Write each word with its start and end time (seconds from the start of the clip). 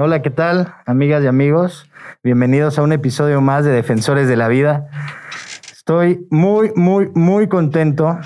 Hola, 0.00 0.22
¿qué 0.22 0.30
tal, 0.30 0.72
amigas 0.86 1.24
y 1.24 1.26
amigos? 1.26 1.90
Bienvenidos 2.22 2.78
a 2.78 2.82
un 2.82 2.92
episodio 2.92 3.40
más 3.40 3.64
de 3.64 3.72
Defensores 3.72 4.28
de 4.28 4.36
la 4.36 4.46
Vida. 4.46 4.86
Estoy 5.72 6.24
muy, 6.30 6.70
muy, 6.76 7.10
muy 7.16 7.48
contento 7.48 8.16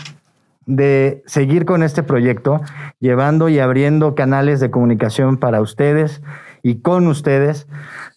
de 0.66 1.22
seguir 1.24 1.64
con 1.64 1.82
este 1.82 2.02
proyecto, 2.02 2.60
llevando 3.00 3.48
y 3.48 3.58
abriendo 3.58 4.14
canales 4.14 4.60
de 4.60 4.70
comunicación 4.70 5.38
para 5.38 5.62
ustedes 5.62 6.20
y 6.62 6.82
con 6.82 7.06
ustedes. 7.06 7.66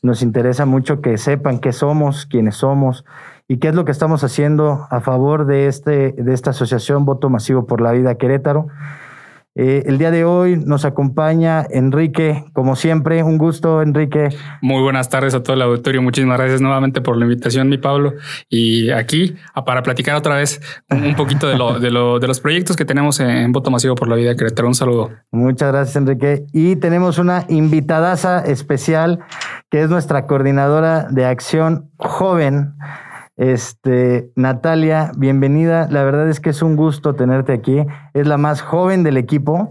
Nos 0.01 0.21
interesa 0.21 0.65
mucho 0.65 0.99
que 0.99 1.17
sepan 1.17 1.59
qué 1.59 1.71
somos, 1.71 2.25
quiénes 2.25 2.57
somos 2.57 3.05
y 3.47 3.59
qué 3.59 3.69
es 3.69 3.75
lo 3.75 3.85
que 3.85 3.93
estamos 3.93 4.25
haciendo 4.25 4.85
a 4.89 4.99
favor 4.99 5.45
de, 5.45 5.67
este, 5.67 6.11
de 6.11 6.33
esta 6.33 6.49
asociación 6.49 7.05
Voto 7.05 7.29
Masivo 7.29 7.65
por 7.65 7.79
la 7.79 7.93
Vida 7.93 8.15
Querétaro. 8.15 8.67
Eh, 9.57 9.83
el 9.85 9.97
día 9.97 10.11
de 10.11 10.25
hoy 10.25 10.57
nos 10.57 10.83
acompaña 10.83 11.65
Enrique, 11.69 12.43
como 12.51 12.75
siempre, 12.75 13.23
un 13.23 13.37
gusto, 13.37 13.81
Enrique. 13.81 14.27
Muy 14.61 14.81
buenas 14.81 15.07
tardes 15.07 15.33
a 15.33 15.41
todo 15.41 15.55
el 15.55 15.61
auditorio. 15.61 16.01
Muchísimas 16.01 16.37
gracias 16.37 16.59
nuevamente 16.59 16.99
por 16.99 17.15
la 17.15 17.23
invitación, 17.23 17.69
mi 17.69 17.77
Pablo. 17.77 18.15
Y 18.49 18.89
aquí 18.89 19.35
para 19.65 19.81
platicar 19.81 20.17
otra 20.17 20.35
vez 20.35 20.59
un 20.89 21.15
poquito 21.15 21.47
de, 21.47 21.57
lo, 21.57 21.79
de, 21.79 21.89
lo, 21.89 22.19
de 22.19 22.27
los 22.27 22.41
proyectos 22.41 22.75
que 22.75 22.83
tenemos 22.83 23.21
en 23.21 23.53
Voto 23.53 23.71
Masivo 23.71 23.95
por 23.95 24.09
la 24.09 24.17
Vida 24.17 24.35
Querétaro. 24.35 24.67
Un 24.67 24.75
saludo. 24.75 25.11
Muchas 25.31 25.71
gracias, 25.71 25.95
Enrique. 25.95 26.45
Y 26.51 26.75
tenemos 26.75 27.17
una 27.17 27.45
invitadaza 27.47 28.41
especial 28.41 29.19
que 29.71 29.83
es 29.83 29.89
nuestra 29.89 30.27
coordinadora 30.27 31.07
de 31.09 31.25
acción 31.25 31.91
joven. 31.97 32.73
Este, 33.37 34.31
Natalia, 34.35 35.11
bienvenida. 35.17 35.87
La 35.89 36.03
verdad 36.03 36.29
es 36.29 36.39
que 36.39 36.51
es 36.51 36.61
un 36.61 36.75
gusto 36.75 37.15
tenerte 37.15 37.53
aquí. 37.53 37.85
Es 38.13 38.27
la 38.27 38.37
más 38.37 38.61
joven 38.61 39.03
del 39.03 39.17
equipo. 39.17 39.69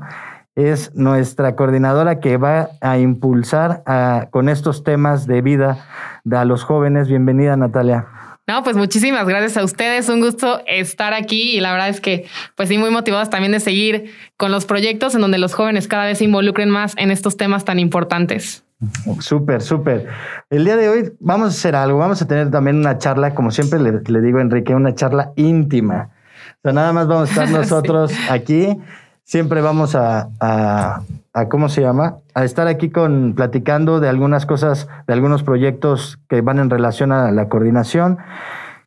Es 0.54 0.94
nuestra 0.94 1.56
coordinadora 1.56 2.20
que 2.20 2.36
va 2.36 2.68
a 2.80 2.98
impulsar 2.98 3.82
con 4.30 4.48
estos 4.48 4.84
temas 4.84 5.26
de 5.26 5.40
vida 5.40 5.86
a 6.30 6.44
los 6.44 6.62
jóvenes. 6.62 7.08
Bienvenida, 7.08 7.56
Natalia. 7.56 8.06
No, 8.46 8.62
pues 8.62 8.76
muchísimas 8.76 9.26
gracias 9.26 9.56
a 9.56 9.64
ustedes. 9.64 10.08
Un 10.10 10.20
gusto 10.20 10.60
estar 10.66 11.14
aquí 11.14 11.56
y 11.56 11.60
la 11.60 11.72
verdad 11.72 11.88
es 11.88 12.02
que, 12.02 12.26
pues 12.56 12.68
sí, 12.68 12.76
muy 12.76 12.90
motivados 12.90 13.30
también 13.30 13.52
de 13.52 13.60
seguir 13.60 14.12
con 14.36 14.52
los 14.52 14.66
proyectos 14.66 15.14
en 15.14 15.22
donde 15.22 15.38
los 15.38 15.54
jóvenes 15.54 15.88
cada 15.88 16.04
vez 16.04 16.18
se 16.18 16.24
involucren 16.24 16.68
más 16.68 16.92
en 16.98 17.10
estos 17.10 17.38
temas 17.38 17.64
tan 17.64 17.78
importantes. 17.78 18.63
Súper, 19.20 19.62
súper. 19.62 20.06
El 20.50 20.64
día 20.64 20.76
de 20.76 20.88
hoy 20.88 21.12
vamos 21.20 21.46
a 21.46 21.50
hacer 21.50 21.76
algo, 21.76 21.98
vamos 21.98 22.20
a 22.22 22.26
tener 22.26 22.50
también 22.50 22.76
una 22.76 22.98
charla, 22.98 23.34
como 23.34 23.50
siempre 23.50 23.78
le, 23.80 24.20
digo 24.20 24.38
a 24.38 24.42
Enrique, 24.42 24.74
una 24.74 24.94
charla 24.94 25.32
íntima. 25.36 26.10
O 26.58 26.62
sea, 26.62 26.72
nada 26.72 26.92
más 26.92 27.06
vamos 27.06 27.28
a 27.28 27.32
estar 27.32 27.50
nosotros 27.58 28.12
aquí. 28.30 28.78
Siempre 29.22 29.62
vamos 29.62 29.94
a, 29.94 30.28
a, 30.40 31.48
¿cómo 31.48 31.68
se 31.68 31.80
llama? 31.80 32.18
A 32.34 32.44
estar 32.44 32.66
aquí 32.66 32.90
con 32.90 33.34
platicando 33.34 34.00
de 34.00 34.08
algunas 34.08 34.44
cosas, 34.46 34.88
de 35.06 35.14
algunos 35.14 35.42
proyectos 35.42 36.18
que 36.28 36.42
van 36.42 36.58
en 36.58 36.68
relación 36.68 37.10
a 37.10 37.30
la 37.30 37.48
coordinación. 37.48 38.18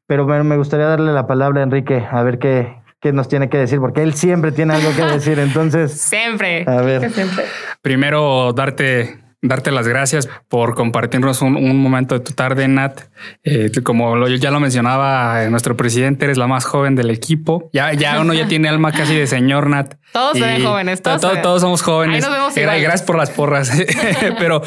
Pero 0.06 0.26
me 0.26 0.58
gustaría 0.58 0.86
darle 0.86 1.12
la 1.12 1.28
palabra 1.28 1.62
a 1.62 1.64
Enrique, 1.64 2.06
a 2.10 2.24
ver 2.24 2.40
qué, 2.40 2.78
qué 3.02 3.14
nos 3.14 3.28
tiene 3.28 3.50
que 3.50 3.58
decir, 3.58 3.80
porque 3.80 4.04
él 4.04 4.14
siempre 4.14 4.52
tiene 4.52 4.74
algo 4.74 4.90
que 4.96 5.04
decir. 5.04 5.40
Entonces, 5.40 5.92
siempre. 6.00 6.66
A 6.68 6.82
ver. 6.82 7.12
Siempre. 7.12 7.46
Primero, 7.82 8.54
darte 8.54 9.27
darte 9.42 9.72
las 9.72 9.88
gracias 9.88 10.28
por 10.48 10.74
compartirnos 10.74 11.42
un, 11.42 11.78
momento 11.78 12.16
de 12.16 12.22
tu 12.22 12.34
tarde, 12.34 12.68
Nat. 12.68 13.02
Eh, 13.44 13.72
como 13.84 14.28
ya 14.28 14.52
lo 14.52 14.60
mencionaba 14.60 15.44
eh, 15.44 15.50
nuestro 15.50 15.78
presidente, 15.78 16.26
eres 16.26 16.38
la 16.38 16.48
más 16.48 16.66
joven 16.66 16.96
del 16.96 17.12
equipo. 17.12 17.70
Ya, 17.72 17.94
ya 17.94 18.20
uno 18.20 18.34
ya 18.34 18.48
tiene 18.48 18.68
alma 18.68 18.92
casi 18.92 19.16
de 19.16 19.28
señor, 19.28 19.70
Nat. 19.70 19.96
Todos 20.14 20.38
son 20.38 20.64
jóvenes. 20.64 21.02
Todos, 21.02 21.42
todos, 21.42 21.62
somos 21.62 21.82
jóvenes. 21.82 22.24
Ahí 22.24 22.32
nos 22.32 22.56
vemos 22.56 22.82
gracias 22.82 23.04
por 23.04 23.18
las 23.18 23.30
porras. 23.30 23.72
Pero 24.40 24.62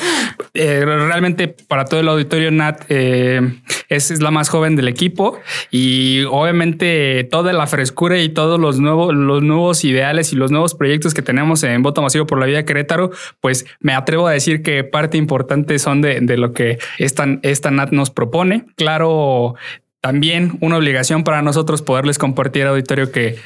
eh, 0.55 0.85
realmente 0.85 1.49
para 1.49 1.85
todo 1.87 1.99
el 2.01 2.09
auditorio, 2.09 2.51
Nat 2.51 2.85
es, 2.89 4.21
la 4.21 4.31
más 4.31 4.49
joven 4.49 4.77
del 4.77 4.87
equipo 4.87 5.39
y 5.71 6.23
obviamente 6.31 7.25
toda 7.31 7.53
la 7.53 7.67
frescura 7.67 8.19
y 8.21 8.29
todos 8.29 8.61
los 8.61 8.79
nuevos, 8.79 9.15
los 9.15 9.43
nuevos 9.43 9.85
ideales 9.85 10.33
y 10.33 10.37
los 10.37 10.51
nuevos 10.51 10.75
proyectos 10.75 11.15
que 11.15 11.23
tenemos 11.23 11.63
en 11.65 11.83
Voto 11.83 12.03
Masivo 12.03 12.27
por 12.27 12.39
la 12.39 12.47
Vida 12.47 12.65
Querétaro, 12.65 13.11
pues 13.41 13.67
me 13.81 13.95
atrevo 13.95 14.29
a 14.29 14.33
decir 14.33 14.60
que 14.63 14.85
parte 14.85 15.17
importante 15.17 15.79
son 15.79 16.01
de, 16.03 16.21
lo 16.37 16.53
que 16.53 16.79
esta, 16.99 17.27
esta 17.43 17.71
NAT 17.71 17.93
nos 17.93 18.11
propone. 18.11 18.67
Claro, 18.77 19.55
también 20.01 20.59
una 20.61 20.77
obligación 20.77 21.25
para 21.25 21.43
nosotros 21.43 21.83
poderles 21.83 22.19
compartir 22.19 22.67
auditorio 22.67 23.13
que 23.13 23.37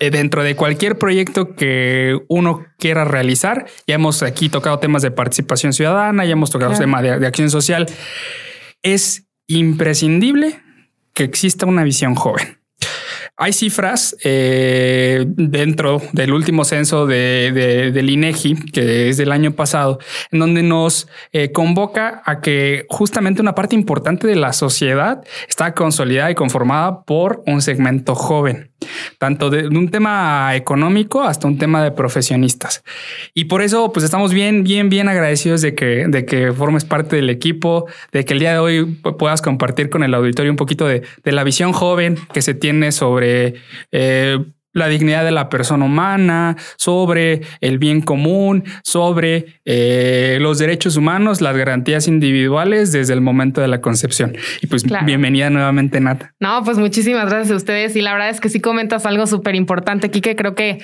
eh, 0.00 0.10
dentro 0.10 0.42
de 0.42 0.56
cualquier 0.56 0.98
proyecto 0.98 1.54
que 1.54 2.18
uno 2.28 2.64
quiera 2.78 3.04
realizar, 3.04 3.66
ya 3.86 3.96
hemos 3.96 4.22
aquí 4.22 4.48
tocado 4.48 4.78
temas 4.78 5.02
de 5.02 5.10
participación 5.10 5.72
ciudadana, 5.72 6.24
ya 6.24 6.32
hemos 6.32 6.50
tocado 6.50 6.76
temas 6.76 7.02
de, 7.02 7.18
de 7.18 7.26
acción 7.26 7.50
social, 7.50 7.86
es 8.82 9.28
imprescindible 9.46 10.60
que 11.14 11.24
exista 11.24 11.66
una 11.66 11.84
visión 11.84 12.14
joven. 12.14 12.61
Hay 13.38 13.52
cifras 13.52 14.14
eh, 14.24 15.24
dentro 15.26 16.02
del 16.12 16.34
último 16.34 16.64
censo 16.64 17.06
de, 17.06 17.90
del 17.92 18.10
INEGI, 18.10 18.56
que 18.72 19.08
es 19.08 19.16
del 19.16 19.32
año 19.32 19.52
pasado, 19.52 19.98
en 20.30 20.38
donde 20.38 20.62
nos 20.62 21.08
eh, 21.32 21.50
convoca 21.50 22.22
a 22.26 22.40
que 22.40 22.84
justamente 22.90 23.40
una 23.40 23.54
parte 23.54 23.74
importante 23.74 24.26
de 24.26 24.36
la 24.36 24.52
sociedad 24.52 25.24
está 25.48 25.72
consolidada 25.72 26.30
y 26.30 26.34
conformada 26.34 27.04
por 27.04 27.42
un 27.46 27.62
segmento 27.62 28.14
joven 28.14 28.71
tanto 29.18 29.50
de, 29.50 29.68
un 29.68 29.90
tema 29.90 30.54
económico 30.54 31.22
hasta 31.22 31.46
un 31.46 31.58
tema 31.58 31.82
de 31.82 31.90
profesionistas. 31.90 32.82
Y 33.34 33.44
por 33.44 33.62
eso, 33.62 33.92
pues 33.92 34.04
estamos 34.04 34.32
bien, 34.32 34.64
bien, 34.64 34.88
bien 34.88 35.08
agradecidos 35.08 35.62
de 35.62 35.74
que, 35.74 36.06
de 36.08 36.24
que 36.24 36.52
formes 36.52 36.84
parte 36.84 37.16
del 37.16 37.30
equipo, 37.30 37.86
de 38.12 38.24
que 38.24 38.34
el 38.34 38.40
día 38.40 38.52
de 38.52 38.58
hoy 38.58 38.84
puedas 39.18 39.42
compartir 39.42 39.90
con 39.90 40.02
el 40.02 40.14
auditorio 40.14 40.50
un 40.50 40.56
poquito 40.56 40.86
de, 40.86 41.02
de 41.24 41.32
la 41.32 41.44
visión 41.44 41.72
joven 41.72 42.16
que 42.32 42.42
se 42.42 42.54
tiene 42.54 42.92
sobre 42.92 43.54
eh, 43.90 44.38
la 44.72 44.88
dignidad 44.88 45.24
de 45.24 45.30
la 45.30 45.48
persona 45.48 45.84
humana, 45.84 46.56
sobre 46.76 47.42
el 47.60 47.78
bien 47.78 48.00
común, 48.00 48.64
sobre 48.84 49.60
eh, 49.64 50.38
los 50.40 50.58
derechos 50.58 50.96
humanos, 50.96 51.40
las 51.40 51.56
garantías 51.56 52.08
individuales 52.08 52.92
desde 52.92 53.12
el 53.12 53.20
momento 53.20 53.60
de 53.60 53.68
la 53.68 53.80
concepción. 53.80 54.36
Y 54.60 54.66
pues 54.66 54.84
bienvenida 55.04 55.50
nuevamente, 55.50 56.00
Nata. 56.00 56.34
No, 56.40 56.62
pues 56.64 56.78
muchísimas 56.78 57.28
gracias 57.28 57.52
a 57.52 57.56
ustedes. 57.56 57.96
Y 57.96 58.02
la 58.02 58.12
verdad 58.12 58.30
es 58.30 58.40
que 58.40 58.48
sí 58.48 58.60
comentas 58.60 59.06
algo 59.06 59.26
súper 59.26 59.54
importante 59.54 60.06
aquí, 60.06 60.20
que 60.20 60.36
creo 60.36 60.54
que 60.54 60.78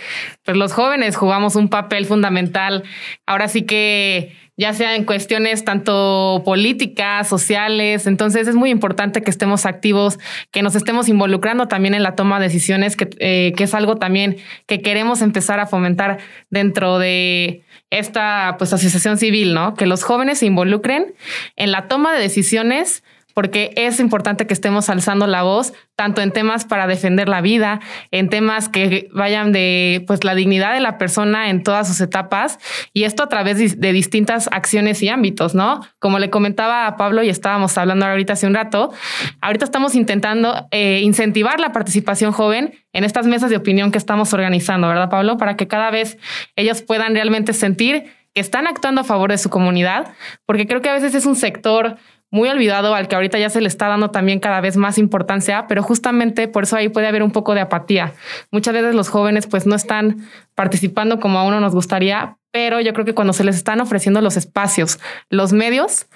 pues, 0.44 0.56
los 0.56 0.72
jóvenes 0.72 1.16
jugamos 1.16 1.56
un 1.56 1.68
papel 1.68 2.06
fundamental. 2.06 2.84
Ahora 3.26 3.48
sí 3.48 3.62
que 3.62 4.47
ya 4.58 4.74
sea 4.74 4.96
en 4.96 5.04
cuestiones 5.04 5.64
tanto 5.64 6.42
políticas, 6.44 7.28
sociales. 7.28 8.08
Entonces 8.08 8.48
es 8.48 8.56
muy 8.56 8.70
importante 8.70 9.22
que 9.22 9.30
estemos 9.30 9.64
activos, 9.64 10.18
que 10.50 10.62
nos 10.62 10.74
estemos 10.74 11.08
involucrando 11.08 11.68
también 11.68 11.94
en 11.94 12.02
la 12.02 12.16
toma 12.16 12.40
de 12.40 12.46
decisiones, 12.46 12.96
que, 12.96 13.08
eh, 13.20 13.52
que 13.56 13.64
es 13.64 13.72
algo 13.72 13.96
también 13.96 14.36
que 14.66 14.80
queremos 14.80 15.22
empezar 15.22 15.60
a 15.60 15.66
fomentar 15.66 16.18
dentro 16.50 16.98
de 16.98 17.62
esta 17.90 18.56
pues, 18.58 18.72
asociación 18.72 19.16
civil, 19.16 19.54
¿no? 19.54 19.74
Que 19.74 19.86
los 19.86 20.02
jóvenes 20.02 20.40
se 20.40 20.46
involucren 20.46 21.14
en 21.56 21.70
la 21.70 21.86
toma 21.86 22.12
de 22.12 22.20
decisiones 22.20 23.04
porque 23.38 23.70
es 23.76 24.00
importante 24.00 24.48
que 24.48 24.52
estemos 24.52 24.90
alzando 24.90 25.28
la 25.28 25.44
voz, 25.44 25.72
tanto 25.94 26.22
en 26.22 26.32
temas 26.32 26.64
para 26.64 26.88
defender 26.88 27.28
la 27.28 27.40
vida, 27.40 27.78
en 28.10 28.30
temas 28.30 28.68
que 28.68 29.08
vayan 29.12 29.52
de 29.52 30.02
pues, 30.08 30.24
la 30.24 30.34
dignidad 30.34 30.74
de 30.74 30.80
la 30.80 30.98
persona 30.98 31.48
en 31.48 31.62
todas 31.62 31.86
sus 31.86 32.00
etapas, 32.00 32.58
y 32.92 33.04
esto 33.04 33.22
a 33.22 33.28
través 33.28 33.80
de 33.80 33.92
distintas 33.92 34.48
acciones 34.50 35.04
y 35.04 35.08
ámbitos, 35.08 35.54
¿no? 35.54 35.86
Como 36.00 36.18
le 36.18 36.30
comentaba 36.30 36.88
a 36.88 36.96
Pablo 36.96 37.22
y 37.22 37.28
estábamos 37.28 37.78
hablando 37.78 38.06
ahorita 38.06 38.32
hace 38.32 38.48
un 38.48 38.54
rato, 38.54 38.92
ahorita 39.40 39.64
estamos 39.64 39.94
intentando 39.94 40.66
eh, 40.72 41.02
incentivar 41.04 41.60
la 41.60 41.70
participación 41.70 42.32
joven 42.32 42.74
en 42.92 43.04
estas 43.04 43.28
mesas 43.28 43.50
de 43.50 43.56
opinión 43.56 43.92
que 43.92 43.98
estamos 43.98 44.34
organizando, 44.34 44.88
¿verdad, 44.88 45.10
Pablo? 45.10 45.36
Para 45.36 45.56
que 45.56 45.68
cada 45.68 45.92
vez 45.92 46.18
ellos 46.56 46.82
puedan 46.82 47.14
realmente 47.14 47.52
sentir 47.52 48.12
que 48.34 48.40
están 48.40 48.66
actuando 48.66 49.02
a 49.02 49.04
favor 49.04 49.30
de 49.30 49.38
su 49.38 49.48
comunidad, 49.48 50.12
porque 50.44 50.66
creo 50.66 50.80
que 50.80 50.88
a 50.88 50.94
veces 50.94 51.14
es 51.14 51.24
un 51.24 51.36
sector 51.36 51.98
muy 52.30 52.48
olvidado, 52.48 52.94
al 52.94 53.08
que 53.08 53.14
ahorita 53.14 53.38
ya 53.38 53.50
se 53.50 53.60
le 53.60 53.68
está 53.68 53.88
dando 53.88 54.10
también 54.10 54.40
cada 54.40 54.60
vez 54.60 54.76
más 54.76 54.98
importancia, 54.98 55.66
pero 55.66 55.82
justamente 55.82 56.48
por 56.48 56.64
eso 56.64 56.76
ahí 56.76 56.88
puede 56.88 57.06
haber 57.06 57.22
un 57.22 57.30
poco 57.30 57.54
de 57.54 57.60
apatía. 57.60 58.12
Muchas 58.50 58.74
veces 58.74 58.94
los 58.94 59.08
jóvenes 59.08 59.46
pues 59.46 59.66
no 59.66 59.74
están 59.74 60.28
participando 60.54 61.20
como 61.20 61.38
a 61.38 61.44
uno 61.44 61.60
nos 61.60 61.74
gustaría, 61.74 62.36
pero 62.50 62.80
yo 62.80 62.92
creo 62.92 63.04
que 63.04 63.14
cuando 63.14 63.32
se 63.32 63.44
les 63.44 63.56
están 63.56 63.80
ofreciendo 63.80 64.20
los 64.20 64.36
espacios, 64.36 64.98
los 65.30 65.52
medios, 65.52 66.06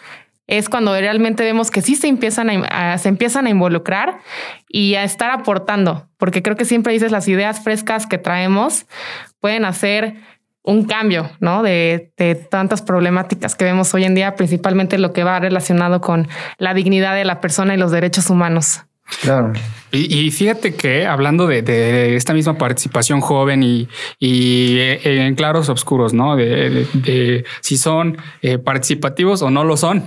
es 0.46 0.68
cuando 0.68 0.92
realmente 0.92 1.44
vemos 1.44 1.70
que 1.70 1.80
sí 1.82 1.94
se 1.94 2.08
empiezan 2.08 2.50
a, 2.50 2.98
se 2.98 3.08
empiezan 3.08 3.46
a 3.46 3.50
involucrar 3.50 4.18
y 4.68 4.96
a 4.96 5.04
estar 5.04 5.30
aportando, 5.30 6.08
porque 6.18 6.42
creo 6.42 6.56
que 6.56 6.64
siempre 6.64 6.92
dices 6.92 7.12
las 7.12 7.28
ideas 7.28 7.62
frescas 7.62 8.06
que 8.06 8.18
traemos 8.18 8.86
pueden 9.40 9.64
hacer 9.64 10.16
un 10.64 10.84
cambio, 10.84 11.30
¿no? 11.40 11.62
De, 11.62 12.12
tantas 12.50 12.82
problemáticas 12.82 13.56
que 13.56 13.64
vemos 13.64 13.92
hoy 13.94 14.04
en 14.04 14.14
día, 14.14 14.36
principalmente 14.36 14.98
lo 14.98 15.12
que 15.12 15.24
va 15.24 15.40
relacionado 15.40 16.00
con 16.00 16.28
la 16.58 16.74
dignidad 16.74 17.14
de 17.14 17.24
la 17.24 17.40
persona 17.40 17.74
y 17.74 17.76
los 17.76 17.90
derechos 17.90 18.30
humanos. 18.30 18.82
Claro. 19.20 19.52
Y, 19.90 20.30
fíjate 20.30 20.74
que 20.74 21.06
hablando 21.06 21.46
de, 21.46 22.16
esta 22.16 22.32
misma 22.32 22.56
participación 22.56 23.20
joven 23.20 23.62
y, 23.62 23.88
eh, 24.20 25.00
en 25.04 25.34
claros 25.34 25.68
oscuros, 25.68 26.14
¿no? 26.14 26.36
De, 26.36 27.44
si 27.60 27.76
son 27.76 28.16
eh, 28.40 28.58
participativos 28.58 29.42
o 29.42 29.50
no 29.50 29.64
lo 29.64 29.76
son. 29.76 30.04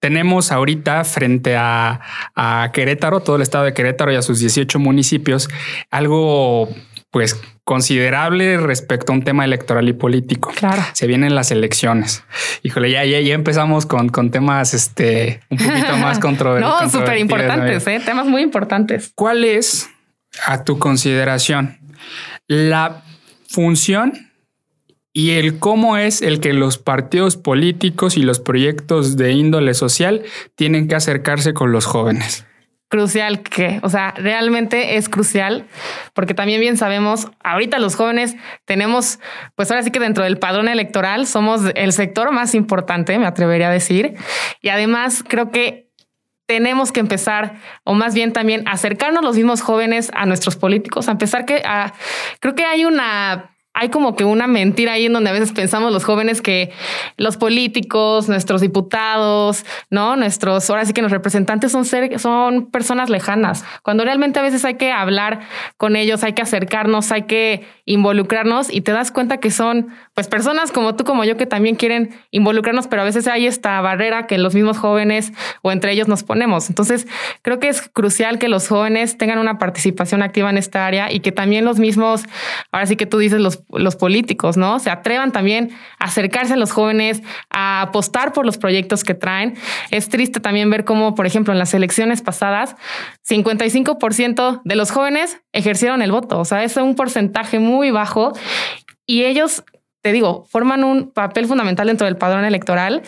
Tenemos 0.00 0.52
ahorita 0.52 1.02
frente 1.04 1.56
a, 1.56 2.00
a, 2.34 2.70
Querétaro, 2.72 3.20
todo 3.20 3.36
el 3.36 3.42
estado 3.42 3.64
de 3.64 3.74
Querétaro 3.74 4.12
y 4.12 4.16
a 4.16 4.22
sus 4.22 4.38
18 4.38 4.78
municipios, 4.78 5.48
algo 5.90 6.68
pues 7.10 7.40
considerable 7.66 8.58
respecto 8.58 9.10
a 9.10 9.16
un 9.16 9.24
tema 9.24 9.44
electoral 9.44 9.88
y 9.88 9.92
político. 9.92 10.52
Claro. 10.54 10.82
Se 10.92 11.08
vienen 11.08 11.34
las 11.34 11.50
elecciones. 11.50 12.22
Híjole, 12.62 12.92
ya, 12.92 13.04
ya, 13.04 13.20
ya 13.20 13.34
empezamos 13.34 13.86
con, 13.86 14.08
con 14.08 14.30
temas 14.30 14.72
este, 14.72 15.40
un 15.50 15.58
poquito 15.58 15.96
más 15.96 16.18
controversiales. 16.20 16.92
no, 16.92 17.00
súper 17.00 17.18
importantes, 17.18 17.84
¿eh? 17.88 18.00
temas 18.04 18.26
muy 18.26 18.42
importantes. 18.42 19.10
¿Cuál 19.16 19.44
es, 19.44 19.90
a 20.46 20.62
tu 20.62 20.78
consideración, 20.78 21.76
la 22.46 23.02
función 23.48 24.30
y 25.12 25.30
el 25.30 25.58
cómo 25.58 25.96
es 25.96 26.22
el 26.22 26.38
que 26.38 26.52
los 26.52 26.78
partidos 26.78 27.36
políticos 27.36 28.16
y 28.16 28.22
los 28.22 28.38
proyectos 28.38 29.16
de 29.16 29.32
índole 29.32 29.74
social 29.74 30.22
tienen 30.54 30.86
que 30.86 30.94
acercarse 30.94 31.52
con 31.52 31.72
los 31.72 31.84
jóvenes? 31.84 32.46
Crucial 32.96 33.42
que, 33.42 33.78
o 33.82 33.90
sea, 33.90 34.14
realmente 34.16 34.96
es 34.96 35.10
crucial 35.10 35.66
porque 36.14 36.32
también 36.32 36.62
bien 36.62 36.78
sabemos, 36.78 37.28
ahorita 37.44 37.78
los 37.78 37.94
jóvenes 37.94 38.36
tenemos, 38.64 39.20
pues 39.54 39.70
ahora 39.70 39.82
sí 39.82 39.90
que 39.90 40.00
dentro 40.00 40.24
del 40.24 40.38
padrón 40.38 40.68
electoral 40.68 41.26
somos 41.26 41.60
el 41.74 41.92
sector 41.92 42.32
más 42.32 42.54
importante, 42.54 43.18
me 43.18 43.26
atrevería 43.26 43.68
a 43.68 43.70
decir, 43.70 44.14
y 44.62 44.70
además 44.70 45.22
creo 45.28 45.50
que 45.50 45.90
tenemos 46.46 46.90
que 46.90 47.00
empezar, 47.00 47.56
o 47.84 47.92
más 47.92 48.14
bien 48.14 48.32
también 48.32 48.66
acercarnos 48.66 49.22
los 49.22 49.36
mismos 49.36 49.60
jóvenes 49.60 50.10
a 50.14 50.24
nuestros 50.24 50.56
políticos, 50.56 51.08
a 51.08 51.10
empezar 51.10 51.44
que 51.44 51.62
a, 51.66 51.92
creo 52.40 52.54
que 52.54 52.64
hay 52.64 52.86
una 52.86 53.55
hay 53.78 53.90
como 53.90 54.16
que 54.16 54.24
una 54.24 54.46
mentira 54.46 54.94
ahí 54.94 55.04
en 55.04 55.12
donde 55.12 55.28
a 55.28 55.34
veces 55.34 55.52
pensamos 55.52 55.92
los 55.92 56.02
jóvenes 56.02 56.40
que 56.40 56.72
los 57.18 57.36
políticos, 57.36 58.26
nuestros 58.26 58.62
diputados, 58.62 59.66
no, 59.90 60.16
nuestros, 60.16 60.68
ahora 60.70 60.86
sí 60.86 60.94
que 60.94 61.02
los 61.02 61.10
representantes 61.10 61.72
son 61.72 61.84
ser, 61.84 62.18
son 62.18 62.70
personas 62.70 63.10
lejanas, 63.10 63.66
cuando 63.82 64.02
realmente 64.04 64.38
a 64.38 64.42
veces 64.42 64.64
hay 64.64 64.76
que 64.76 64.90
hablar 64.90 65.40
con 65.76 65.94
ellos, 65.94 66.24
hay 66.24 66.32
que 66.32 66.40
acercarnos, 66.40 67.12
hay 67.12 67.24
que 67.24 67.66
involucrarnos 67.84 68.72
y 68.72 68.80
te 68.80 68.92
das 68.92 69.12
cuenta 69.12 69.40
que 69.40 69.50
son 69.50 69.88
pues 70.14 70.26
personas 70.26 70.72
como 70.72 70.96
tú, 70.96 71.04
como 71.04 71.24
yo, 71.24 71.36
que 71.36 71.44
también 71.44 71.76
quieren 71.76 72.14
involucrarnos, 72.30 72.88
pero 72.88 73.02
a 73.02 73.04
veces 73.04 73.28
hay 73.28 73.46
esta 73.46 73.78
barrera 73.82 74.26
que 74.26 74.38
los 74.38 74.54
mismos 74.54 74.78
jóvenes 74.78 75.34
o 75.60 75.70
entre 75.70 75.92
ellos 75.92 76.08
nos 76.08 76.22
ponemos. 76.22 76.70
Entonces, 76.70 77.06
creo 77.42 77.58
que 77.58 77.68
es 77.68 77.90
crucial 77.90 78.38
que 78.38 78.48
los 78.48 78.68
jóvenes 78.68 79.18
tengan 79.18 79.38
una 79.38 79.58
participación 79.58 80.22
activa 80.22 80.48
en 80.48 80.56
esta 80.56 80.86
área 80.86 81.12
y 81.12 81.20
que 81.20 81.30
también 81.30 81.66
los 81.66 81.78
mismos, 81.78 82.24
ahora 82.72 82.86
sí 82.86 82.96
que 82.96 83.04
tú 83.04 83.18
dices, 83.18 83.38
los, 83.38 83.65
los 83.70 83.96
políticos, 83.96 84.56
¿no? 84.56 84.78
Se 84.78 84.90
atrevan 84.90 85.32
también 85.32 85.70
a 85.98 86.04
acercarse 86.04 86.54
a 86.54 86.56
los 86.56 86.72
jóvenes, 86.72 87.22
a 87.50 87.82
apostar 87.82 88.32
por 88.32 88.46
los 88.46 88.58
proyectos 88.58 89.04
que 89.04 89.14
traen. 89.14 89.54
Es 89.90 90.08
triste 90.08 90.40
también 90.40 90.70
ver 90.70 90.84
cómo, 90.84 91.14
por 91.14 91.26
ejemplo, 91.26 91.52
en 91.52 91.58
las 91.58 91.74
elecciones 91.74 92.22
pasadas, 92.22 92.76
55% 93.28 94.60
de 94.64 94.76
los 94.76 94.90
jóvenes 94.90 95.40
ejercieron 95.52 96.02
el 96.02 96.12
voto. 96.12 96.38
O 96.38 96.44
sea, 96.44 96.64
es 96.64 96.76
un 96.76 96.94
porcentaje 96.94 97.58
muy 97.58 97.90
bajo 97.90 98.32
y 99.06 99.24
ellos 99.24 99.64
te 100.06 100.12
digo, 100.12 100.44
forman 100.48 100.84
un 100.84 101.10
papel 101.10 101.46
fundamental 101.46 101.88
dentro 101.88 102.04
del 102.04 102.16
padrón 102.16 102.44
electoral 102.44 103.02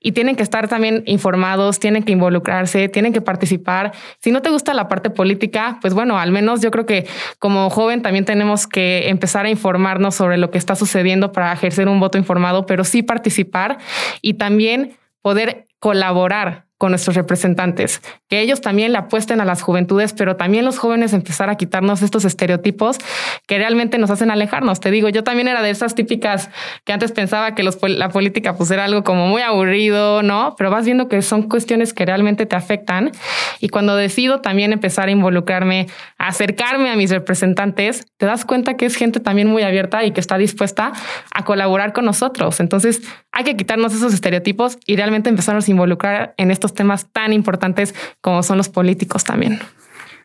y 0.00 0.12
tienen 0.12 0.36
que 0.36 0.42
estar 0.42 0.68
también 0.68 1.02
informados, 1.06 1.80
tienen 1.80 2.02
que 2.02 2.12
involucrarse, 2.12 2.90
tienen 2.90 3.14
que 3.14 3.22
participar. 3.22 3.92
Si 4.18 4.32
no 4.32 4.42
te 4.42 4.50
gusta 4.50 4.74
la 4.74 4.86
parte 4.86 5.08
política, 5.08 5.78
pues 5.80 5.94
bueno, 5.94 6.18
al 6.18 6.30
menos 6.30 6.60
yo 6.60 6.70
creo 6.70 6.84
que 6.84 7.06
como 7.38 7.70
joven 7.70 8.02
también 8.02 8.26
tenemos 8.26 8.66
que 8.66 9.08
empezar 9.08 9.46
a 9.46 9.48
informarnos 9.48 10.14
sobre 10.14 10.36
lo 10.36 10.50
que 10.50 10.58
está 10.58 10.76
sucediendo 10.76 11.32
para 11.32 11.54
ejercer 11.54 11.88
un 11.88 12.00
voto 12.00 12.18
informado, 12.18 12.66
pero 12.66 12.84
sí 12.84 13.02
participar 13.02 13.78
y 14.20 14.34
también 14.34 14.98
poder 15.22 15.68
colaborar 15.78 16.66
con 16.82 16.90
nuestros 16.90 17.14
representantes, 17.14 18.02
que 18.28 18.40
ellos 18.40 18.60
también 18.60 18.90
le 18.90 18.98
apuesten 18.98 19.40
a 19.40 19.44
las 19.44 19.62
juventudes, 19.62 20.14
pero 20.14 20.34
también 20.34 20.64
los 20.64 20.80
jóvenes 20.80 21.12
empezar 21.12 21.48
a 21.48 21.54
quitarnos 21.54 22.02
estos 22.02 22.24
estereotipos 22.24 22.98
que 23.46 23.56
realmente 23.56 23.98
nos 23.98 24.10
hacen 24.10 24.32
alejarnos. 24.32 24.80
Te 24.80 24.90
digo, 24.90 25.08
yo 25.08 25.22
también 25.22 25.46
era 25.46 25.62
de 25.62 25.70
esas 25.70 25.94
típicas 25.94 26.50
que 26.84 26.92
antes 26.92 27.12
pensaba 27.12 27.54
que 27.54 27.62
los, 27.62 27.78
la 27.82 28.08
política 28.08 28.56
pues 28.56 28.68
era 28.72 28.84
algo 28.84 29.04
como 29.04 29.28
muy 29.28 29.42
aburrido, 29.42 30.24
¿no? 30.24 30.56
Pero 30.58 30.72
vas 30.72 30.84
viendo 30.84 31.06
que 31.06 31.22
son 31.22 31.48
cuestiones 31.48 31.94
que 31.94 32.04
realmente 32.04 32.46
te 32.46 32.56
afectan 32.56 33.12
y 33.60 33.68
cuando 33.68 33.94
decido 33.94 34.40
también 34.40 34.72
empezar 34.72 35.06
a 35.06 35.12
involucrarme, 35.12 35.86
a 36.18 36.26
acercarme 36.26 36.90
a 36.90 36.96
mis 36.96 37.12
representantes, 37.12 38.08
te 38.16 38.26
das 38.26 38.44
cuenta 38.44 38.76
que 38.76 38.86
es 38.86 38.96
gente 38.96 39.20
también 39.20 39.46
muy 39.46 39.62
abierta 39.62 40.02
y 40.02 40.10
que 40.10 40.18
está 40.18 40.36
dispuesta 40.36 40.90
a 41.32 41.44
colaborar 41.44 41.92
con 41.92 42.06
nosotros. 42.06 42.58
Entonces 42.58 43.02
hay 43.30 43.44
que 43.44 43.56
quitarnos 43.56 43.94
esos 43.94 44.12
estereotipos 44.12 44.78
y 44.84 44.96
realmente 44.96 45.30
empezarnos 45.30 45.68
a 45.68 45.70
involucrar 45.70 46.34
en 46.38 46.50
estos 46.50 46.71
temas 46.74 47.06
tan 47.12 47.32
importantes 47.32 47.94
como 48.20 48.42
son 48.42 48.58
los 48.58 48.68
políticos 48.68 49.24
también. 49.24 49.58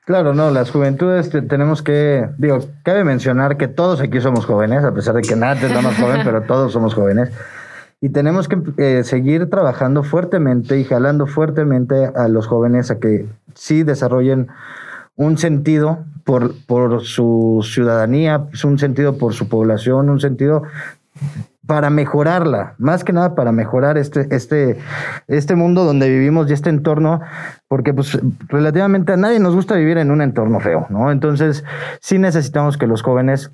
Claro, 0.05 0.33
no, 0.33 0.51
las 0.51 0.71
juventudes 0.71 1.29
tenemos 1.49 1.81
que, 1.81 2.29
digo, 2.38 2.59
cabe 2.83 3.03
mencionar 3.03 3.57
que 3.57 3.67
todos 3.67 3.99
aquí 3.99 4.21
somos 4.21 4.45
jóvenes, 4.45 4.85
a 4.85 4.94
pesar 4.94 5.15
de 5.15 5.21
que 5.21 5.35
nadie 5.35 5.67
es 5.67 5.83
más 5.83 5.97
joven, 5.97 6.21
pero 6.23 6.44
todos 6.44 6.71
somos 6.71 6.94
jóvenes. 6.94 7.29
Y 7.99 8.09
tenemos 8.09 8.47
que 8.47 8.57
eh, 8.77 9.03
seguir 9.03 9.49
trabajando 9.49 10.03
fuertemente 10.03 10.79
y 10.79 10.85
jalando 10.85 11.27
fuertemente 11.27 12.09
a 12.15 12.29
los 12.29 12.47
jóvenes 12.47 12.89
a 12.89 13.00
que 13.00 13.27
sí 13.53 13.83
desarrollen 13.83 14.47
un 15.17 15.38
sentido 15.38 16.05
por, 16.23 16.53
por 16.67 17.03
su 17.03 17.65
ciudadanía, 17.69 18.47
un 18.63 18.79
sentido 18.79 19.17
por 19.17 19.33
su 19.33 19.50
población, 19.50 20.09
un 20.09 20.21
sentido 20.21 20.63
para 21.67 21.89
mejorarla, 21.89 22.75
más 22.77 23.03
que 23.03 23.13
nada 23.13 23.35
para 23.35 23.51
mejorar 23.51 23.97
este, 23.97 24.27
este, 24.31 24.79
este 25.27 25.55
mundo 25.55 25.83
donde 25.83 26.09
vivimos 26.09 26.49
y 26.49 26.53
este 26.53 26.69
entorno, 26.69 27.21
porque 27.67 27.93
pues 27.93 28.17
relativamente 28.47 29.13
a 29.13 29.17
nadie 29.17 29.39
nos 29.39 29.53
gusta 29.53 29.75
vivir 29.75 29.97
en 29.97 30.09
un 30.09 30.21
entorno 30.21 30.59
feo, 30.59 30.87
¿no? 30.89 31.11
Entonces 31.11 31.65
sí 31.99 32.17
necesitamos 32.17 32.77
que 32.77 32.87
los 32.87 33.03
jóvenes, 33.03 33.51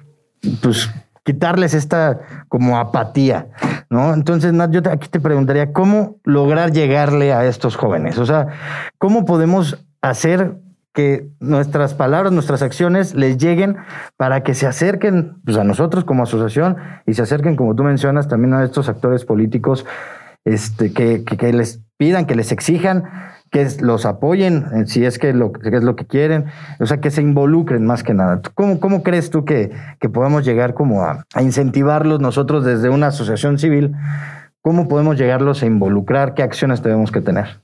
pues 0.62 0.90
quitarles 1.24 1.74
esta 1.74 2.20
como 2.50 2.78
apatía, 2.78 3.48
¿no? 3.90 4.14
Entonces, 4.14 4.54
Nat, 4.54 4.72
yo 4.72 4.82
aquí 4.92 5.08
te 5.08 5.20
preguntaría, 5.20 5.74
¿cómo 5.74 6.18
lograr 6.24 6.72
llegarle 6.72 7.34
a 7.34 7.46
estos 7.46 7.76
jóvenes? 7.76 8.18
O 8.18 8.26
sea, 8.26 8.48
¿cómo 8.98 9.26
podemos 9.26 9.86
hacer 10.02 10.60
que 10.94 11.28
nuestras 11.40 11.96
palabras, 11.96 12.32
nuestras 12.32 12.62
acciones 12.62 13.16
les 13.16 13.38
lleguen 13.38 13.78
para 14.16 14.44
que 14.44 14.54
se 14.54 14.68
acerquen 14.68 15.42
pues, 15.44 15.58
a 15.58 15.64
nosotros 15.64 16.04
como 16.06 16.24
asociación 16.24 16.78
y 17.06 17.16
se 17.16 17.24
acerquen, 17.24 17.56
como 17.56 17.76
tú 17.76 17.84
mencionas, 17.84 18.28
también 18.28 18.54
a 18.54 18.64
estos 18.64 18.90
actores 18.90 19.26
políticos 19.26 19.86
este, 20.46 20.94
que, 20.94 21.24
que, 21.24 21.52
les 21.52 21.82
pidan, 21.98 22.26
que 22.26 22.36
les 22.36 22.52
exijan, 22.52 23.06
que 23.50 23.68
los 23.82 24.06
apoyen 24.06 24.66
eh, 24.74 24.86
si 24.86 25.04
es 25.04 25.18
que, 25.18 25.34
lo, 25.34 25.52
que 25.52 25.76
es 25.76 25.84
lo 25.84 25.96
que 25.96 26.06
quieren, 26.06 26.46
o 26.80 26.86
sea, 26.86 27.00
que 27.02 27.10
se 27.10 27.22
involucren 27.22 27.86
más 27.86 28.04
que 28.04 28.14
nada. 28.14 28.42
¿Cómo, 28.54 28.80
cómo 28.80 29.02
crees 29.02 29.32
tú 29.32 29.46
que, 29.46 29.72
que 30.00 30.10
podamos 30.10 30.46
llegar 30.46 30.76
como 30.76 31.04
a, 31.04 31.26
a 31.34 31.42
incentivarlos 31.42 32.20
nosotros 32.20 32.66
desde 32.66 32.90
una 32.90 33.08
asociación 33.08 33.58
civil? 33.58 33.96
¿Cómo 34.62 34.88
podemos 34.88 35.18
llegarlos 35.18 35.64
a 35.64 35.66
involucrar? 35.66 36.36
¿Qué 36.36 36.44
acciones 36.44 36.82
tenemos 36.82 37.12
que 37.12 37.22
tener? 37.22 37.63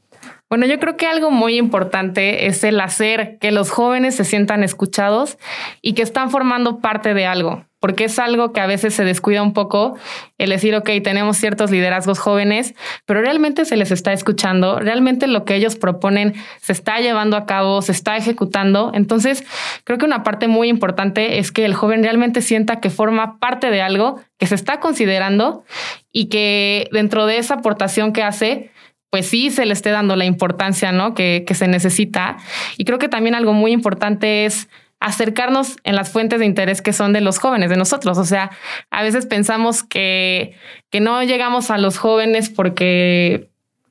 Bueno, 0.50 0.66
yo 0.66 0.80
creo 0.80 0.98
que 0.98 1.06
algo 1.06 1.30
muy 1.30 1.58
importante 1.58 2.48
es 2.48 2.64
el 2.64 2.82
hacer 2.82 3.38
que 3.38 3.52
los 3.52 3.70
jóvenes 3.70 4.16
se 4.16 4.24
sientan 4.24 4.64
escuchados 4.64 5.38
y 5.84 5.94
que 5.94 6.02
están 6.02 6.32
formando 6.32 6.80
parte 6.80 7.14
de 7.14 7.28
algo, 7.28 7.66
porque 7.80 8.06
es 8.06 8.18
algo 8.18 8.52
que 8.52 8.60
a 8.60 8.66
veces 8.66 8.96
se 8.96 9.04
descuida 9.04 9.44
un 9.44 9.54
poco, 9.54 9.96
el 10.40 10.50
decir, 10.50 10.74
ok, 10.74 10.90
tenemos 11.04 11.38
ciertos 11.38 11.70
liderazgos 11.70 12.18
jóvenes, 12.18 12.74
pero 13.06 13.22
realmente 13.22 13.64
se 13.64 13.78
les 13.78 13.92
está 13.92 14.12
escuchando, 14.12 14.80
realmente 14.80 15.28
lo 15.28 15.46
que 15.46 15.54
ellos 15.54 15.76
proponen 15.76 16.34
se 16.60 16.74
está 16.74 17.00
llevando 17.00 17.38
a 17.38 17.46
cabo, 17.46 17.84
se 17.84 17.92
está 17.92 18.18
ejecutando. 18.18 18.90
Entonces, 18.96 19.44
creo 19.84 20.00
que 20.00 20.06
una 20.06 20.24
parte 20.24 20.48
muy 20.48 20.68
importante 20.68 21.38
es 21.38 21.52
que 21.52 21.64
el 21.64 21.76
joven 21.76 22.02
realmente 22.02 22.42
sienta 22.42 22.80
que 22.80 22.90
forma 22.90 23.38
parte 23.38 23.70
de 23.70 23.84
algo, 23.84 24.20
que 24.40 24.48
se 24.48 24.56
está 24.56 24.80
considerando 24.80 25.64
y 26.12 26.26
que 26.26 26.90
dentro 26.92 27.28
de 27.28 27.38
esa 27.38 27.56
aportación 27.56 28.14
que 28.14 28.24
hace, 28.24 28.72
pues 29.10 29.28
sí 29.28 29.50
se 29.50 29.66
le 29.66 29.74
esté 29.74 29.90
dando 29.90 30.16
la 30.16 30.26
importancia 30.26 30.92
¿no? 30.92 31.14
que, 31.14 31.44
que 31.48 31.56
se 31.56 31.68
necesita. 31.68 32.38
Y 32.78 32.86
creo 32.86 33.00
que 33.00 33.10
también 33.10 33.36
algo 33.36 33.54
muy 33.54 33.72
importante 33.72 34.46
es 34.46 34.70
acercarnos 35.00 35.78
en 35.84 35.96
las 35.96 36.12
fuentes 36.12 36.40
de 36.40 36.46
interés 36.46 36.82
que 36.82 36.94
son 36.94 37.14
de 37.14 37.22
los 37.22 37.40
jóvenes, 37.40 37.70
de 37.70 37.78
nosotros. 37.78 38.18
O 38.18 38.26
sea, 38.26 38.52
a 38.92 39.04
veces 39.04 39.26
pensamos 39.26 39.84
que, 39.84 40.56
que 40.90 41.00
no 41.00 41.24
llegamos 41.24 41.72
a 41.72 41.78
los 41.78 41.98
jóvenes 41.98 42.50
porque 42.50 43.49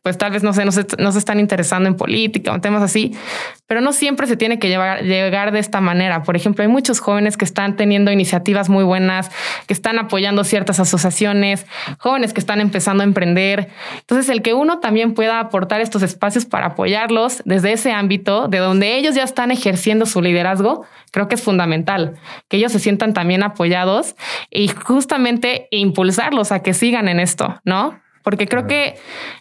pues 0.08 0.16
tal 0.16 0.32
vez 0.32 0.42
no 0.42 0.54
se, 0.54 0.64
no 0.64 1.12
se 1.12 1.18
están 1.18 1.38
interesando 1.38 1.86
en 1.86 1.94
política 1.94 2.54
o 2.54 2.60
temas 2.62 2.82
así, 2.82 3.14
pero 3.66 3.82
no 3.82 3.92
siempre 3.92 4.26
se 4.26 4.38
tiene 4.38 4.58
que 4.58 4.68
llegar 4.68 5.52
de 5.52 5.58
esta 5.58 5.82
manera. 5.82 6.22
Por 6.22 6.34
ejemplo, 6.34 6.62
hay 6.62 6.68
muchos 6.68 6.98
jóvenes 6.98 7.36
que 7.36 7.44
están 7.44 7.76
teniendo 7.76 8.10
iniciativas 8.10 8.70
muy 8.70 8.84
buenas, 8.84 9.30
que 9.66 9.74
están 9.74 9.98
apoyando 9.98 10.44
ciertas 10.44 10.80
asociaciones, 10.80 11.66
jóvenes 11.98 12.32
que 12.32 12.40
están 12.40 12.62
empezando 12.62 13.02
a 13.02 13.04
emprender. 13.04 13.68
Entonces, 13.98 14.30
el 14.30 14.40
que 14.40 14.54
uno 14.54 14.78
también 14.78 15.12
pueda 15.12 15.40
aportar 15.40 15.82
estos 15.82 16.00
espacios 16.02 16.46
para 16.46 16.68
apoyarlos 16.68 17.42
desde 17.44 17.74
ese 17.74 17.92
ámbito, 17.92 18.48
de 18.48 18.56
donde 18.56 18.96
ellos 18.96 19.14
ya 19.14 19.24
están 19.24 19.50
ejerciendo 19.50 20.06
su 20.06 20.22
liderazgo, 20.22 20.86
creo 21.10 21.28
que 21.28 21.34
es 21.34 21.42
fundamental, 21.42 22.14
que 22.48 22.56
ellos 22.56 22.72
se 22.72 22.78
sientan 22.78 23.12
también 23.12 23.42
apoyados 23.42 24.16
y 24.50 24.68
justamente 24.68 25.68
impulsarlos 25.70 26.50
a 26.50 26.62
que 26.62 26.72
sigan 26.72 27.08
en 27.08 27.20
esto, 27.20 27.60
¿no? 27.64 28.00
Porque 28.28 28.46
creo 28.46 28.66
que 28.66 28.96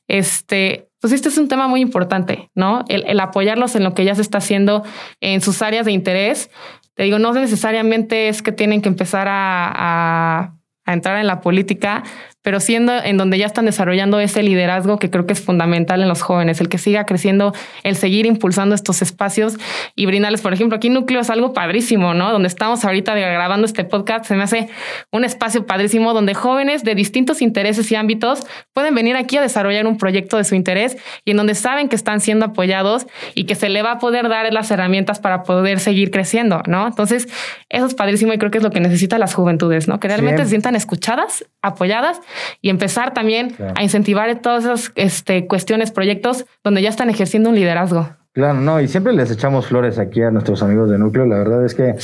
este, 0.08 0.88
pues 1.02 1.12
este 1.12 1.28
es 1.28 1.38
un 1.38 1.50
tema 1.50 1.68
muy 1.68 1.82
importante, 1.82 2.50
¿no? 2.56 2.86
El, 2.88 3.20
apoyarlos 3.20 3.76
en 3.76 3.84
lo 3.84 3.94
que 3.94 4.06
ya 4.06 4.16
se 4.16 4.22
está 4.22 4.38
haciendo 4.38 4.86
en 5.20 5.42
sus 5.42 5.62
áreas 5.62 5.86
de 5.86 5.92
interés. 5.92 6.50
Te 6.94 7.04
digo, 7.04 7.20
no 7.20 7.34
necesariamente 7.34 8.30
es 8.30 8.42
que 8.42 8.54
tienen 8.54 8.82
que 8.82 8.88
empezar 8.88 9.28
a 9.30 10.54
entrar 10.86 11.20
en 11.20 11.28
la 11.28 11.42
política, 11.42 12.04
pero 12.48 12.62
siendo 12.62 12.94
en 13.04 13.18
donde 13.18 13.38
ya 13.38 13.46
están 13.46 13.66
desarrollando 13.66 14.22
ese 14.22 14.42
liderazgo 14.42 15.00
que 15.00 15.10
creo 15.10 15.26
que 15.26 15.34
es 15.34 15.42
fundamental 15.42 16.02
en 16.02 16.08
los 16.08 16.22
jóvenes, 16.22 16.62
el 16.62 16.70
que 16.70 16.78
siga 16.78 17.06
creciendo, 17.06 17.54
el 17.84 17.98
seguir 17.98 18.26
impulsando 18.26 18.74
estos 18.74 19.02
espacios 19.02 19.58
y 19.96 20.06
brindarles, 20.06 20.40
por 20.40 20.54
ejemplo, 20.54 20.78
aquí 20.78 20.88
Núcleo 20.90 21.20
es 21.20 21.30
algo 21.30 21.52
padrísimo, 21.52 22.14
¿no? 22.14 22.32
Donde 22.32 22.48
estamos 22.48 22.86
ahorita 22.86 23.16
grabando 23.16 23.66
este 23.66 23.84
podcast, 23.84 24.24
se 24.24 24.36
me 24.38 24.44
hace 24.44 24.70
un 25.12 25.26
espacio 25.26 25.66
padrísimo 25.66 26.14
donde 26.14 26.36
jóvenes 26.36 26.86
de 26.86 26.96
distintos 26.96 27.42
intereses 27.42 27.92
y 27.92 27.96
ámbitos 27.96 28.48
pueden 28.72 28.96
venir 28.96 29.18
aquí 29.18 29.36
a 29.36 29.42
desarrollar 29.42 29.86
un 29.86 29.98
proyecto 29.98 30.38
de 30.38 30.46
su 30.46 30.56
interés 30.56 30.96
y 31.26 31.32
en 31.32 31.38
donde 31.38 31.54
saben 31.54 31.90
que 31.90 31.98
están 31.98 32.22
siendo 32.22 32.46
apoyados 32.46 33.08
y 33.36 33.44
que 33.44 33.56
se 33.56 33.68
le 33.68 33.82
va 33.82 33.92
a 33.92 34.00
poder 34.00 34.30
dar 34.30 34.54
las 34.54 34.72
herramientas 34.72 35.20
para 35.20 35.44
poder 35.44 35.82
seguir 35.82 36.12
creciendo, 36.12 36.64
¿no? 36.66 36.88
Entonces, 36.88 37.28
eso 37.68 37.88
es 37.88 37.94
padrísimo 37.94 38.32
y 38.32 38.38
creo 38.38 38.52
que 38.52 38.60
es 38.60 38.64
lo 38.64 38.72
que 38.72 38.80
necesitan 38.80 39.20
las 39.20 39.34
juventudes, 39.34 39.90
¿no? 39.90 40.00
Que 40.00 40.08
realmente 40.08 40.44
se 40.44 40.52
sientan 40.52 40.78
escuchadas, 40.78 41.44
apoyadas 41.62 42.22
y 42.62 42.70
empezar 42.70 43.14
también 43.14 43.56
a 43.76 43.84
incentivar 43.84 44.40
todas 44.42 44.66
esas 44.66 44.92
este, 44.96 45.48
cuestiones, 45.48 45.92
proyectos 45.92 46.46
donde 46.64 46.82
ya 46.82 46.90
están 46.90 47.10
ejerciendo 47.10 47.50
un 47.50 47.56
liderazgo. 47.56 48.10
Claro, 48.34 48.60
no, 48.60 48.80
y 48.80 48.88
siempre 48.88 49.14
les 49.14 49.32
echamos 49.32 49.68
flores 49.68 49.98
aquí 49.98 50.22
a 50.22 50.30
nuestros 50.30 50.62
amigos 50.62 50.90
de 50.90 51.00
Núcleo. 51.00 51.26
La 51.26 51.38
verdad 51.38 51.66
es 51.66 51.74
que 51.74 51.96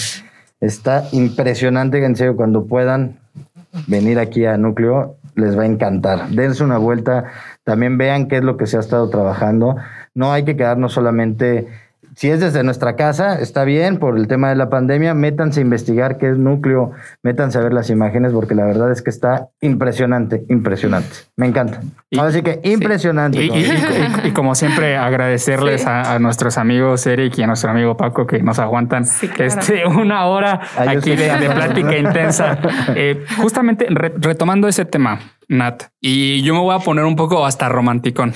está 0.59 1.07
impresionante, 1.11 2.03
en 2.03 2.15
serio, 2.15 2.35
cuando 2.35 2.65
puedan 2.65 3.19
venir 3.87 4.19
aquí 4.19 4.45
a 4.45 4.57
Núcleo, 4.57 5.17
les 5.35 5.57
va 5.57 5.63
a 5.63 5.65
encantar. 5.65 6.29
Dense 6.29 6.63
una 6.63 6.77
vuelta, 6.77 7.25
también 7.63 7.97
vean 7.97 8.27
qué 8.27 8.37
es 8.37 8.43
lo 8.43 8.57
que 8.57 8.65
se 8.65 8.77
ha 8.77 8.79
estado 8.79 9.09
trabajando. 9.09 9.75
No 10.13 10.31
hay 10.31 10.43
que 10.45 10.55
quedarnos 10.55 10.93
solamente 10.93 11.67
si 12.15 12.29
es 12.29 12.39
desde 12.39 12.63
nuestra 12.63 12.95
casa, 12.95 13.39
está 13.39 13.63
bien 13.63 13.97
por 13.97 14.17
el 14.17 14.27
tema 14.27 14.49
de 14.49 14.55
la 14.55 14.69
pandemia, 14.69 15.13
métanse 15.13 15.59
a 15.59 15.63
investigar 15.63 16.17
qué 16.17 16.29
es 16.29 16.37
núcleo, 16.37 16.91
métanse 17.23 17.57
a 17.57 17.61
ver 17.61 17.73
las 17.73 17.89
imágenes 17.89 18.33
porque 18.33 18.55
la 18.55 18.65
verdad 18.65 18.91
es 18.91 19.01
que 19.01 19.09
está 19.09 19.47
impresionante, 19.61 20.45
impresionante. 20.49 21.09
Me 21.35 21.47
encanta. 21.47 21.81
Así 22.19 22.41
que 22.41 22.59
impresionante. 22.63 23.43
Y, 23.43 24.31
como 24.31 24.53
siempre, 24.53 24.95
agradecerles 24.95 25.85
a, 25.87 26.19
nuestros 26.19 26.57
amigos 26.57 27.05
Eric 27.07 27.37
y 27.37 27.43
a 27.43 27.47
nuestro 27.47 27.71
amigo 27.71 27.97
Paco 27.97 28.27
que 28.27 28.41
nos 28.41 28.59
aguantan 28.59 29.05
este, 29.37 29.85
una 29.85 30.25
hora 30.25 30.61
aquí 30.77 31.15
de, 31.15 31.49
plática 31.53 31.97
intensa. 31.97 32.59
Eh, 32.95 33.25
justamente 33.37 33.87
retomando 33.89 34.67
ese 34.67 34.85
tema, 34.85 35.19
Nat, 35.47 35.83
y 35.99 36.41
yo 36.43 36.53
me 36.53 36.59
voy 36.59 36.75
a 36.75 36.79
poner 36.79 37.05
un 37.05 37.15
poco 37.15 37.45
hasta 37.45 37.69
romanticón. 37.69 38.33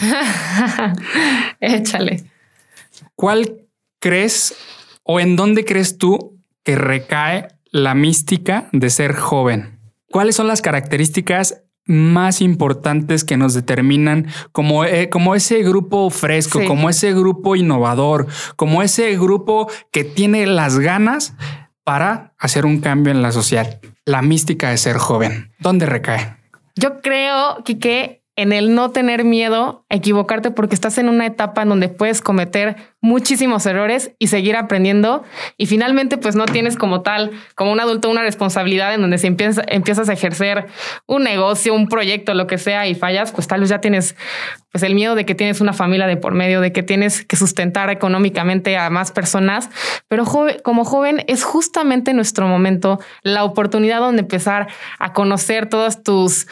Échale. 1.59 2.23
¿Cuál 3.15 3.66
crees 3.99 4.55
o 5.03 5.19
en 5.19 5.35
dónde 5.35 5.65
crees 5.65 5.97
tú 5.97 6.39
que 6.63 6.75
recae 6.75 7.47
la 7.71 7.93
mística 7.93 8.69
de 8.71 8.89
ser 8.89 9.15
joven? 9.15 9.79
¿Cuáles 10.09 10.35
son 10.35 10.47
las 10.47 10.61
características 10.61 11.63
más 11.85 12.41
importantes 12.41 13.23
que 13.23 13.37
nos 13.37 13.53
determinan 13.53 14.27
como, 14.51 14.83
eh, 14.83 15.09
como 15.09 15.35
ese 15.35 15.63
grupo 15.63 16.09
fresco, 16.09 16.59
como 16.67 16.89
ese 16.89 17.13
grupo 17.13 17.55
innovador, 17.55 18.27
como 18.55 18.83
ese 18.83 19.17
grupo 19.17 19.69
que 19.91 20.03
tiene 20.03 20.45
las 20.45 20.79
ganas 20.79 21.33
para 21.83 22.33
hacer 22.37 22.65
un 22.65 22.81
cambio 22.81 23.11
en 23.11 23.21
la 23.21 23.31
sociedad? 23.31 23.79
La 24.05 24.21
mística 24.21 24.69
de 24.69 24.77
ser 24.77 24.97
joven. 24.97 25.51
¿Dónde 25.59 25.85
recae? 25.85 26.37
Yo 26.75 27.01
creo, 27.01 27.63
que 27.79 28.16
en 28.37 28.53
el 28.53 28.75
no 28.75 28.91
tener 28.91 29.25
miedo 29.25 29.83
a 29.89 29.95
equivocarte 29.95 30.51
porque 30.51 30.75
estás 30.75 30.99
en 30.99 31.09
una 31.09 31.25
etapa 31.25 31.63
en 31.63 31.69
donde 31.69 31.89
puedes 31.89 32.21
cometer 32.21 32.75
muchísimos 33.01 33.65
errores 33.65 34.11
y 34.19 34.27
seguir 34.27 34.55
aprendiendo. 34.55 35.23
Y 35.57 35.65
finalmente 35.65 36.17
pues 36.17 36.35
no 36.35 36.45
tienes 36.45 36.77
como 36.77 37.01
tal, 37.01 37.31
como 37.55 37.71
un 37.71 37.79
adulto, 37.79 38.09
una 38.09 38.21
responsabilidad 38.21 38.93
en 38.93 39.01
donde 39.01 39.17
si 39.17 39.25
empiezas, 39.25 39.65
empiezas 39.67 40.07
a 40.07 40.13
ejercer 40.13 40.67
un 41.07 41.23
negocio, 41.23 41.73
un 41.73 41.87
proyecto, 41.87 42.35
lo 42.35 42.45
que 42.45 42.59
sea 42.59 42.87
y 42.87 42.93
fallas, 42.93 43.31
pues 43.31 43.47
tal 43.47 43.61
vez 43.61 43.69
ya 43.69 43.81
tienes 43.81 44.15
pues 44.71 44.83
el 44.83 44.93
miedo 44.93 45.15
de 45.15 45.25
que 45.25 45.33
tienes 45.33 45.59
una 45.59 45.73
familia 45.73 46.05
de 46.05 46.17
por 46.17 46.35
medio, 46.35 46.61
de 46.61 46.71
que 46.71 46.83
tienes 46.83 47.25
que 47.25 47.37
sustentar 47.37 47.89
económicamente 47.89 48.77
a 48.77 48.91
más 48.91 49.11
personas, 49.11 49.71
pero 50.07 50.25
como 50.63 50.85
joven 50.85 51.23
es 51.25 51.43
justamente 51.43 52.13
nuestro 52.13 52.47
momento, 52.47 52.99
la 53.23 53.43
oportunidad 53.43 53.99
donde 53.99 54.21
empezar 54.21 54.67
a 54.99 55.13
conocer 55.13 55.67
todas 55.69 56.03
tus 56.03 56.45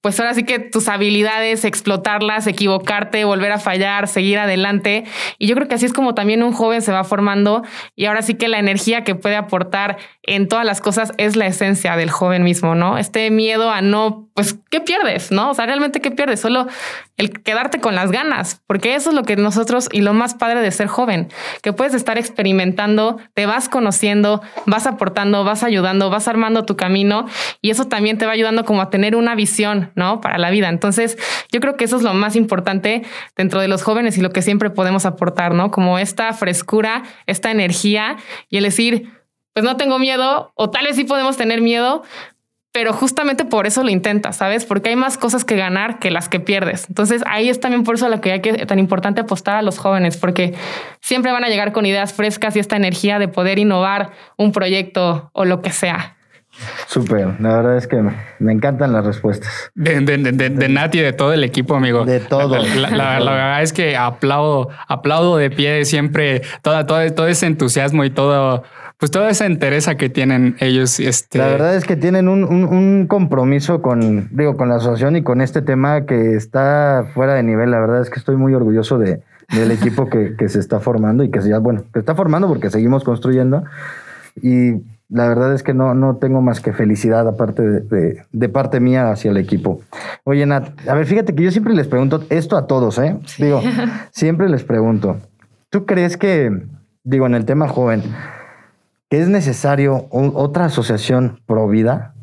pues 0.00 0.18
ahora 0.18 0.34
sí 0.34 0.44
que 0.44 0.58
tus 0.58 0.88
habilidades, 0.88 1.64
explotarlas, 1.64 2.46
equivocarte, 2.46 3.24
volver 3.24 3.52
a 3.52 3.58
fallar, 3.58 4.08
seguir 4.08 4.38
adelante. 4.38 5.04
Y 5.38 5.46
yo 5.46 5.54
creo 5.54 5.68
que 5.68 5.74
así 5.74 5.86
es 5.86 5.92
como 5.92 6.14
también 6.14 6.42
un 6.42 6.52
joven 6.52 6.82
se 6.82 6.92
va 6.92 7.04
formando 7.04 7.62
y 7.96 8.06
ahora 8.06 8.22
sí 8.22 8.34
que 8.34 8.48
la 8.48 8.58
energía 8.58 9.04
que 9.04 9.14
puede 9.14 9.36
aportar 9.36 9.98
en 10.22 10.48
todas 10.48 10.64
las 10.64 10.80
cosas 10.80 11.12
es 11.18 11.36
la 11.36 11.46
esencia 11.46 11.96
del 11.96 12.10
joven 12.10 12.42
mismo, 12.44 12.74
¿no? 12.74 12.98
Este 12.98 13.30
miedo 13.30 13.70
a 13.70 13.82
no, 13.82 14.28
pues, 14.34 14.56
¿qué 14.70 14.80
pierdes? 14.80 15.30
¿No? 15.32 15.50
O 15.50 15.54
sea, 15.54 15.66
realmente, 15.66 16.00
¿qué 16.00 16.10
pierdes? 16.10 16.40
Solo 16.40 16.66
el 17.16 17.42
quedarte 17.42 17.80
con 17.80 17.94
las 17.94 18.10
ganas, 18.10 18.62
porque 18.66 18.94
eso 18.94 19.10
es 19.10 19.16
lo 19.16 19.24
que 19.24 19.36
nosotros 19.36 19.88
y 19.92 20.00
lo 20.00 20.14
más 20.14 20.34
padre 20.34 20.60
de 20.60 20.70
ser 20.70 20.86
joven, 20.86 21.28
que 21.62 21.72
puedes 21.72 21.92
estar 21.92 22.16
experimentando, 22.16 23.18
te 23.34 23.44
vas 23.44 23.68
conociendo, 23.68 24.40
vas 24.64 24.86
aportando, 24.86 25.44
vas 25.44 25.62
ayudando, 25.62 26.08
vas 26.08 26.28
armando 26.28 26.64
tu 26.64 26.76
camino 26.76 27.26
y 27.60 27.70
eso 27.70 27.88
también 27.88 28.16
te 28.16 28.24
va 28.24 28.32
ayudando 28.32 28.64
como 28.64 28.80
a 28.80 28.88
tener 28.88 29.16
una 29.16 29.34
visión, 29.34 29.89
¿no? 29.94 30.20
Para 30.20 30.38
la 30.38 30.50
vida. 30.50 30.68
Entonces, 30.68 31.18
yo 31.52 31.60
creo 31.60 31.76
que 31.76 31.84
eso 31.84 31.96
es 31.96 32.02
lo 32.02 32.14
más 32.14 32.36
importante 32.36 33.02
dentro 33.36 33.60
de 33.60 33.68
los 33.68 33.82
jóvenes 33.82 34.18
y 34.18 34.20
lo 34.20 34.30
que 34.30 34.42
siempre 34.42 34.70
podemos 34.70 35.06
aportar, 35.06 35.54
¿no? 35.54 35.70
Como 35.70 35.98
esta 35.98 36.32
frescura, 36.32 37.02
esta 37.26 37.50
energía 37.50 38.16
y 38.48 38.58
el 38.58 38.64
decir, 38.64 39.10
pues 39.52 39.64
no 39.64 39.76
tengo 39.76 39.98
miedo, 39.98 40.52
o 40.54 40.70
tal 40.70 40.86
vez 40.86 40.96
sí 40.96 41.04
podemos 41.04 41.36
tener 41.36 41.60
miedo, 41.60 42.02
pero 42.72 42.92
justamente 42.92 43.44
por 43.44 43.66
eso 43.66 43.82
lo 43.82 43.90
intentas, 43.90 44.36
¿sabes? 44.36 44.64
Porque 44.64 44.90
hay 44.90 44.96
más 44.96 45.18
cosas 45.18 45.44
que 45.44 45.56
ganar 45.56 45.98
que 45.98 46.10
las 46.10 46.28
que 46.28 46.38
pierdes. 46.38 46.86
Entonces 46.88 47.22
ahí 47.26 47.48
es 47.48 47.58
también 47.58 47.82
por 47.82 47.96
eso 47.96 48.08
lo 48.08 48.20
que 48.20 48.32
hay 48.32 48.40
que 48.40 48.52
tan 48.66 48.78
importante 48.78 49.22
apostar 49.22 49.56
a 49.56 49.62
los 49.62 49.78
jóvenes, 49.78 50.16
porque 50.16 50.54
siempre 51.00 51.32
van 51.32 51.42
a 51.42 51.48
llegar 51.48 51.72
con 51.72 51.84
ideas 51.84 52.12
frescas 52.12 52.54
y 52.54 52.60
esta 52.60 52.76
energía 52.76 53.18
de 53.18 53.26
poder 53.26 53.58
innovar 53.58 54.12
un 54.36 54.52
proyecto 54.52 55.30
o 55.32 55.44
lo 55.44 55.62
que 55.62 55.70
sea. 55.70 56.16
Súper, 56.86 57.40
la 57.40 57.56
verdad 57.56 57.76
es 57.76 57.86
que 57.86 58.02
me 58.38 58.52
encantan 58.52 58.92
las 58.92 59.04
respuestas. 59.04 59.70
De, 59.74 60.00
de, 60.00 60.18
de, 60.18 60.50
de, 60.50 60.68
Nati 60.68 60.98
y 60.98 61.02
de 61.02 61.12
todo 61.12 61.32
el 61.32 61.44
equipo, 61.44 61.74
amigo. 61.74 62.04
De 62.04 62.20
todo. 62.20 62.56
La, 62.58 63.18
verdad 63.18 63.62
es 63.62 63.72
que 63.72 63.96
aplaudo, 63.96 64.68
aplaudo 64.88 65.36
de 65.36 65.50
pie 65.50 65.84
siempre 65.84 66.42
toda, 66.62 66.86
todo, 66.86 67.08
todo 67.12 67.28
ese 67.28 67.46
entusiasmo 67.46 68.04
y 68.04 68.10
todo, 68.10 68.64
pues 68.98 69.10
toda 69.10 69.30
esa 69.30 69.46
entereza 69.46 69.96
que 69.96 70.08
tienen 70.08 70.56
ellos. 70.60 71.00
Este... 71.00 71.38
La 71.38 71.46
verdad 71.46 71.76
es 71.76 71.84
que 71.84 71.96
tienen 71.96 72.28
un, 72.28 72.44
un, 72.44 73.06
compromiso 73.06 73.82
con, 73.82 74.28
digo, 74.30 74.56
con 74.56 74.68
la 74.68 74.76
asociación 74.76 75.16
y 75.16 75.22
con 75.22 75.40
este 75.40 75.62
tema 75.62 76.06
que 76.06 76.34
está 76.34 77.06
fuera 77.14 77.34
de 77.34 77.42
nivel. 77.42 77.70
La 77.70 77.80
verdad 77.80 78.02
es 78.02 78.10
que 78.10 78.18
estoy 78.18 78.36
muy 78.36 78.54
orgulloso 78.54 78.98
de, 78.98 79.20
del 79.54 79.70
equipo 79.70 80.08
que, 80.08 80.34
que, 80.36 80.48
se 80.48 80.58
está 80.58 80.80
formando 80.80 81.24
y 81.24 81.30
que 81.30 81.40
se 81.40 81.50
ya, 81.50 81.58
bueno, 81.58 81.84
que 81.92 81.98
está 81.98 82.14
formando 82.14 82.48
porque 82.48 82.70
seguimos 82.70 83.04
construyendo. 83.04 83.64
Y 84.42 84.74
la 85.10 85.28
verdad 85.28 85.52
es 85.54 85.62
que 85.62 85.74
no, 85.74 85.94
no 85.94 86.16
tengo 86.16 86.40
más 86.40 86.60
que 86.60 86.72
felicidad 86.72 87.26
aparte 87.28 87.62
de, 87.62 88.22
de, 88.30 88.48
parte 88.48 88.80
mía 88.80 89.10
hacia 89.10 89.30
el 89.30 89.36
equipo. 89.36 89.80
Oye, 90.24 90.46
Nat, 90.46 90.68
a 90.88 90.94
ver, 90.94 91.06
fíjate 91.06 91.34
que 91.34 91.42
yo 91.42 91.50
siempre 91.50 91.74
les 91.74 91.88
pregunto 91.88 92.24
esto 92.30 92.56
a 92.56 92.66
todos, 92.66 92.98
¿eh? 92.98 93.18
Digo, 93.38 93.60
siempre 94.12 94.48
les 94.48 94.64
pregunto, 94.64 95.18
¿tú 95.68 95.86
crees 95.86 96.16
que, 96.16 96.62
digo, 97.04 97.26
en 97.26 97.34
el 97.34 97.44
tema 97.44 97.68
joven, 97.68 98.02
¿Es 99.10 99.28
necesario 99.28 100.06
otra 100.12 100.66
asociación 100.66 101.40
pro 101.44 101.66
vida? 101.66 102.14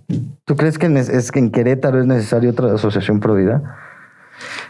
¿Tú 0.45 0.55
crees 0.55 0.79
que 0.79 0.87
es 0.87 1.31
que 1.33 1.39
en 1.39 1.51
Querétaro 1.51 1.99
es 1.99 2.05
necesario 2.05 2.51
otra 2.51 2.73
asociación 2.73 3.19
pro 3.19 3.35
vida? 3.35 3.77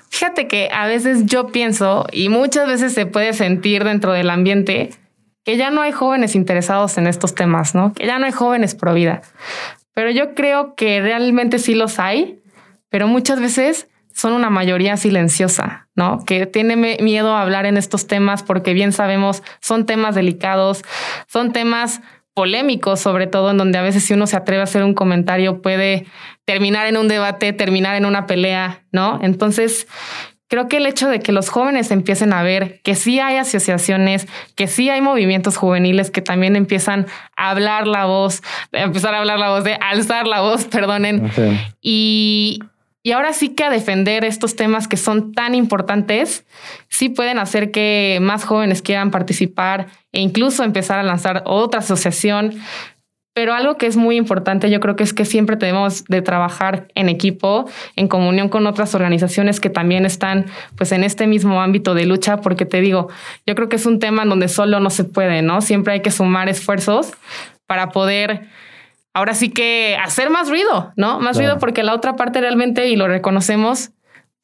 Fíjate 0.09 0.47
que 0.47 0.69
a 0.73 0.87
veces 0.87 1.27
yo 1.27 1.47
pienso 1.47 2.07
y 2.11 2.29
muchas 2.29 2.67
veces 2.67 2.93
se 2.93 3.05
puede 3.05 3.33
sentir 3.33 3.83
dentro 3.83 4.13
del 4.13 4.31
ambiente 4.31 4.89
que 5.47 5.55
ya 5.55 5.71
no 5.71 5.81
hay 5.81 5.93
jóvenes 5.93 6.35
interesados 6.35 6.97
en 6.97 7.07
estos 7.07 7.33
temas, 7.33 7.73
¿no? 7.73 7.93
Que 7.93 8.05
ya 8.05 8.19
no 8.19 8.25
hay 8.25 8.33
jóvenes 8.33 8.75
pro 8.75 8.93
vida. 8.93 9.21
Pero 9.93 10.11
yo 10.11 10.35
creo 10.35 10.75
que 10.75 10.99
realmente 10.99 11.57
sí 11.57 11.73
los 11.73 11.99
hay, 11.99 12.41
pero 12.89 13.07
muchas 13.07 13.39
veces 13.39 13.87
son 14.13 14.33
una 14.33 14.49
mayoría 14.49 14.97
silenciosa, 14.97 15.87
¿no? 15.95 16.19
Que 16.25 16.47
tiene 16.47 16.75
miedo 16.75 17.33
a 17.33 17.41
hablar 17.41 17.65
en 17.65 17.77
estos 17.77 18.07
temas 18.07 18.43
porque 18.43 18.73
bien 18.73 18.91
sabemos 18.91 19.41
son 19.61 19.85
temas 19.85 20.15
delicados, 20.15 20.81
son 21.27 21.53
temas 21.53 22.01
polémicos, 22.33 22.99
sobre 22.99 23.25
todo 23.25 23.51
en 23.51 23.57
donde 23.57 23.77
a 23.77 23.83
veces 23.83 24.03
si 24.03 24.13
uno 24.13 24.27
se 24.27 24.35
atreve 24.35 24.59
a 24.59 24.65
hacer 24.65 24.83
un 24.83 24.95
comentario 24.95 25.61
puede 25.61 26.07
terminar 26.43 26.87
en 26.87 26.97
un 26.97 27.07
debate, 27.07 27.53
terminar 27.53 27.95
en 27.95 28.05
una 28.05 28.27
pelea, 28.27 28.83
¿no? 28.91 29.21
Entonces, 29.23 29.87
creo 30.47 30.67
que 30.67 30.77
el 30.77 30.85
hecho 30.85 31.09
de 31.09 31.19
que 31.19 31.31
los 31.31 31.49
jóvenes 31.49 31.91
empiecen 31.91 32.33
a 32.33 32.41
ver 32.43 32.79
que 32.83 32.95
sí 32.95 33.19
hay 33.19 33.37
asociaciones, 33.37 34.27
que 34.55 34.67
sí 34.67 34.89
hay 34.89 35.01
movimientos 35.01 35.57
juveniles 35.57 36.11
que 36.11 36.21
también 36.21 36.55
empiezan 36.55 37.07
a 37.35 37.51
hablar 37.51 37.87
la 37.87 38.05
voz, 38.05 38.41
a 38.73 38.81
empezar 38.81 39.13
a 39.13 39.19
hablar 39.19 39.39
la 39.39 39.49
voz, 39.49 39.63
de 39.63 39.75
alzar 39.75 40.27
la 40.27 40.41
voz, 40.41 40.65
perdonen, 40.71 41.31
y, 41.81 42.59
y 43.03 43.11
ahora 43.11 43.33
sí 43.33 43.49
que 43.49 43.63
a 43.63 43.69
defender 43.69 44.23
estos 44.25 44.55
temas 44.55 44.87
que 44.87 44.97
son 44.97 45.33
tan 45.33 45.55
importantes, 45.55 46.45
sí 46.89 47.09
pueden 47.09 47.39
hacer 47.39 47.71
que 47.71 48.19
más 48.21 48.43
jóvenes 48.43 48.81
quieran 48.81 49.11
participar 49.11 49.87
e 50.11 50.21
incluso 50.21 50.63
empezar 50.63 50.99
a 50.99 51.03
lanzar 51.03 51.43
otra 51.45 51.79
asociación. 51.79 52.53
Pero 53.37 53.53
algo 53.53 53.77
que 53.77 53.85
es 53.85 53.97
muy 53.97 54.15
importante, 54.15 54.71
yo 54.71 54.79
creo 54.79 54.95
que 54.95 55.03
es 55.03 55.13
que 55.13 55.23
siempre 55.23 55.57
tenemos 55.57 56.05
de 56.05 56.23
trabajar 56.23 56.87
en 56.95 57.07
equipo, 57.07 57.69
en 57.95 58.07
comunión 58.07 58.49
con 58.49 58.65
otras 58.65 58.95
organizaciones 58.95 59.59
que 59.59 59.69
también 59.69 60.07
están 60.07 60.47
pues 60.75 60.91
en 60.91 61.03
este 61.03 61.27
mismo 61.27 61.61
ámbito 61.61 61.93
de 61.93 62.07
lucha, 62.07 62.37
porque 62.37 62.65
te 62.65 62.81
digo, 62.81 63.09
yo 63.45 63.53
creo 63.53 63.69
que 63.69 63.75
es 63.75 63.85
un 63.85 63.99
tema 63.99 64.23
en 64.23 64.29
donde 64.29 64.47
solo 64.47 64.79
no 64.79 64.89
se 64.89 65.03
puede, 65.03 65.43
¿no? 65.43 65.61
Siempre 65.61 65.93
hay 65.93 66.01
que 66.01 66.09
sumar 66.09 66.49
esfuerzos 66.49 67.13
para 67.67 67.91
poder 67.91 68.47
ahora 69.13 69.35
sí 69.35 69.49
que 69.49 69.95
hacer 70.03 70.31
más 70.31 70.49
ruido, 70.49 70.91
¿no? 70.95 71.19
Más 71.19 71.37
ruido 71.37 71.59
porque 71.59 71.83
la 71.83 71.93
otra 71.93 72.15
parte 72.15 72.41
realmente, 72.41 72.87
y 72.87 72.95
lo 72.95 73.07
reconocemos, 73.07 73.91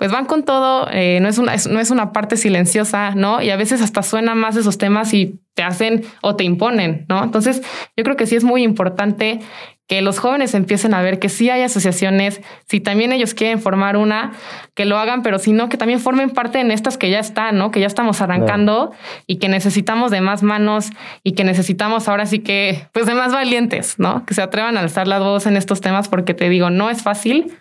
pues 0.04 0.12
van 0.12 0.26
con 0.26 0.44
todo, 0.44 0.90
eh, 0.92 1.20
no, 1.22 1.30
es 1.30 1.38
una, 1.38 1.54
no 1.70 1.80
es 1.80 1.90
una 1.90 2.12
parte 2.12 2.36
silenciosa, 2.36 3.12
¿no? 3.16 3.42
Y 3.42 3.52
a 3.52 3.56
veces 3.56 3.82
hasta 3.82 4.04
suena 4.04 4.36
más 4.36 4.58
esos 4.58 4.78
temas 4.78 5.14
y 5.14 5.40
te 5.54 5.64
hacen 5.64 6.04
o 6.22 6.36
te 6.36 6.44
imponen, 6.44 7.06
¿no? 7.08 7.24
Entonces, 7.24 7.62
yo 7.96 8.04
creo 8.04 8.18
que 8.18 8.28
sí 8.28 8.36
es 8.36 8.44
muy 8.44 8.64
importante 8.64 9.40
que 9.88 10.02
los 10.02 10.20
jóvenes 10.20 10.56
empiecen 10.56 10.94
a 10.94 11.02
ver 11.02 11.20
que 11.20 11.30
sí 11.30 11.50
hay 11.50 11.62
asociaciones, 11.62 12.42
si 12.68 12.82
también 12.82 13.14
ellos 13.14 13.34
quieren 13.34 13.62
formar 13.62 13.96
una, 13.96 14.34
que 14.74 14.84
lo 14.84 14.98
hagan, 14.98 15.22
pero 15.22 15.40
si 15.40 15.54
no, 15.54 15.70
que 15.70 15.78
también 15.78 16.02
formen 16.02 16.32
parte 16.32 16.60
en 16.60 16.72
estas 16.72 16.98
que 16.98 17.10
ya 17.10 17.20
están, 17.20 17.58
¿no? 17.58 17.72
Que 17.72 17.80
ya 17.80 17.88
estamos 17.88 18.20
arrancando 18.20 18.92
y 19.26 19.38
que 19.38 19.48
necesitamos 19.48 20.12
de 20.12 20.20
más 20.20 20.44
manos 20.44 20.90
y 21.24 21.32
que 21.32 21.46
necesitamos 21.46 22.10
ahora 22.10 22.26
sí 22.26 22.40
que, 22.40 22.90
pues 22.92 23.06
de 23.06 23.14
más 23.14 23.32
valientes, 23.32 24.00
¿no? 24.00 24.26
Que 24.26 24.34
se 24.34 24.42
atrevan 24.42 24.76
a 24.76 24.82
alzar 24.82 25.08
la 25.08 25.20
voz 25.20 25.46
en 25.46 25.56
estos 25.56 25.80
temas 25.80 26.10
porque 26.10 26.34
te 26.34 26.50
digo, 26.50 26.70
no 26.70 26.90
es 26.90 27.04
fácil, 27.04 27.54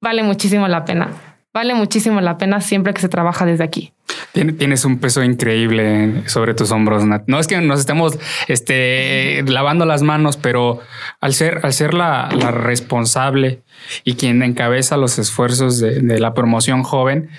vale 0.00 0.22
muchísimo 0.22 0.68
la 0.68 0.84
pena, 0.84 1.10
vale 1.52 1.74
muchísimo 1.74 2.20
la 2.20 2.38
pena 2.38 2.60
siempre 2.60 2.94
que 2.94 3.00
se 3.00 3.08
trabaja 3.08 3.44
desde 3.44 3.64
aquí. 3.64 3.92
Tienes 4.32 4.84
un 4.84 4.98
peso 4.98 5.22
increíble 5.24 6.22
sobre 6.26 6.54
tus 6.54 6.70
hombros, 6.70 7.04
Nat. 7.04 7.24
No 7.26 7.40
es 7.40 7.46
que 7.46 7.60
nos 7.60 7.80
estemos 7.80 8.18
este, 8.46 9.42
lavando 9.46 9.84
las 9.84 10.02
manos, 10.02 10.36
pero 10.36 10.80
al 11.20 11.34
ser, 11.34 11.60
al 11.64 11.72
ser 11.72 11.94
la, 11.94 12.28
responsable 12.28 13.62
y 14.04 14.14
quien 14.14 14.42
encabeza 14.42 14.96
los 14.96 15.18
esfuerzos 15.18 15.80
de, 15.80 16.20
la 16.20 16.34
promoción 16.34 16.84
joven, 16.84 17.30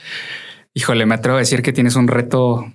híjole, 0.73 1.05
me 1.05 1.15
atrevo 1.15 1.37
a 1.37 1.39
decir 1.39 1.61
que 1.61 1.73
tienes 1.73 1.95
un 1.95 2.07
reto 2.07 2.65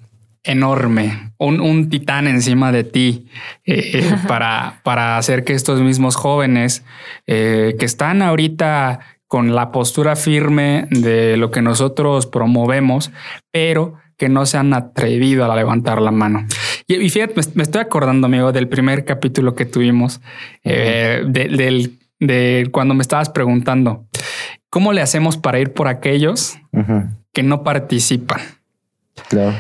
enorme, 0.43 1.33
un, 1.39 1.89
titán 1.89 2.27
encima 2.27 2.73
de 2.73 2.85
ti 2.85 3.27
eh, 3.65 4.11
para, 4.29 4.81
para 4.85 5.19
hacer 5.19 5.45
que 5.45 5.55
estos 5.55 5.81
mismos 5.81 6.17
jóvenes 6.17 6.85
eh, 7.27 7.77
que 7.79 7.85
están 7.85 8.23
ahorita 8.23 9.01
con 9.29 9.55
la 9.55 9.73
postura 9.73 10.17
firme 10.17 10.87
de 10.91 11.37
lo 11.37 11.51
que 11.51 11.63
nosotros 11.63 12.27
promovemos, 12.27 13.11
pero 13.51 13.95
que 14.17 14.29
no 14.29 14.47
se 14.47 14.59
han 14.59 14.73
atrevido 14.75 15.51
a 15.51 15.57
levantar 15.57 16.01
la 16.01 16.11
mano. 16.11 16.47
Y, 16.87 17.09
fíjate, 17.09 17.35
me, 17.55 17.63
estoy 17.63 17.81
acordando, 17.81 18.27
amigo, 18.27 18.53
del 18.53 18.69
primer 18.69 19.05
capítulo 19.05 19.55
que 19.55 19.65
tuvimos, 19.65 20.21
eh, 20.63 21.25
de, 21.27 22.69
cuando 22.71 22.95
me 22.95 23.03
estabas 23.03 23.31
preguntando, 23.31 24.07
¿cómo 24.71 24.93
le 24.93 25.03
hacemos 25.03 25.37
para 25.37 25.59
ir 25.59 25.73
por 25.73 25.89
aquellos 25.89 26.59
que 27.33 27.43
no 27.43 27.63
participan? 27.63 28.41
Claro. 29.29 29.57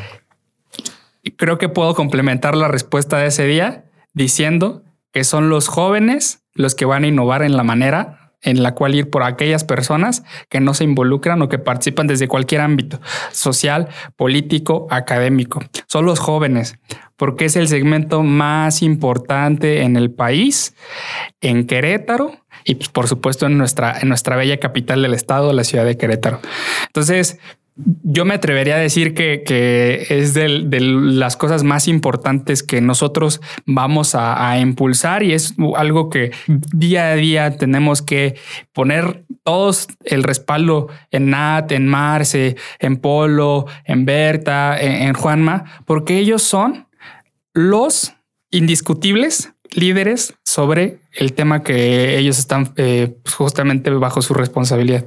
creo 1.37 1.59
que 1.59 1.68
puedo 1.68 1.94
complementar 1.94 2.56
la 2.56 2.68
respuesta 2.68 3.18
de 3.18 3.26
ese 3.26 3.47
día 3.47 3.85
diciendo 4.12 4.83
que 5.12 5.24
son 5.24 5.48
los 5.48 5.68
jóvenes 5.68 6.42
los 6.55 6.74
que 6.74 6.85
van 6.85 7.05
a 7.05 7.07
innovar 7.07 7.42
en 7.42 7.57
la 7.57 7.62
manera 7.62 8.23
en 8.44 8.62
la 8.62 8.74
cual 8.74 8.94
ir 8.94 9.11
por 9.11 9.22
aquellas 9.22 9.64
personas 9.64 10.22
que 10.48 10.61
no 10.61 10.74
se 10.74 10.85
involucran 10.85 11.42
o 11.42 11.48
que 11.48 11.59
participan 11.59 12.07
desde 12.07 12.28
cualquier 12.28 12.61
ámbito, 12.61 13.00
social, 13.33 13.88
político, 14.16 14.87
académico. 14.90 15.61
Son 15.88 16.04
los 16.04 16.20
jóvenes, 16.20 16.78
porque 17.16 17.46
es 17.46 17.57
el 17.57 17.68
segmento 17.68 18.22
más 18.22 18.83
importante 18.83 19.83
en 19.83 19.96
el 19.96 20.11
país, 20.11 20.76
en 21.40 21.66
Querétaro 21.66 22.33
y 22.64 22.76
pues, 22.76 22.88
por 22.88 23.09
supuesto 23.09 23.46
en 23.46 23.59
nuestra, 23.59 23.98
en 24.00 24.09
nuestra 24.09 24.37
bella 24.37 24.59
capital 24.61 25.02
del 25.02 25.14
estado, 25.14 25.52
la 25.52 25.64
ciudad 25.64 25.85
de 25.85 25.96
Querétaro. 25.96 26.40
Entonces, 26.87 27.38
yo 27.76 28.24
me 28.24 28.34
atrevería 28.34 28.76
a 28.76 28.78
decir 28.78 29.14
que, 29.14 30.06
es 30.08 30.34
de, 30.34 30.48
las 30.48 31.37
cosas 31.37 31.64
más 31.64 31.88
importantes 31.88 32.62
que 32.62 32.80
nosotros 32.80 33.40
vamos 33.66 34.14
a, 34.14 34.58
impulsar 34.58 35.22
y 35.22 35.32
es 35.32 35.54
algo 35.76 36.08
que 36.08 36.30
día 36.72 37.08
a 37.08 37.14
día 37.16 37.56
tenemos 37.56 38.02
que 38.02 38.37
poner 38.72 39.24
todos 39.42 39.88
el 40.04 40.22
respaldo 40.22 40.88
en 41.10 41.30
Nat, 41.30 41.72
en 41.72 41.88
Marce, 41.88 42.56
en 42.78 42.96
Polo, 42.96 43.66
en 43.84 44.04
Berta, 44.04 44.80
en 44.80 45.12
Juanma, 45.14 45.64
porque 45.84 46.18
ellos 46.18 46.42
son 46.42 46.87
los 47.52 48.14
indiscutibles 48.50 49.52
líderes 49.72 50.34
sobre 50.44 51.00
el 51.16 51.33
tema 51.33 51.62
que 51.62 52.18
ellos 52.18 52.38
están 52.38 52.72
eh, 52.77 53.16
pues, 53.22 53.35
justamente 53.35 53.90
bajo 53.90 54.22
su 54.22 54.35
responsabilidad. 54.35 55.05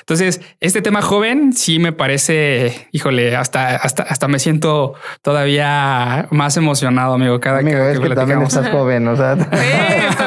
Entonces, 0.00 0.40
este 0.60 0.82
tema 0.82 1.02
joven 1.02 1.52
sí 1.52 1.78
me 1.78 1.92
parece, 1.92 2.88
híjole, 2.92 3.36
hasta, 3.36 3.76
hasta, 3.76 4.02
hasta 4.02 4.28
me 4.28 4.38
siento 4.38 4.94
todavía 5.22 6.28
más 6.30 6.56
emocionado, 6.56 7.14
amigo. 7.14 7.38
Cada 7.40 7.58
amigo, 7.58 7.78
que, 7.78 7.92
es 7.92 8.00
que, 8.00 8.10
también 8.10 8.42
estás 8.42 8.68
joven, 8.68 9.06
o 9.08 9.16
sea. 9.16 9.36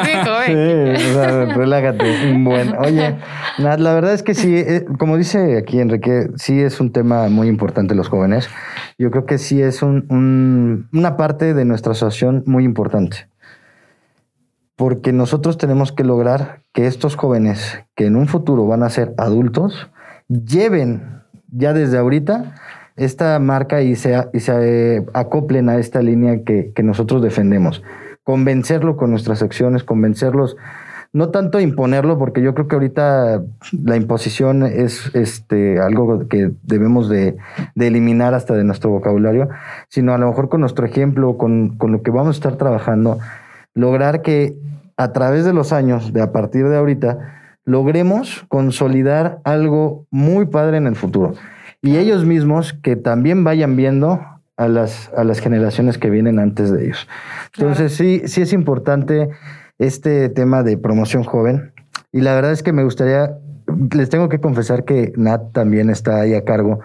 Sí, 0.03 0.11
joven. 0.25 0.97
Sí, 0.97 1.05
o 1.09 1.13
sea, 1.13 1.45
relájate. 1.45 2.33
Bueno, 2.37 2.77
oye, 2.79 3.15
Nat, 3.57 3.79
la 3.79 3.93
verdad 3.93 4.13
es 4.13 4.23
que 4.23 4.33
sí, 4.33 4.55
eh, 4.55 4.85
como 4.99 5.17
dice 5.17 5.57
aquí 5.57 5.79
Enrique, 5.79 6.27
sí 6.35 6.61
es 6.61 6.79
un 6.79 6.91
tema 6.91 7.29
muy 7.29 7.47
importante 7.47 7.95
los 7.95 8.09
jóvenes. 8.09 8.49
Yo 8.97 9.11
creo 9.11 9.25
que 9.25 9.37
sí 9.37 9.61
es 9.61 9.81
un, 9.81 10.87
una 10.93 11.17
parte 11.17 11.53
de 11.53 11.65
nuestra 11.65 11.93
asociación 11.93 12.43
muy 12.45 12.63
importante 12.63 13.27
porque 14.75 15.13
nosotros 15.13 15.57
tenemos 15.57 15.91
que 15.91 16.03
lograr 16.03 16.61
que 16.73 16.87
estos 16.87 17.15
jóvenes 17.15 17.79
que 17.95 18.05
en 18.05 18.15
un 18.15 18.27
futuro 18.27 18.65
van 18.65 18.83
a 18.83 18.89
ser 18.89 19.13
adultos 19.17 19.89
lleven 20.27 21.21
ya 21.51 21.73
desde 21.73 21.97
ahorita 21.97 22.55
esta 22.95 23.39
marca 23.39 23.81
y 23.81 23.95
se, 23.95 24.15
eh, 24.33 25.05
acoplen 25.13 25.69
a 25.69 25.77
esta 25.77 26.01
línea 26.01 26.43
que, 26.43 26.73
nosotros 26.83 27.21
defendemos. 27.21 27.83
Convencerlo 28.23 28.97
con 28.97 29.09
nuestras 29.09 29.41
acciones, 29.41 29.83
convencerlos, 29.83 30.57
no 31.11 31.29
tanto 31.29 31.59
imponerlo, 31.59 32.17
porque 32.17 32.41
yo 32.41 32.53
creo 32.53 32.67
que 32.67 32.75
ahorita 32.75 33.43
la 33.83 33.95
imposición 33.95 34.63
es 34.63 35.11
este, 35.13 35.79
algo 35.79 36.27
que 36.27 36.51
debemos 36.63 37.09
de, 37.09 37.37
eliminar 37.75 38.33
hasta 38.33 38.55
de 38.55 38.63
nuestro 38.63 38.89
vocabulario, 38.91 39.49
sino 39.89 40.13
a 40.13 40.17
lo 40.17 40.27
mejor 40.27 40.49
con 40.49 40.61
nuestro 40.61 40.85
ejemplo, 40.85 41.37
con 41.37 41.77
lo 41.79 42.01
que 42.01 42.11
vamos 42.11 42.35
a 42.35 42.37
estar 42.37 42.55
trabajando, 42.57 43.19
lograr 43.73 44.21
que 44.21 44.55
a 44.97 45.11
través 45.11 45.45
de 45.45 45.53
los 45.53 45.73
años, 45.73 46.13
de 46.13 46.21
a 46.21 46.31
partir 46.31 46.67
de 46.67 46.77
ahorita, 46.77 47.17
logremos 47.65 48.45
consolidar 48.47 49.39
algo 49.43 50.05
muy 50.11 50.45
padre 50.45 50.77
en 50.77 50.87
el 50.87 50.95
futuro. 50.95 51.33
Y 51.81 51.97
ellos 51.97 52.25
mismos 52.25 52.73
que 52.73 52.95
también 52.95 53.43
vayan 53.43 53.75
viendo 53.75 54.21
a 54.57 54.67
las, 54.67 55.11
a 55.17 55.23
las 55.23 55.39
generaciones 55.39 55.97
que 55.97 56.09
vienen 56.09 56.39
antes 56.39 56.71
de 56.71 56.85
ellos. 56.85 57.07
Entonces, 57.57 57.93
sí, 57.93 58.21
sí 58.25 58.41
es 58.41 58.53
importante 58.53 59.29
este 59.79 60.29
tema 60.29 60.63
de 60.63 60.77
promoción 60.77 61.23
joven. 61.23 61.73
Y 62.11 62.21
la 62.21 62.35
verdad 62.35 62.51
es 62.51 62.63
que 62.63 62.73
me 62.73 62.83
gustaría, 62.83 63.37
les 63.93 64.09
tengo 64.09 64.29
que 64.29 64.39
confesar 64.39 64.85
que 64.85 65.11
Nat 65.17 65.51
también 65.51 65.89
está 65.89 66.21
ahí 66.21 66.35
a 66.35 66.45
cargo 66.45 66.79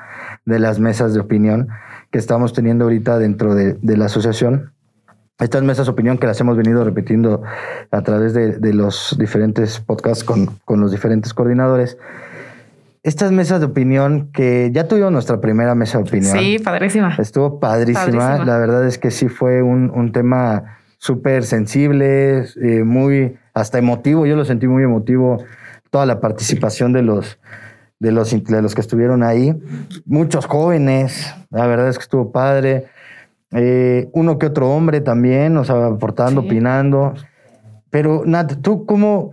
de 0.46 0.58
las 0.58 0.80
mesas 0.80 1.12
de 1.12 1.20
opinión 1.20 1.68
que 2.10 2.18
estamos 2.18 2.54
teniendo 2.54 2.84
ahorita 2.84 3.18
dentro 3.18 3.54
de, 3.54 3.74
de 3.74 3.96
la 3.96 4.06
asociación. 4.06 4.72
Estas 5.40 5.62
mesas 5.62 5.86
de 5.86 5.92
opinión 5.92 6.18
que 6.18 6.26
las 6.26 6.40
hemos 6.40 6.56
venido 6.56 6.82
repitiendo 6.82 7.42
a 7.92 8.02
través 8.02 8.34
de, 8.34 8.72
los 8.72 9.16
diferentes 9.20 9.78
podcasts 9.78 10.24
con, 10.24 10.80
los 10.80 10.90
diferentes 10.90 11.32
coordinadores. 11.32 11.96
Estas 13.04 13.30
mesas 13.30 13.60
de 13.60 13.66
opinión 13.66 14.30
que 14.32 14.70
ya 14.72 14.88
tuvimos 14.88 15.12
nuestra 15.12 15.40
primera 15.40 15.76
mesa 15.76 15.98
de 15.98 16.04
opinión. 16.04 16.36
Sí, 16.36 16.58
padrísima. 16.58 17.14
Estuvo 17.18 17.60
padrísima. 17.60 18.44
La 18.44 18.58
verdad 18.58 18.84
es 18.84 18.98
que 18.98 19.12
sí 19.12 19.28
fue 19.28 19.62
un, 19.62 20.10
tema 20.10 20.78
súper 20.98 21.44
sensible, 21.44 22.44
eh, 22.60 22.82
muy 22.82 23.36
hasta 23.54 23.78
emotivo. 23.78 24.26
Yo 24.26 24.34
lo 24.34 24.44
sentí 24.44 24.66
muy 24.66 24.82
emotivo. 24.82 25.44
Toda 25.90 26.04
la 26.04 26.18
participación 26.18 26.92
de 26.92 27.02
los, 27.02 27.38
de 28.00 28.10
los, 28.10 28.30
de 28.44 28.60
los 28.60 28.74
que 28.74 28.80
estuvieron 28.80 29.22
ahí. 29.22 29.54
Muchos 30.04 30.46
jóvenes, 30.46 31.32
la 31.50 31.68
verdad 31.68 31.88
es 31.88 31.96
que 31.96 32.02
estuvo 32.02 32.32
padre. 32.32 32.88
Eh, 33.52 34.08
uno 34.12 34.38
que 34.38 34.46
otro 34.46 34.70
hombre 34.70 35.00
también, 35.00 35.56
o 35.56 35.64
sea, 35.64 35.86
aportando, 35.86 36.42
opinando. 36.42 37.14
Pero, 37.90 38.22
Nat, 38.26 38.60
¿tú 38.60 38.84
cómo, 38.84 39.32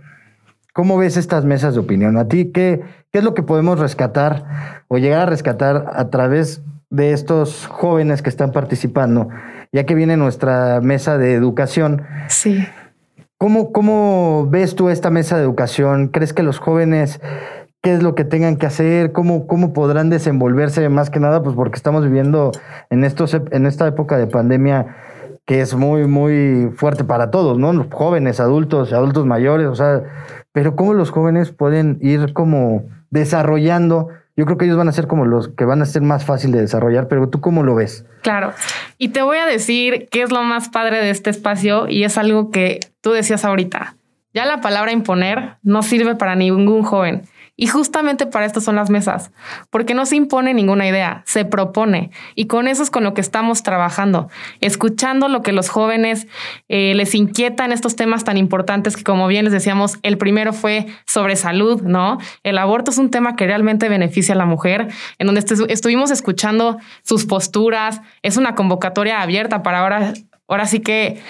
cómo 0.72 0.96
ves 0.96 1.16
estas 1.16 1.44
mesas 1.44 1.74
de 1.74 1.80
opinión? 1.80 2.16
¿A 2.16 2.28
ti 2.28 2.50
qué, 2.52 2.82
qué 3.12 3.18
es 3.18 3.24
lo 3.24 3.34
que 3.34 3.42
podemos 3.42 3.78
rescatar 3.78 4.84
o 4.88 4.98
llegar 4.98 5.20
a 5.20 5.26
rescatar 5.26 5.86
a 5.92 6.08
través 6.08 6.62
de 6.88 7.12
estos 7.12 7.66
jóvenes 7.66 8.22
que 8.22 8.30
están 8.30 8.52
participando? 8.52 9.28
Ya 9.72 9.84
que 9.84 9.94
viene 9.94 10.16
nuestra 10.16 10.80
mesa 10.80 11.18
de 11.18 11.34
educación. 11.34 12.02
Sí. 12.28 12.66
¿Cómo, 13.38 13.70
¿Cómo 13.70 14.46
ves 14.48 14.76
tú 14.76 14.88
esta 14.88 15.10
mesa 15.10 15.36
de 15.36 15.42
educación? 15.42 16.08
¿Crees 16.08 16.32
que 16.32 16.42
los 16.42 16.58
jóvenes 16.58 17.20
qué 17.86 17.92
es 17.92 18.02
lo 18.02 18.16
que 18.16 18.24
tengan 18.24 18.56
que 18.56 18.66
hacer, 18.66 19.12
cómo, 19.12 19.46
cómo 19.46 19.72
podrán 19.72 20.10
desenvolverse 20.10 20.88
más 20.88 21.08
que 21.08 21.20
nada, 21.20 21.44
pues 21.44 21.54
porque 21.54 21.76
estamos 21.76 22.02
viviendo 22.02 22.50
en, 22.90 23.04
estos, 23.04 23.32
en 23.52 23.64
esta 23.64 23.86
época 23.86 24.18
de 24.18 24.26
pandemia 24.26 24.96
que 25.44 25.60
es 25.60 25.72
muy, 25.76 26.08
muy 26.08 26.72
fuerte 26.74 27.04
para 27.04 27.30
todos, 27.30 27.60
¿no? 27.60 27.72
Los 27.72 27.86
jóvenes, 27.92 28.40
adultos, 28.40 28.92
adultos 28.92 29.24
mayores, 29.24 29.68
o 29.68 29.76
sea, 29.76 30.02
pero 30.50 30.74
cómo 30.74 30.94
los 30.94 31.10
jóvenes 31.10 31.52
pueden 31.52 31.98
ir 32.00 32.32
como 32.32 32.82
desarrollando. 33.10 34.08
Yo 34.36 34.46
creo 34.46 34.58
que 34.58 34.64
ellos 34.64 34.78
van 34.78 34.88
a 34.88 34.92
ser 34.92 35.06
como 35.06 35.24
los 35.24 35.50
que 35.50 35.64
van 35.64 35.80
a 35.80 35.86
ser 35.86 36.02
más 36.02 36.24
fácil 36.24 36.50
de 36.50 36.62
desarrollar, 36.62 37.06
pero 37.06 37.28
tú 37.28 37.40
cómo 37.40 37.62
lo 37.62 37.76
ves? 37.76 38.04
Claro. 38.22 38.52
Y 38.98 39.10
te 39.10 39.22
voy 39.22 39.38
a 39.38 39.46
decir 39.46 40.08
qué 40.10 40.22
es 40.22 40.32
lo 40.32 40.42
más 40.42 40.70
padre 40.70 40.96
de 40.96 41.10
este 41.10 41.30
espacio 41.30 41.86
y 41.86 42.02
es 42.02 42.18
algo 42.18 42.50
que 42.50 42.80
tú 43.00 43.12
decías 43.12 43.44
ahorita. 43.44 43.94
Ya 44.34 44.44
la 44.44 44.60
palabra 44.60 44.90
imponer 44.90 45.58
no 45.62 45.84
sirve 45.84 46.16
para 46.16 46.34
ningún 46.34 46.82
joven. 46.82 47.22
Y 47.58 47.68
justamente 47.68 48.26
para 48.26 48.44
esto 48.44 48.60
son 48.60 48.76
las 48.76 48.90
mesas, 48.90 49.32
porque 49.70 49.94
no 49.94 50.04
se 50.04 50.16
impone 50.16 50.52
ninguna 50.52 50.86
idea, 50.86 51.22
se 51.24 51.46
propone. 51.46 52.10
Y 52.34 52.48
con 52.48 52.68
eso 52.68 52.82
es 52.82 52.90
con 52.90 53.02
lo 53.02 53.14
que 53.14 53.22
estamos 53.22 53.62
trabajando, 53.62 54.28
escuchando 54.60 55.28
lo 55.28 55.42
que 55.42 55.52
los 55.52 55.70
jóvenes 55.70 56.26
eh, 56.68 56.92
les 56.94 57.14
inquietan 57.14 57.72
estos 57.72 57.96
temas 57.96 58.24
tan 58.24 58.36
importantes 58.36 58.94
que, 58.94 59.04
como 59.04 59.26
bien 59.26 59.44
les 59.44 59.54
decíamos, 59.54 59.98
el 60.02 60.18
primero 60.18 60.52
fue 60.52 60.86
sobre 61.06 61.34
salud, 61.34 61.80
¿no? 61.80 62.18
El 62.42 62.58
aborto 62.58 62.90
es 62.90 62.98
un 62.98 63.10
tema 63.10 63.36
que 63.36 63.46
realmente 63.46 63.88
beneficia 63.88 64.34
a 64.34 64.38
la 64.38 64.44
mujer, 64.44 64.88
en 65.18 65.26
donde 65.26 65.42
estuvimos 65.68 66.10
escuchando 66.10 66.76
sus 67.02 67.24
posturas, 67.24 68.02
es 68.22 68.36
una 68.36 68.54
convocatoria 68.54 69.22
abierta 69.22 69.62
para 69.62 69.80
ahora, 69.80 70.12
ahora 70.46 70.66
sí 70.66 70.80
que, 70.80 71.22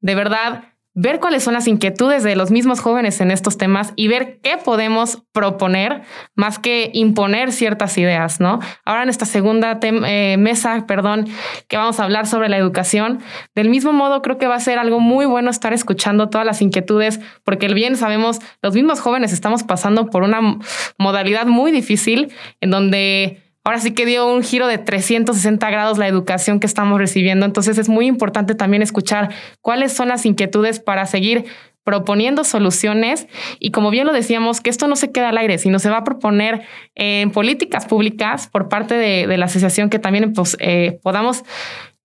de 0.00 0.14
verdad, 0.14 0.64
ver 0.94 1.20
cuáles 1.20 1.44
son 1.44 1.54
las 1.54 1.68
inquietudes 1.68 2.24
de 2.24 2.34
los 2.34 2.50
mismos 2.50 2.80
jóvenes 2.80 3.20
en 3.20 3.30
estos 3.30 3.56
temas 3.56 3.92
y 3.96 4.08
ver 4.08 4.40
qué 4.42 4.56
podemos 4.56 5.22
proponer 5.32 6.02
más 6.34 6.58
que 6.58 6.90
imponer 6.94 7.52
ciertas 7.52 7.96
ideas, 7.96 8.40
¿no? 8.40 8.58
Ahora 8.84 9.04
en 9.04 9.08
esta 9.08 9.24
segunda 9.24 9.78
eh, 9.82 10.36
mesa, 10.38 10.84
perdón, 10.86 11.26
que 11.68 11.76
vamos 11.76 12.00
a 12.00 12.04
hablar 12.04 12.26
sobre 12.26 12.48
la 12.48 12.56
educación, 12.56 13.20
del 13.54 13.68
mismo 13.68 13.92
modo 13.92 14.20
creo 14.20 14.38
que 14.38 14.48
va 14.48 14.56
a 14.56 14.60
ser 14.60 14.78
algo 14.78 14.98
muy 14.98 15.26
bueno 15.26 15.50
estar 15.50 15.72
escuchando 15.72 16.28
todas 16.28 16.46
las 16.46 16.60
inquietudes, 16.60 17.20
porque 17.44 17.66
el 17.66 17.74
bien 17.74 17.96
sabemos, 17.96 18.40
los 18.60 18.74
mismos 18.74 19.00
jóvenes 19.00 19.32
estamos 19.32 19.62
pasando 19.62 20.06
por 20.06 20.22
una 20.22 20.58
modalidad 20.98 21.46
muy 21.46 21.70
difícil 21.70 22.32
en 22.60 22.70
donde 22.70 23.49
ahora 23.70 23.80
sí 23.80 23.92
que 23.92 24.04
dio 24.04 24.26
un 24.26 24.42
giro 24.42 24.66
de 24.66 24.78
360 24.78 25.70
grados 25.70 25.96
la 25.96 26.08
educación 26.08 26.58
que 26.58 26.66
estamos 26.66 26.98
recibiendo. 26.98 27.46
Entonces 27.46 27.78
es 27.78 27.88
muy 27.88 28.06
importante 28.06 28.56
también 28.56 28.82
escuchar 28.82 29.32
cuáles 29.60 29.92
son 29.92 30.08
las 30.08 30.26
inquietudes 30.26 30.80
para 30.80 31.06
seguir 31.06 31.44
proponiendo 31.84 32.42
soluciones 32.42 33.28
y 33.60 33.70
como 33.70 33.90
bien 33.90 34.08
lo 34.08 34.12
decíamos, 34.12 34.60
que 34.60 34.70
esto 34.70 34.88
no 34.88 34.96
se 34.96 35.12
queda 35.12 35.28
al 35.28 35.38
aire, 35.38 35.56
sino 35.58 35.78
se 35.78 35.88
va 35.88 35.98
a 35.98 36.04
proponer 36.04 36.62
en 36.96 37.30
políticas 37.30 37.86
públicas 37.86 38.48
por 38.48 38.68
parte 38.68 38.96
de, 38.96 39.36
la 39.38 39.44
asociación 39.44 39.88
que 39.88 40.00
también 40.00 40.32
pues, 40.32 40.56
eh, 40.58 40.98
podamos 41.04 41.44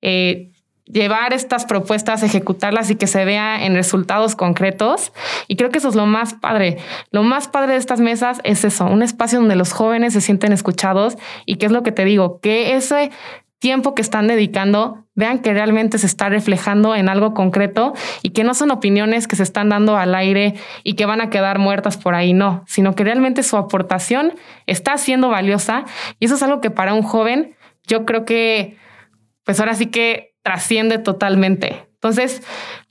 eh, 0.04 0.52
llevar 0.86 1.34
estas 1.34 1.66
propuestas, 1.66 2.24
ejecutarlas 2.24 2.90
y 2.90 2.96
que 2.96 3.08
se 3.08 3.26
vea 3.26 3.66
en 3.66 3.76
resultados 3.76 4.36
concretos. 4.36 5.12
Y 5.48 5.56
creo 5.56 5.70
que 5.72 5.80
eso 5.80 5.90
es 5.90 5.96
lo 5.96 6.06
más 6.06 6.34
padre. 6.36 6.78
Lo 7.12 7.24
más 7.24 7.48
padre 7.48 7.74
de 7.74 7.80
estas 7.80 8.00
mesas 8.00 8.40
es 8.44 8.64
eso, 8.64 8.86
un 8.86 9.02
espacio 9.02 9.40
donde 9.40 9.56
los 9.56 9.74
jóvenes 9.74 10.14
se 10.14 10.22
sienten 10.22 10.54
escuchados 10.54 11.18
y 11.46 11.56
qué 11.56 11.66
es 11.66 11.72
lo 11.72 11.84
que 11.84 11.92
te 11.92 12.06
digo, 12.06 12.40
que 12.40 12.76
ese 12.76 13.12
tiempo 13.60 13.96
que 13.96 14.02
están 14.04 14.28
dedicando, 14.28 15.06
vean 15.16 15.40
que 15.40 15.54
realmente 15.54 15.98
se 15.98 16.06
está 16.06 16.30
reflejando 16.30 16.94
en 16.94 17.10
algo 17.10 17.34
concreto 17.34 17.94
y 18.22 18.30
que 18.30 18.44
no 18.44 18.54
son 18.54 18.70
opiniones 18.70 19.28
que 19.28 19.36
se 19.36 19.44
están 19.44 19.70
dando 19.70 19.98
al 19.98 20.14
aire 20.14 20.54
y 20.84 20.94
que 20.94 21.08
van 21.08 21.22
a 21.22 21.32
quedar 21.32 21.58
muertas 21.58 21.98
por 21.98 22.14
ahí, 22.14 22.34
no, 22.34 22.64
sino 22.68 22.94
que 22.94 23.06
realmente 23.06 23.42
su 23.42 23.58
aportación 23.58 24.34
está 24.68 24.98
siendo 24.98 25.30
valiosa 25.30 25.86
y 26.20 26.26
eso 26.26 26.36
es 26.36 26.44
algo 26.44 26.62
que 26.62 26.70
para 26.70 26.94
un 26.94 27.02
joven 27.02 27.56
yo 27.88 28.06
creo 28.06 28.26
que, 28.26 28.78
pues 29.46 29.60
ahora 29.60 29.74
sí 29.74 29.88
que 29.88 30.35
trasciende 30.46 31.00
totalmente. 31.00 31.90
Entonces, 31.96 32.44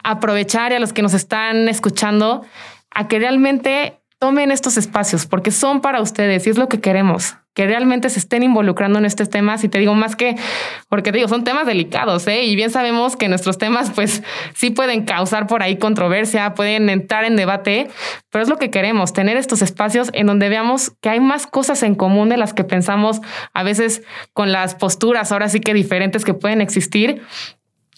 aprovechar 0.03 0.73
y 0.73 0.75
a 0.75 0.81
los 0.81 0.93
que 0.93 1.03
nos 1.03 1.15
están 1.15 1.69
escuchando 1.69 2.45
a 2.91 3.07
que 3.07 3.21
realmente 3.21 4.03
tomen 4.19 4.51
estos 4.51 4.77
espacios 4.77 5.27
porque 5.27 5.53
son 5.53 5.81
para 5.81 6.01
ustedes 6.01 6.49
y 6.49 6.51
es 6.51 6.59
lo 6.59 6.69
que 6.69 6.81
queremos, 6.81 7.37
que 7.55 7.67
realmente 7.67 8.11
se 8.11 8.19
estén 8.19 8.43
involucrando 8.43 8.99
en 8.99 9.05
estos 9.05 9.31
temas 9.31 9.65
y 9.65 9.69
te 9.69 9.79
digo 9.79 9.95
más 9.95 10.17
que, 10.17 10.37
porque 10.89 11.13
te 11.13 11.19
digo, 11.19 11.29
son 11.29 11.45
temas 11.45 11.67
delicados 11.67 12.27
¿eh? 12.27 12.45
y 12.45 12.57
bien 12.57 12.71
sabemos 12.71 13.17
que 13.17 13.29
nuestros 13.29 13.59
temas 13.59 13.91
pues 13.93 14.23
sí 14.55 14.71
pueden 14.71 15.05
causar 15.05 15.47
por 15.47 15.63
ahí 15.63 15.79
controversia, 15.79 16.55
pueden 16.55 16.91
entrar 16.91 17.25
en 17.25 17.37
debate, 17.37 17.89
pero 18.31 18.43
es 18.43 18.49
lo 18.49 18.59
que 18.59 18.71
queremos, 18.71 19.13
tener 19.13 19.37
estos 19.37 19.63
espacios 19.63 20.11
en 20.13 20.27
donde 20.27 20.49
veamos 20.49 20.93
que 21.01 21.09
hay 21.09 21.21
más 21.21 21.47
cosas 21.47 21.83
en 21.83 21.95
común 21.95 22.29
de 22.29 22.37
las 22.37 22.53
que 22.53 22.65
pensamos 22.65 23.21
a 23.53 23.63
veces 23.63 24.03
con 24.33 24.53
las 24.53 24.75
posturas 24.75 25.31
ahora 25.33 25.49
sí 25.49 25.61
que 25.61 25.75
diferentes 25.75 26.25
que 26.25 26.35
pueden 26.35 26.61
existir 26.61 27.23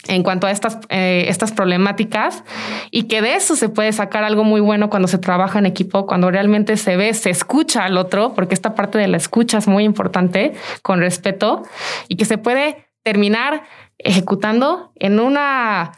en 0.09 0.23
cuanto 0.23 0.47
a 0.47 0.51
estas, 0.51 0.79
eh, 0.89 1.27
estas 1.29 1.53
problemáticas 1.53 2.45
y 2.91 3.05
que 3.05 3.23
de 3.23 3.35
eso 3.35 3.57
se 3.57 3.69
puede 3.69 3.93
sacar 3.93 4.25
algo 4.25 4.45
muy 4.45 4.61
bueno 4.61 4.91
cuando 4.91 5.09
se 5.09 5.19
trabaja 5.19 5.59
en 5.59 5.67
equipo, 5.67 6.07
cuando 6.07 6.31
realmente 6.31 6.77
se 6.77 6.97
ve, 6.97 7.13
se 7.15 7.31
escucha 7.31 7.85
al 7.85 7.97
otro, 7.97 8.35
porque 8.35 8.55
esta 8.55 8.75
parte 8.75 8.99
de 8.99 9.09
la 9.09 9.17
escucha 9.17 9.59
es 9.59 9.67
muy 9.67 9.85
importante, 9.85 10.55
con 10.83 11.01
respeto, 11.01 11.63
y 12.09 12.17
que 12.17 12.25
se 12.25 12.39
puede 12.39 12.87
terminar 13.03 13.65
ejecutando 13.99 14.93
en 14.97 15.21
una, 15.21 15.93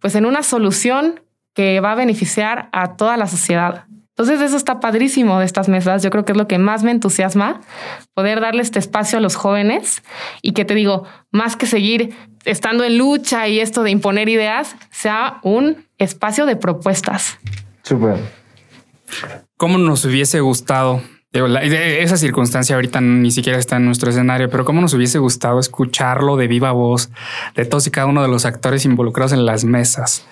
pues 0.00 0.14
en 0.14 0.26
una 0.26 0.42
solución 0.42 1.20
que 1.54 1.80
va 1.80 1.92
a 1.92 1.94
beneficiar 1.94 2.68
a 2.72 2.96
toda 2.96 3.16
la 3.16 3.26
sociedad. 3.26 3.84
Entonces 4.16 4.40
eso 4.40 4.56
está 4.56 4.78
padrísimo 4.78 5.40
de 5.40 5.44
estas 5.44 5.68
mesas. 5.68 6.04
Yo 6.04 6.10
creo 6.10 6.24
que 6.24 6.32
es 6.32 6.38
lo 6.38 6.46
que 6.46 6.58
más 6.58 6.84
me 6.84 6.92
entusiasma, 6.92 7.60
poder 8.14 8.40
darle 8.40 8.62
este 8.62 8.78
espacio 8.78 9.18
a 9.18 9.20
los 9.20 9.34
jóvenes 9.34 10.04
y 10.40 10.52
que 10.52 10.64
te 10.64 10.74
digo, 10.74 11.04
más 11.32 11.56
que 11.56 11.66
seguir 11.66 12.14
estando 12.44 12.84
en 12.84 12.96
lucha 12.96 13.48
y 13.48 13.58
esto 13.58 13.82
de 13.82 13.90
imponer 13.90 14.28
ideas, 14.28 14.76
sea 14.90 15.40
un 15.42 15.84
espacio 15.98 16.46
de 16.46 16.54
propuestas. 16.54 17.38
Súper. 17.82 18.18
¿Cómo 19.56 19.78
nos 19.78 20.04
hubiese 20.04 20.38
gustado? 20.40 21.02
Esa 21.34 22.16
circunstancia 22.16 22.76
ahorita 22.76 23.00
ni 23.00 23.32
siquiera 23.32 23.58
está 23.58 23.76
en 23.76 23.86
nuestro 23.86 24.08
escenario, 24.08 24.48
pero 24.48 24.64
cómo 24.64 24.80
nos 24.80 24.94
hubiese 24.94 25.18
gustado 25.18 25.58
escucharlo 25.58 26.36
de 26.36 26.46
viva 26.46 26.70
voz 26.70 27.10
de 27.56 27.64
todos 27.64 27.88
y 27.88 27.90
cada 27.90 28.06
uno 28.06 28.22
de 28.22 28.28
los 28.28 28.44
actores 28.44 28.84
involucrados 28.84 29.32
en 29.32 29.44
las 29.44 29.64
mesas. 29.64 30.24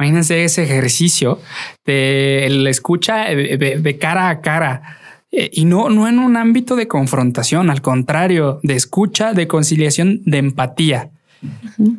Imagínense 0.00 0.42
ese 0.42 0.64
ejercicio 0.64 1.38
de 1.86 2.48
la 2.50 2.68
escucha 2.68 3.26
de, 3.26 3.98
cara 4.00 4.28
a 4.28 4.40
cara. 4.40 4.98
Eh, 5.30 5.50
y 5.52 5.66
no, 5.66 5.88
no 5.88 6.08
en 6.08 6.18
un 6.18 6.36
ámbito 6.36 6.74
de 6.74 6.88
confrontación, 6.88 7.70
al 7.70 7.80
contrario, 7.80 8.58
de 8.64 8.74
escucha, 8.74 9.32
de 9.32 9.46
conciliación, 9.46 10.20
de 10.24 10.38
empatía. 10.38 11.10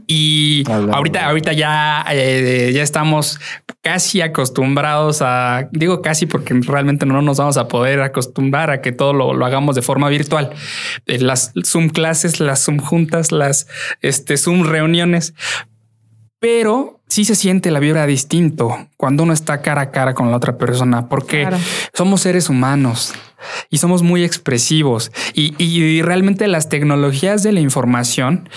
Y 0.05 0.63
ahorita, 0.69 1.25
ahorita 1.25 1.53
ya, 1.53 2.05
eh, 2.11 2.71
ya 2.73 2.83
estamos 2.83 3.39
casi 3.81 4.21
acostumbrados 4.21 5.21
a, 5.21 5.69
digo 5.71 6.01
casi 6.01 6.27
porque 6.27 6.53
realmente 6.53 7.05
no 7.05 7.21
nos 7.21 7.37
vamos 7.37 7.57
a 7.57 7.67
poder 7.67 8.01
acostumbrar 8.01 8.69
a 8.69 8.81
que 8.81 8.91
todo 8.91 9.13
lo, 9.13 9.45
hagamos 9.45 9.75
de 9.75 9.81
forma 9.81 10.09
virtual. 10.09 10.51
Eh, 11.07 11.19
las 11.19 11.53
Zoom 11.65 11.89
clases, 11.89 12.39
las 12.39 12.63
Zoom 12.63 12.79
juntas, 12.79 13.31
las 13.31 13.67
este, 14.01 14.37
Zoom 14.37 14.63
reuniones, 14.63 15.33
pero 16.39 16.99
sí 17.07 17.25
se 17.25 17.35
siente 17.35 17.71
la 17.71 17.79
vibra 17.79 18.05
distinto 18.05 18.87
cuando 18.97 19.23
uno 19.23 19.33
está 19.33 19.61
cara 19.61 19.81
a 19.81 19.91
cara 19.91 20.13
con 20.13 20.31
la 20.31 20.37
otra 20.37 20.57
persona, 20.57 21.09
porque 21.09 21.47
somos 21.93 22.21
seres 22.21 22.49
humanos 22.49 23.13
y 23.69 23.77
somos 23.77 24.01
muy 24.01 24.23
expresivos. 24.23 25.11
Y, 25.33 25.53
y 25.63 26.01
realmente 26.01 26.47
las 26.47 26.69
tecnologías 26.69 27.43
de 27.43 27.51
la 27.51 27.59
información 27.59 28.49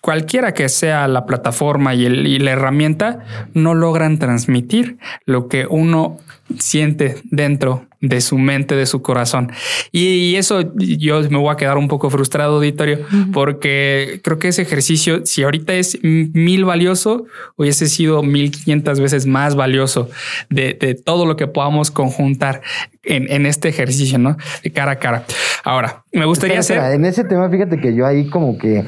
cualquiera 0.00 0.52
que 0.52 0.68
sea 0.68 1.08
la 1.08 1.26
plataforma 1.26 1.94
y, 1.94 2.06
el, 2.06 2.26
y 2.26 2.38
la 2.38 2.52
herramienta, 2.52 3.20
no 3.54 3.74
logran 3.74 4.18
transmitir 4.18 4.98
lo 5.26 5.48
que 5.48 5.66
uno 5.68 6.18
siente 6.58 7.16
dentro 7.30 7.86
de 8.00 8.20
su 8.22 8.38
mente, 8.38 8.74
de 8.74 8.86
su 8.86 9.02
corazón. 9.02 9.52
Y, 9.92 10.36
eso 10.36 10.72
yo 10.74 11.20
me 11.28 11.36
voy 11.36 11.52
a 11.52 11.56
quedar 11.56 11.76
un 11.76 11.86
poco 11.86 12.08
frustrado, 12.08 12.56
auditorio, 12.56 13.00
porque 13.32 14.20
creo 14.24 14.38
que 14.38 14.48
ese 14.48 14.62
ejercicio, 14.62 15.26
si 15.26 15.42
ahorita 15.42 15.74
es 15.74 15.98
mil 16.02 16.64
valioso, 16.64 17.26
hubiese 17.56 17.86
sido 17.88 18.22
mil 18.22 18.50
quinientas 18.50 19.00
veces 19.00 19.26
más 19.26 19.54
valioso 19.54 20.08
de, 20.48 20.74
todo 21.04 21.26
lo 21.26 21.36
que 21.36 21.46
podamos 21.46 21.90
conjuntar 21.90 22.62
en, 23.02 23.44
este 23.44 23.68
ejercicio, 23.68 24.18
¿no? 24.18 24.36
De 24.62 24.70
cara 24.70 24.92
a 24.92 24.96
cara. 24.96 25.24
Ahora, 25.62 26.04
me 26.12 26.24
gustaría 26.24 26.58
hacer... 26.58 26.78
En 26.78 27.04
ese 27.04 27.24
tema, 27.24 27.50
fíjate 27.50 27.78
que 27.80 27.94
yo 27.94 28.06
ahí 28.06 28.28
como 28.28 28.56
que 28.56 28.84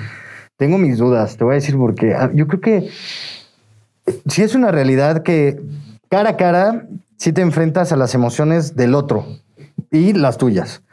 tengo 0.63 0.79
mis 0.79 0.97
dudas, 0.97 1.37
te 1.37 1.43
voy 1.43 1.55
a 1.55 1.55
decir 1.57 1.77
porque 1.77 2.15
ah, 2.15 2.31
yo 2.33 2.47
creo 2.47 2.61
que 2.61 2.89
si 4.27 4.43
es 4.45 4.55
una 4.55 4.71
realidad 4.71 5.25
que 5.25 5.61
cara 6.09 6.31
a 6.31 6.37
cara 6.37 6.87
si 7.17 7.33
te 7.33 7.41
enfrentas 7.41 7.91
a 7.91 7.97
las 7.97 8.15
emociones 8.15 8.77
del 8.77 8.95
otro 8.95 9.27
y 9.91 10.13
las 10.13 10.39
tuyas. 10.39 10.85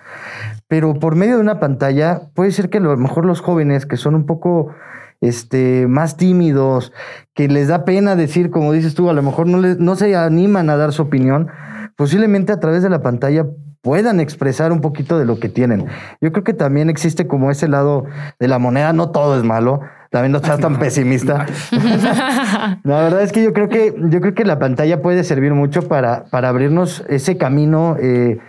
Pero 0.67 0.95
por 0.95 1.15
medio 1.15 1.35
de 1.35 1.41
una 1.41 1.59
pantalla, 1.59 2.21
puede 2.33 2.51
ser 2.51 2.71
que 2.71 2.79
a 2.79 2.81
lo 2.81 2.97
mejor 2.97 3.25
los 3.25 3.41
jóvenes 3.41 3.85
que 3.85 3.95
son 3.95 4.15
un 4.15 4.25
poco 4.25 4.73
este, 5.21 5.85
más 5.85 6.17
tímidos, 6.17 6.91
que 7.35 7.47
les 7.47 7.67
da 7.67 7.85
pena 7.85 8.15
decir, 8.15 8.49
como 8.49 8.73
dices 8.73 8.95
tú, 8.95 9.07
a 9.11 9.13
lo 9.13 9.21
mejor 9.21 9.45
no, 9.45 9.59
no 9.61 9.95
se 9.95 10.15
animan 10.15 10.71
a 10.71 10.77
dar 10.77 10.93
su 10.93 11.03
opinión, 11.03 11.49
posiblemente 11.95 12.53
a 12.53 12.59
través 12.59 12.81
de 12.81 12.89
la 12.89 13.03
pantalla 13.03 13.45
puedan 13.81 14.19
expresar 14.19 14.71
un 14.71 14.81
poquito 14.81 15.17
de 15.17 15.25
lo 15.25 15.39
que 15.39 15.49
tienen. 15.49 15.87
Yo 16.21 16.31
creo 16.31 16.43
que 16.43 16.53
también 16.53 16.89
existe 16.89 17.27
como 17.27 17.51
ese 17.51 17.67
lado 17.67 18.05
de 18.39 18.47
la 18.47 18.59
moneda, 18.59 18.93
no 18.93 19.11
todo 19.11 19.37
es 19.37 19.43
malo, 19.43 19.81
también 20.09 20.31
no 20.31 20.39
seas 20.39 20.59
tan 20.61 20.77
pesimista. 20.79 21.45
la 22.83 23.01
verdad 23.01 23.21
es 23.21 23.31
que 23.31 23.43
yo 23.43 23.53
creo 23.53 23.69
que 23.69 23.95
yo 24.09 24.21
creo 24.21 24.33
que 24.33 24.45
la 24.45 24.59
pantalla 24.59 25.01
puede 25.01 25.23
servir 25.23 25.53
mucho 25.53 25.87
para, 25.87 26.25
para 26.25 26.49
abrirnos 26.49 27.03
ese 27.07 27.37
camino 27.37 27.95
eh, 27.99 28.39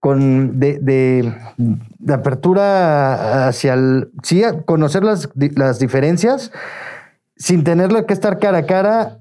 con 0.00 0.60
de, 0.60 0.78
de, 0.78 1.34
apertura 2.12 3.48
hacia 3.48 3.74
el 3.74 4.10
sí, 4.22 4.42
conocer 4.64 5.02
las, 5.02 5.28
las 5.56 5.80
diferencias 5.80 6.52
sin 7.36 7.64
tenerlo 7.64 8.06
que 8.06 8.14
estar 8.14 8.38
cara 8.38 8.58
a 8.58 8.66
cara 8.66 9.18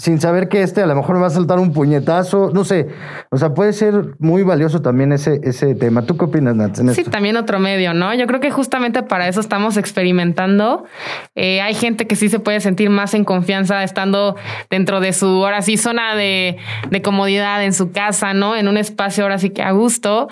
sin 0.00 0.18
saber 0.18 0.48
que 0.48 0.62
este 0.62 0.80
a 0.82 0.86
lo 0.86 0.94
mejor 0.94 1.16
me 1.16 1.20
va 1.20 1.26
a 1.26 1.30
saltar 1.30 1.58
un 1.58 1.74
puñetazo, 1.74 2.50
no 2.54 2.64
sé. 2.64 2.88
O 3.30 3.36
sea, 3.36 3.52
puede 3.52 3.74
ser 3.74 4.14
muy 4.18 4.42
valioso 4.42 4.80
también 4.80 5.12
ese, 5.12 5.40
ese 5.44 5.74
tema. 5.74 6.02
¿Tú 6.02 6.16
qué 6.16 6.24
opinas, 6.24 6.56
Nat? 6.56 6.76
sí, 6.94 7.04
también 7.04 7.36
otro 7.36 7.58
medio, 7.58 7.92
¿no? 7.92 8.14
Yo 8.14 8.26
creo 8.26 8.40
que 8.40 8.50
justamente 8.50 9.02
para 9.02 9.28
eso 9.28 9.40
estamos 9.40 9.76
experimentando. 9.76 10.84
Eh, 11.34 11.60
hay 11.60 11.74
gente 11.74 12.06
que 12.06 12.16
sí 12.16 12.30
se 12.30 12.38
puede 12.38 12.60
sentir 12.60 12.88
más 12.88 13.12
en 13.12 13.24
confianza 13.24 13.84
estando 13.84 14.36
dentro 14.70 15.00
de 15.00 15.12
su, 15.12 15.26
ahora 15.26 15.60
sí, 15.60 15.76
zona 15.76 16.14
de, 16.14 16.56
de 16.90 17.02
comodidad 17.02 17.62
en 17.62 17.74
su 17.74 17.92
casa, 17.92 18.32
¿no? 18.32 18.56
En 18.56 18.68
un 18.68 18.78
espacio 18.78 19.24
ahora 19.24 19.38
sí 19.38 19.50
que 19.50 19.62
a 19.62 19.72
gusto. 19.72 20.28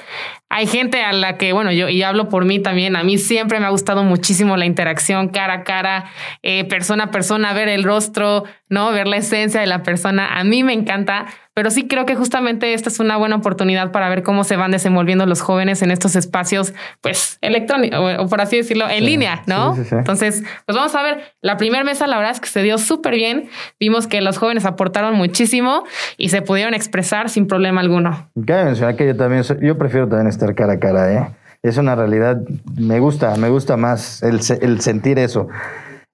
Hay 0.51 0.67
gente 0.67 1.03
a 1.03 1.13
la 1.13 1.37
que, 1.37 1.53
bueno, 1.53 1.73
yo 1.73 1.91
y 1.91 2.03
hablo 2.03 2.31
por 2.31 2.47
mí 2.47 2.59
también, 2.59 2.97
a 2.97 3.03
mí 3.03 3.19
siempre 3.19 3.61
me 3.61 3.67
ha 3.67 3.71
gustado 3.71 4.03
muchísimo 4.03 4.57
la 4.57 4.65
interacción 4.65 5.29
cara 5.29 5.53
a 5.53 5.65
cara, 5.65 6.07
eh, 6.43 6.65
persona 6.65 7.05
a 7.05 7.11
persona, 7.11 7.53
ver 7.53 7.69
el 7.69 7.85
rostro, 7.85 8.45
¿no? 8.71 8.91
Ver 8.93 9.09
la 9.09 9.19
esencia 9.19 9.61
de 9.61 9.67
la 9.67 9.83
persona. 9.83 10.39
A 10.39 10.45
mí 10.45 10.63
me 10.63 10.73
encanta, 10.73 11.27
pero 11.59 11.73
sí 11.73 11.89
creo 11.89 12.07
que 12.07 12.15
justamente 12.15 12.73
esta 12.73 12.89
es 12.89 13.01
una 13.01 13.17
buena 13.17 13.35
oportunidad 13.35 13.91
para 13.91 14.09
ver 14.09 14.23
cómo 14.23 14.45
se 14.45 14.55
van 14.55 14.71
desenvolviendo 14.71 15.27
los 15.27 15.41
jóvenes 15.41 15.83
en 15.83 15.91
estos 15.91 16.15
espacios, 16.15 16.73
pues 17.01 17.37
electrónicos, 17.41 17.99
o, 18.17 18.29
por 18.29 18.41
así 18.41 18.59
decirlo, 18.59 18.89
en 18.89 19.05
línea, 19.05 19.43
¿no? 19.47 19.75
Entonces, 19.91 20.45
pues 20.67 20.79
vamos 20.79 20.95
a 20.95 21.03
ver, 21.03 21.35
la 21.43 21.57
primera 21.57 21.83
mesa 21.83 22.07
la 22.07 22.17
verdad 22.17 22.31
es 22.31 22.39
que 22.39 22.49
se 22.49 22.63
dio 22.63 22.79
súper 22.79 23.17
bien, 23.17 23.49
vimos 23.81 24.07
que 24.07 24.21
los 24.21 24.39
jóvenes 24.39 24.67
aportaron 24.67 25.17
muchísimo 25.17 25.83
y 26.17 26.29
se 26.29 26.43
pudieron 26.43 26.75
expresar 26.75 27.29
sin 27.29 27.49
problema 27.49 27.81
alguno. 27.81 28.31
Cabe 28.47 28.67
mencionar 28.67 28.95
que 28.95 29.09
yo 29.09 29.17
también, 29.17 29.43
yo 29.61 29.77
prefiero 29.77 30.07
también 30.07 30.29
estar 30.29 30.55
cara 30.55 30.75
a 30.75 30.79
cara, 30.79 31.13
¿eh? 31.13 31.27
Es 31.65 31.77
una 31.77 31.97
realidad, 31.97 32.41
me 32.77 33.01
gusta, 33.01 33.35
me 33.35 33.49
gusta 33.49 33.77
más 33.77 34.23
el, 34.23 34.39
el 34.63 34.81
sentir 34.81 35.19
eso 35.19 35.49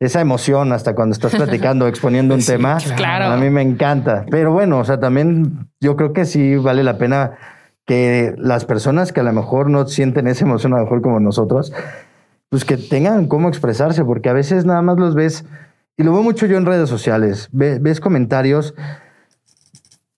esa 0.07 0.21
emoción 0.21 0.73
hasta 0.73 0.95
cuando 0.95 1.12
estás 1.12 1.35
platicando, 1.37 1.87
exponiendo 1.87 2.35
un 2.35 2.45
tema. 2.45 2.79
Claro. 2.97 3.27
A 3.27 3.37
mí 3.37 3.51
me 3.51 3.62
encanta. 3.62 4.25
Pero 4.31 4.53
bueno, 4.53 4.79
o 4.79 4.85
sea, 4.85 5.01
también 5.01 5.69
yo 5.81 5.97
creo 5.97 6.12
que 6.12 6.25
sí 6.25 6.57
vale 6.57 6.83
la 6.83 6.99
pena 6.99 7.33
que 7.87 8.35
las 8.38 8.64
personas 8.64 9.12
que 9.12 9.21
a 9.21 9.25
lo 9.25 9.33
mejor 9.33 9.71
no 9.71 9.87
sienten 9.87 10.27
esa 10.27 10.45
emoción 10.45 10.73
a 10.73 10.79
lo 10.79 10.85
mejor 10.85 11.03
como 11.03 11.21
nosotros, 11.21 11.73
pues 12.49 12.64
que 12.64 12.77
tengan 12.77 13.27
cómo 13.27 13.49
expresarse, 13.49 14.05
porque 14.05 14.29
a 14.29 14.33
veces 14.33 14.64
nada 14.64 14.81
más 14.81 14.99
los 14.99 15.14
ves, 15.14 15.45
y 15.97 16.03
lo 16.03 16.12
veo 16.12 16.23
mucho 16.23 16.47
yo 16.47 16.57
en 16.57 16.67
redes 16.67 16.88
sociales, 16.88 17.49
ves 17.53 18.01
comentarios 18.01 18.75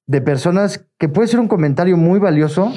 de 0.07 0.21
personas 0.21 0.85
que 0.99 1.09
puede 1.09 1.29
ser 1.29 1.41
un 1.41 1.49
comentario 1.49 1.97
muy 1.97 2.19
valioso, 2.19 2.73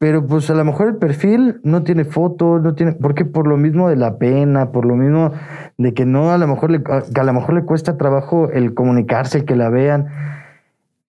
pero 0.00 0.26
pues 0.26 0.48
a 0.48 0.54
lo 0.54 0.64
mejor 0.64 0.88
el 0.88 0.96
perfil 0.96 1.60
no 1.62 1.82
tiene 1.82 2.06
fotos, 2.06 2.62
no 2.62 2.74
tiene, 2.74 2.92
porque 2.92 3.26
por 3.26 3.46
lo 3.46 3.58
mismo 3.58 3.90
de 3.90 3.96
la 3.96 4.16
pena, 4.16 4.72
por 4.72 4.86
lo 4.86 4.96
mismo 4.96 5.32
de 5.76 5.92
que 5.92 6.06
no 6.06 6.32
a 6.32 6.38
lo 6.38 6.46
mejor 6.46 6.70
le, 6.70 6.82
a 6.88 7.22
lo 7.22 7.32
mejor 7.34 7.52
le 7.54 7.64
cuesta 7.66 7.98
trabajo 7.98 8.48
el 8.50 8.72
comunicarse, 8.72 9.36
el 9.36 9.44
que 9.44 9.56
la 9.56 9.68
vean. 9.68 10.08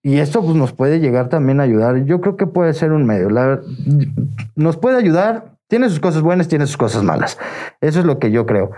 Y 0.02 0.18
esto 0.18 0.42
pues 0.42 0.56
nos 0.56 0.74
puede 0.74 1.00
llegar 1.00 1.30
también 1.30 1.58
a 1.60 1.62
ayudar. 1.62 2.04
Yo 2.04 2.20
creo 2.20 2.36
que 2.36 2.46
puede 2.46 2.74
ser 2.74 2.92
un 2.92 3.06
medio. 3.06 3.30
nos 4.56 4.76
puede 4.76 4.98
ayudar. 4.98 5.54
Tiene 5.68 5.88
sus 5.88 5.98
cosas 5.98 6.20
buenas, 6.20 6.48
tiene 6.48 6.66
sus 6.66 6.76
cosas 6.76 7.02
malas. 7.02 7.38
Eso 7.80 8.00
es 8.00 8.04
lo 8.04 8.18
que 8.18 8.30
yo 8.30 8.44
creo. 8.44 8.72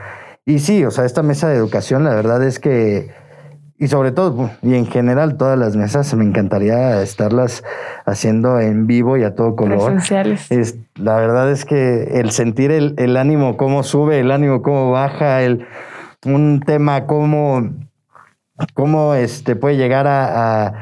Y 0.46 0.60
sí, 0.60 0.84
o 0.84 0.92
sea, 0.92 1.06
esta 1.06 1.24
mesa 1.24 1.48
de 1.48 1.56
educación, 1.56 2.04
la 2.04 2.14
verdad 2.14 2.44
es 2.44 2.60
que 2.60 3.10
y 3.76 3.88
sobre 3.88 4.12
todo, 4.12 4.50
y 4.62 4.74
en 4.74 4.86
general 4.86 5.36
todas 5.36 5.58
las 5.58 5.74
mesas, 5.74 6.14
me 6.14 6.24
encantaría 6.24 7.02
estarlas 7.02 7.64
haciendo 8.06 8.60
en 8.60 8.86
vivo 8.86 9.16
y 9.16 9.24
a 9.24 9.34
todo 9.34 9.56
color. 9.56 9.96
Es, 10.50 10.76
la 10.94 11.16
verdad 11.16 11.50
es 11.50 11.64
que 11.64 12.20
el 12.20 12.30
sentir 12.30 12.70
el, 12.70 12.94
el, 12.98 13.16
ánimo, 13.16 13.56
cómo 13.56 13.82
sube, 13.82 14.20
el 14.20 14.30
ánimo, 14.30 14.62
cómo 14.62 14.92
baja, 14.92 15.42
el, 15.42 15.66
un 16.24 16.60
tema, 16.64 17.06
cómo, 17.06 17.72
cómo 18.74 19.14
este, 19.14 19.56
puede 19.56 19.76
llegar 19.76 20.06
a, 20.06 20.66
a, 20.66 20.74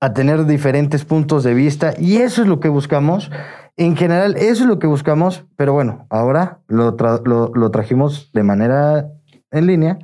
a 0.00 0.12
tener 0.14 0.46
diferentes 0.46 1.04
puntos 1.04 1.44
de 1.44 1.52
vista. 1.52 1.92
Y 1.98 2.16
eso 2.16 2.40
es 2.40 2.48
lo 2.48 2.60
que 2.60 2.70
buscamos. 2.70 3.30
En 3.76 3.94
general, 3.94 4.36
eso 4.36 4.64
es 4.64 4.68
lo 4.68 4.78
que 4.78 4.86
buscamos, 4.86 5.44
pero 5.56 5.74
bueno, 5.74 6.06
ahora 6.08 6.60
lo, 6.66 6.96
lo, 7.24 7.52
lo 7.54 7.70
trajimos 7.70 8.30
de 8.32 8.42
manera 8.42 9.06
en 9.50 9.66
línea 9.66 9.98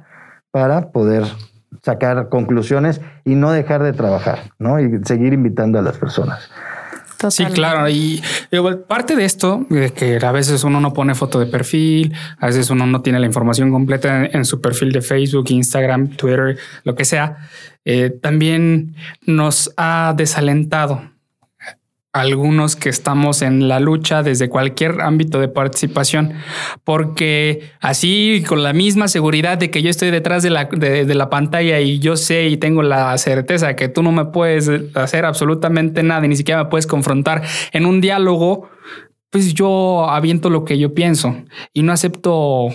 para 0.51 0.93
poder 0.93 1.25
sacar 1.85 2.29
conclusiones 2.31 3.01
y 3.25 3.35
no 3.35 3.53
dejar 3.53 3.83
de 3.83 3.93
trabajar, 3.93 4.51
¿no? 4.59 4.81
Y 4.81 4.91
seguir 5.05 5.35
invitando 5.35 5.79
a 5.79 5.83
las 5.83 5.99
personas. 5.99 6.51
Sí, 7.31 7.45
claro. 7.47 7.89
Y 7.89 8.23
parte 8.87 9.17
de 9.17 9.25
esto, 9.25 9.65
de 9.71 9.93
que 9.93 10.19
a 10.23 10.33
veces 10.33 10.65
uno 10.65 10.81
no 10.81 10.93
pone 10.93 11.15
foto 11.15 11.41
de 11.41 11.47
perfil, 11.47 12.15
a 12.39 12.47
veces 12.47 12.71
uno 12.71 12.87
no 12.87 13.03
tiene 13.03 13.19
la 13.19 13.27
información 13.27 13.71
completa 13.71 14.27
en, 14.27 14.45
su 14.45 14.61
perfil 14.61 14.93
de 14.93 15.01
Facebook, 15.01 15.47
Instagram, 15.49 16.09
Twitter, 16.17 16.59
lo 16.85 16.95
que 16.95 17.05
sea, 17.05 17.39
eh, 17.85 18.11
también 18.21 18.95
nos 19.27 19.73
ha 19.77 20.15
desalentado 20.17 21.03
algunos 22.15 22.77
que 22.77 22.89
estamos 22.89 23.43
en 23.43 23.67
la 23.67 23.81
lucha 23.81 24.23
desde 24.23 24.49
cualquier 24.49 25.01
ámbito 25.01 25.41
de 25.41 25.49
participación, 25.49 26.35
porque 26.85 27.73
así 27.81 28.45
con 28.47 28.63
la 28.63 28.73
misma 28.73 29.09
seguridad 29.09 29.59
de 29.59 29.69
que 29.71 29.83
yo 29.83 29.91
estoy 29.91 30.13
detrás 30.13 30.45
de 30.45 30.51
la, 30.51 30.67
de, 30.67 31.13
la 31.13 31.29
pantalla 31.29 31.81
y 31.81 31.99
yo 31.99 32.17
sé 32.17 32.47
y 32.47 32.57
tengo 32.57 32.85
la 32.85 33.19
certeza 33.19 33.75
que 33.75 33.89
tú 33.89 34.05
no 34.05 34.13
me 34.13 34.27
puedes 34.27 34.71
hacer 34.95 35.25
absolutamente 35.25 36.05
nada 36.05 36.25
y 36.25 36.29
ni 36.29 36.37
siquiera 36.37 36.63
me 36.63 36.71
puedes 36.71 36.87
confrontar 36.87 37.43
en 37.73 37.85
un 37.85 38.01
diálogo, 38.01 38.71
pues 39.31 39.53
yo 39.53 40.09
aviento 40.09 40.51
lo 40.51 40.65
que 40.65 40.79
yo 40.79 40.95
pienso 40.95 41.35
y 41.73 41.83
no 41.83 41.93
acepto 41.93 42.69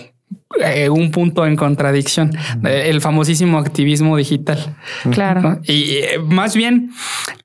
eh, 0.60 0.88
un 0.88 1.10
punto 1.10 1.46
en 1.46 1.56
contradicción, 1.56 2.32
el 2.64 3.00
famosísimo 3.00 3.58
activismo 3.58 4.16
digital. 4.16 4.76
Claro. 5.10 5.60
Y 5.64 5.96
eh, 5.98 6.18
más 6.24 6.56
bien 6.56 6.90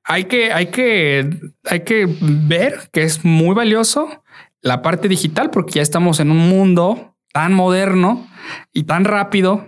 hay 0.03 0.25
que, 0.25 0.51
hay 0.51 0.67
que, 0.67 1.29
hay 1.65 1.81
que 1.81 2.07
ver 2.19 2.89
que 2.91 3.03
es 3.03 3.23
muy 3.23 3.55
valioso 3.55 4.23
la 4.61 4.81
parte 4.81 5.07
digital 5.07 5.51
porque 5.51 5.73
ya 5.73 5.81
estamos 5.81 6.19
en 6.19 6.31
un 6.31 6.49
mundo 6.49 7.15
tan 7.31 7.53
moderno 7.53 8.27
y 8.73 8.83
tan 8.83 9.05
rápido 9.05 9.67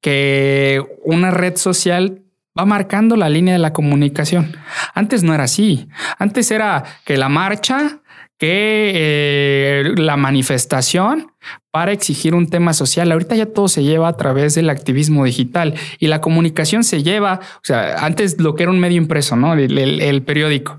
que 0.00 0.82
una 1.04 1.30
red 1.30 1.56
social 1.56 2.22
va 2.58 2.64
marcando 2.64 3.16
la 3.16 3.28
línea 3.28 3.54
de 3.54 3.60
la 3.60 3.72
comunicación. 3.72 4.56
Antes 4.94 5.22
no 5.22 5.34
era 5.34 5.44
así. 5.44 5.88
Antes 6.18 6.50
era 6.50 6.84
que 7.04 7.16
la 7.16 7.28
marcha 7.28 8.00
que 8.38 8.92
eh, 8.94 9.94
la 9.96 10.16
manifestación 10.16 11.32
para 11.70 11.92
exigir 11.92 12.34
un 12.34 12.48
tema 12.48 12.72
social. 12.72 13.12
Ahorita 13.12 13.36
ya 13.36 13.46
todo 13.46 13.68
se 13.68 13.82
lleva 13.82 14.08
a 14.08 14.16
través 14.16 14.54
del 14.54 14.70
activismo 14.70 15.24
digital 15.24 15.74
y 15.98 16.06
la 16.06 16.20
comunicación 16.20 16.84
se 16.84 17.02
lleva, 17.02 17.40
o 17.56 17.64
sea, 17.64 18.04
antes 18.04 18.40
lo 18.40 18.54
que 18.54 18.64
era 18.64 18.72
un 18.72 18.80
medio 18.80 18.96
impreso, 18.96 19.36
¿no? 19.36 19.54
El, 19.54 19.78
el 19.78 20.22
periódico. 20.22 20.78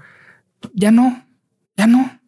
Ya 0.74 0.92
no, 0.92 1.26
ya 1.78 1.88
no. 1.88 2.19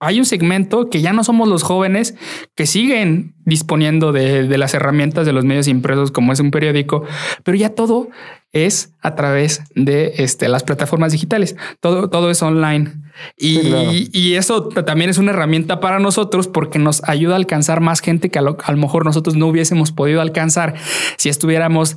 Hay 0.00 0.18
un 0.18 0.24
segmento 0.24 0.90
que 0.90 1.00
ya 1.00 1.12
no 1.12 1.22
somos 1.22 1.48
los 1.48 1.62
jóvenes 1.62 2.14
que 2.54 2.66
siguen 2.66 3.34
disponiendo 3.44 4.12
de, 4.12 4.58
las 4.58 4.74
herramientas 4.74 5.26
de 5.26 5.32
los 5.32 5.44
medios 5.44 5.68
impresos 5.68 6.10
como 6.10 6.32
es 6.32 6.40
un 6.40 6.50
periódico, 6.50 7.04
pero 7.44 7.56
ya 7.56 7.70
todo 7.70 8.08
es 8.52 8.92
a 9.00 9.14
través 9.14 9.62
de 9.74 10.14
este, 10.18 10.48
las 10.48 10.64
plataformas 10.64 11.12
digitales. 11.12 11.56
Todo, 11.80 12.10
todo 12.10 12.30
es 12.30 12.42
online. 12.42 12.92
Y, 13.36 14.34
eso 14.34 14.68
también 14.68 15.10
es 15.10 15.18
una 15.18 15.32
herramienta 15.32 15.80
para 15.80 15.98
nosotros 15.98 16.48
porque 16.48 16.78
nos 16.78 17.02
ayuda 17.04 17.34
a 17.34 17.36
alcanzar 17.36 17.80
más 17.80 18.00
gente 18.00 18.30
que 18.30 18.38
a 18.38 18.42
lo, 18.42 18.56
mejor 18.76 19.04
nosotros 19.04 19.36
no 19.36 19.46
hubiésemos 19.46 19.92
podido 19.92 20.20
alcanzar 20.20 20.74
si 21.16 21.28
estuviéramos 21.28 21.96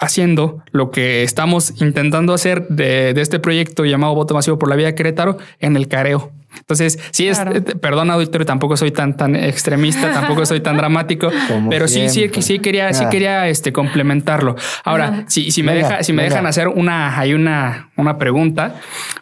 haciendo 0.00 0.64
lo 0.72 0.90
que 0.90 1.22
estamos 1.22 1.80
intentando 1.80 2.32
hacer 2.32 2.66
de, 2.68 3.10
este 3.10 3.38
proyecto 3.38 3.84
llamado 3.84 4.14
Voto 4.14 4.34
Masivo 4.34 4.58
por 4.58 4.70
la 4.70 4.76
Vida 4.76 4.86
de 4.86 4.94
Querétaro 4.94 5.36
en 5.60 5.76
el 5.76 5.88
careo. 5.88 6.32
Entonces, 6.58 6.98
sí 7.12 7.28
es, 7.28 7.38
eh, 7.38 7.60
perdón, 7.80 8.10
auditorio, 8.10 8.44
tampoco 8.44 8.76
soy 8.76 8.90
tan, 8.90 9.16
tan 9.16 9.36
extremista, 9.36 10.10
tampoco 10.12 10.44
soy 10.46 10.60
tan 10.60 10.76
dramático, 10.76 11.30
pero 11.68 11.86
sí, 11.86 12.08
sí, 12.08 12.28
sí 12.40 12.58
quería, 12.58 12.92
sí 12.92 13.04
quería 13.10 13.46
este, 13.48 13.72
complementarlo. 13.72 14.56
Ahora, 14.84 15.24
si, 15.28 15.50
si 15.52 15.62
me 15.62 15.74
deja, 15.74 16.02
si 16.02 16.12
me 16.12 16.24
dejan 16.24 16.46
hacer 16.46 16.68
una, 16.68 17.18
hay 17.18 17.34
una, 17.34 17.90
una 17.96 18.18
pregunta, 18.18 18.76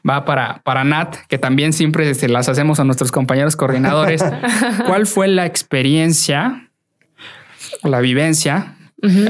va 0.08 0.24
para, 0.24 0.62
para 0.64 0.84
Nat, 0.84 1.16
que 1.28 1.38
también 1.38 1.72
siempre 1.72 2.04
se 2.04 2.12
este, 2.12 2.28
las 2.28 2.48
hacemos 2.48 2.80
a 2.80 2.84
nuestros 2.84 3.12
compañeros 3.12 3.56
coordinadores. 3.56 4.24
¿Cuál 4.86 5.06
fue 5.06 5.28
la 5.28 5.44
experiencia, 5.44 6.70
la 7.82 8.00
vivencia, 8.00 8.76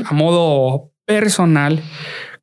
a 0.05 0.15
modo 0.15 0.88
personal, 1.09 1.83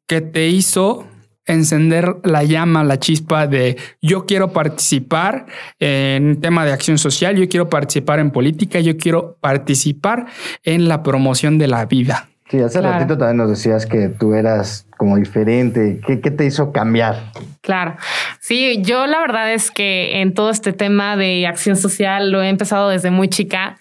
que 0.07 0.21
te 0.21 0.47
hizo 0.47 1.07
encender 1.45 2.15
la 2.23 2.43
llama, 2.43 2.83
la 2.83 2.99
chispa 2.99 3.45
de 3.45 3.77
yo 4.01 4.25
quiero 4.25 4.51
participar 4.51 5.45
en 5.79 6.41
tema 6.41 6.65
de 6.65 6.73
acción 6.73 6.97
social, 6.97 7.35
yo 7.35 7.47
quiero 7.47 7.69
participar 7.69 8.17
en 8.17 8.31
política, 8.31 8.79
yo 8.79 8.97
quiero 8.97 9.37
participar 9.39 10.25
en 10.63 10.87
la 10.87 11.03
promoción 11.03 11.59
de 11.59 11.67
la 11.67 11.85
vida. 11.85 12.29
Sí, 12.49 12.59
hace 12.59 12.79
ratito 12.79 13.17
también 13.17 13.37
nos 13.37 13.49
decías 13.49 13.87
que 13.87 14.07
tú 14.09 14.35
eras 14.35 14.87
como 14.97 15.17
diferente. 15.17 15.99
¿Qué, 16.05 16.21
¿Qué, 16.21 16.29
te 16.29 16.45
hizo 16.45 16.71
cambiar? 16.71 17.31
Claro. 17.61 17.95
Sí, 18.39 18.83
yo 18.83 19.07
la 19.07 19.19
verdad 19.19 19.51
es 19.51 19.71
que 19.71 20.21
en 20.21 20.35
todo 20.35 20.51
este 20.51 20.71
tema 20.71 21.17
de 21.17 21.47
acción 21.47 21.75
social 21.75 22.31
lo 22.31 22.43
he 22.43 22.49
empezado 22.49 22.89
desde 22.89 23.09
muy 23.09 23.29
chica. 23.29 23.77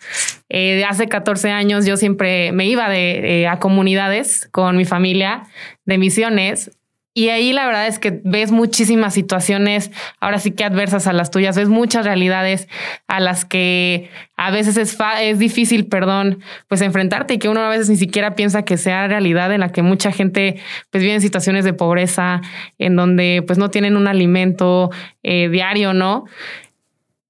Eh, 0.49 0.83
hace 0.89 1.09
14 1.09 1.51
años 1.51 1.85
yo 1.85 1.99
siempre 1.99 2.53
me 2.53 2.67
iba 2.67 2.89
de, 2.89 3.43
eh, 3.43 3.49
a 3.49 3.59
comunidades 3.59 4.49
con 4.51 4.79
mi 4.79 4.87
familia 4.87 5.43
de 5.85 5.99
misiones 5.99 6.71
y 7.17 7.29
ahí 7.29 7.53
la 7.53 7.65
verdad 7.65 7.87
es 7.87 8.01
que 8.01 8.21
ves 8.25 8.51
muchísimas 8.51 9.15
situaciones, 9.15 9.93
ahora 10.19 10.41
sí 10.41 10.51
que 10.51 10.65
adversas 10.65 11.07
a 11.07 11.13
las 11.13 11.31
tuyas, 11.31 11.57
ves 11.57 11.69
muchas 11.69 12.05
realidades 12.05 12.69
a 13.07 13.21
las 13.21 13.45
que 13.45 14.11
a 14.37 14.51
veces 14.51 14.77
es, 14.77 14.99
es 15.21 15.39
difícil, 15.39 15.87
perdón, 15.87 16.41
pues 16.67 16.81
enfrentarte 16.83 17.35
y 17.35 17.39
que 17.39 17.49
uno 17.49 17.61
a 17.61 17.69
veces 17.69 17.89
ni 17.89 17.97
siquiera 17.97 18.35
piensa 18.35 18.65
que 18.65 18.77
sea 18.77 19.07
realidad 19.07 19.53
en 19.53 19.61
la 19.61 19.71
que 19.71 19.83
mucha 19.83 20.11
gente 20.11 20.61
pues 20.91 21.03
vive 21.03 21.15
en 21.15 21.21
situaciones 21.21 21.65
de 21.65 21.73
pobreza, 21.73 22.41
en 22.79 22.97
donde 22.97 23.45
pues 23.47 23.61
no 23.61 23.71
tienen 23.71 23.97
un 23.97 24.09
alimento 24.09 24.91
eh, 25.23 25.49
diario, 25.49 25.95
¿no? 25.95 26.25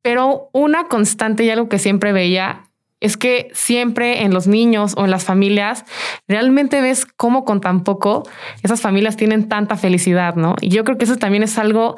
Pero 0.00 0.48
una 0.52 0.84
constante 0.84 1.44
y 1.44 1.50
algo 1.50 1.68
que 1.68 1.78
siempre 1.78 2.12
veía 2.12 2.62
es 3.04 3.18
que 3.18 3.50
siempre 3.52 4.22
en 4.22 4.32
los 4.32 4.46
niños 4.46 4.94
o 4.96 5.04
en 5.04 5.10
las 5.10 5.24
familias 5.24 5.84
realmente 6.26 6.80
ves 6.80 7.04
cómo 7.04 7.44
con 7.44 7.60
tan 7.60 7.84
poco 7.84 8.22
esas 8.62 8.80
familias 8.80 9.18
tienen 9.18 9.46
tanta 9.46 9.76
felicidad, 9.76 10.36
¿no? 10.36 10.56
Y 10.62 10.70
yo 10.70 10.84
creo 10.84 10.96
que 10.96 11.04
eso 11.04 11.16
también 11.16 11.42
es 11.42 11.58
algo 11.58 11.96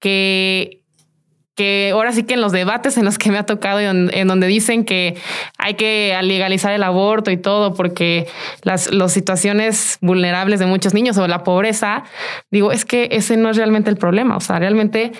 que 0.00 0.82
que 1.54 1.90
ahora 1.92 2.12
sí 2.12 2.22
que 2.22 2.34
en 2.34 2.40
los 2.40 2.52
debates 2.52 2.96
en 2.98 3.04
los 3.04 3.18
que 3.18 3.32
me 3.32 3.38
ha 3.38 3.44
tocado, 3.44 3.80
en, 3.80 4.10
en 4.14 4.28
donde 4.28 4.46
dicen 4.46 4.84
que 4.84 5.16
hay 5.58 5.74
que 5.74 6.16
legalizar 6.22 6.72
el 6.72 6.84
aborto 6.84 7.32
y 7.32 7.36
todo, 7.36 7.74
porque 7.74 8.28
las, 8.62 8.92
las 8.92 9.12
situaciones 9.12 9.98
vulnerables 10.00 10.60
de 10.60 10.66
muchos 10.66 10.94
niños 10.94 11.18
o 11.18 11.26
la 11.26 11.42
pobreza, 11.42 12.04
digo, 12.52 12.70
es 12.70 12.84
que 12.84 13.08
ese 13.10 13.36
no 13.36 13.50
es 13.50 13.56
realmente 13.56 13.90
el 13.90 13.96
problema. 13.96 14.36
O 14.36 14.40
sea, 14.40 14.60
realmente 14.60 15.10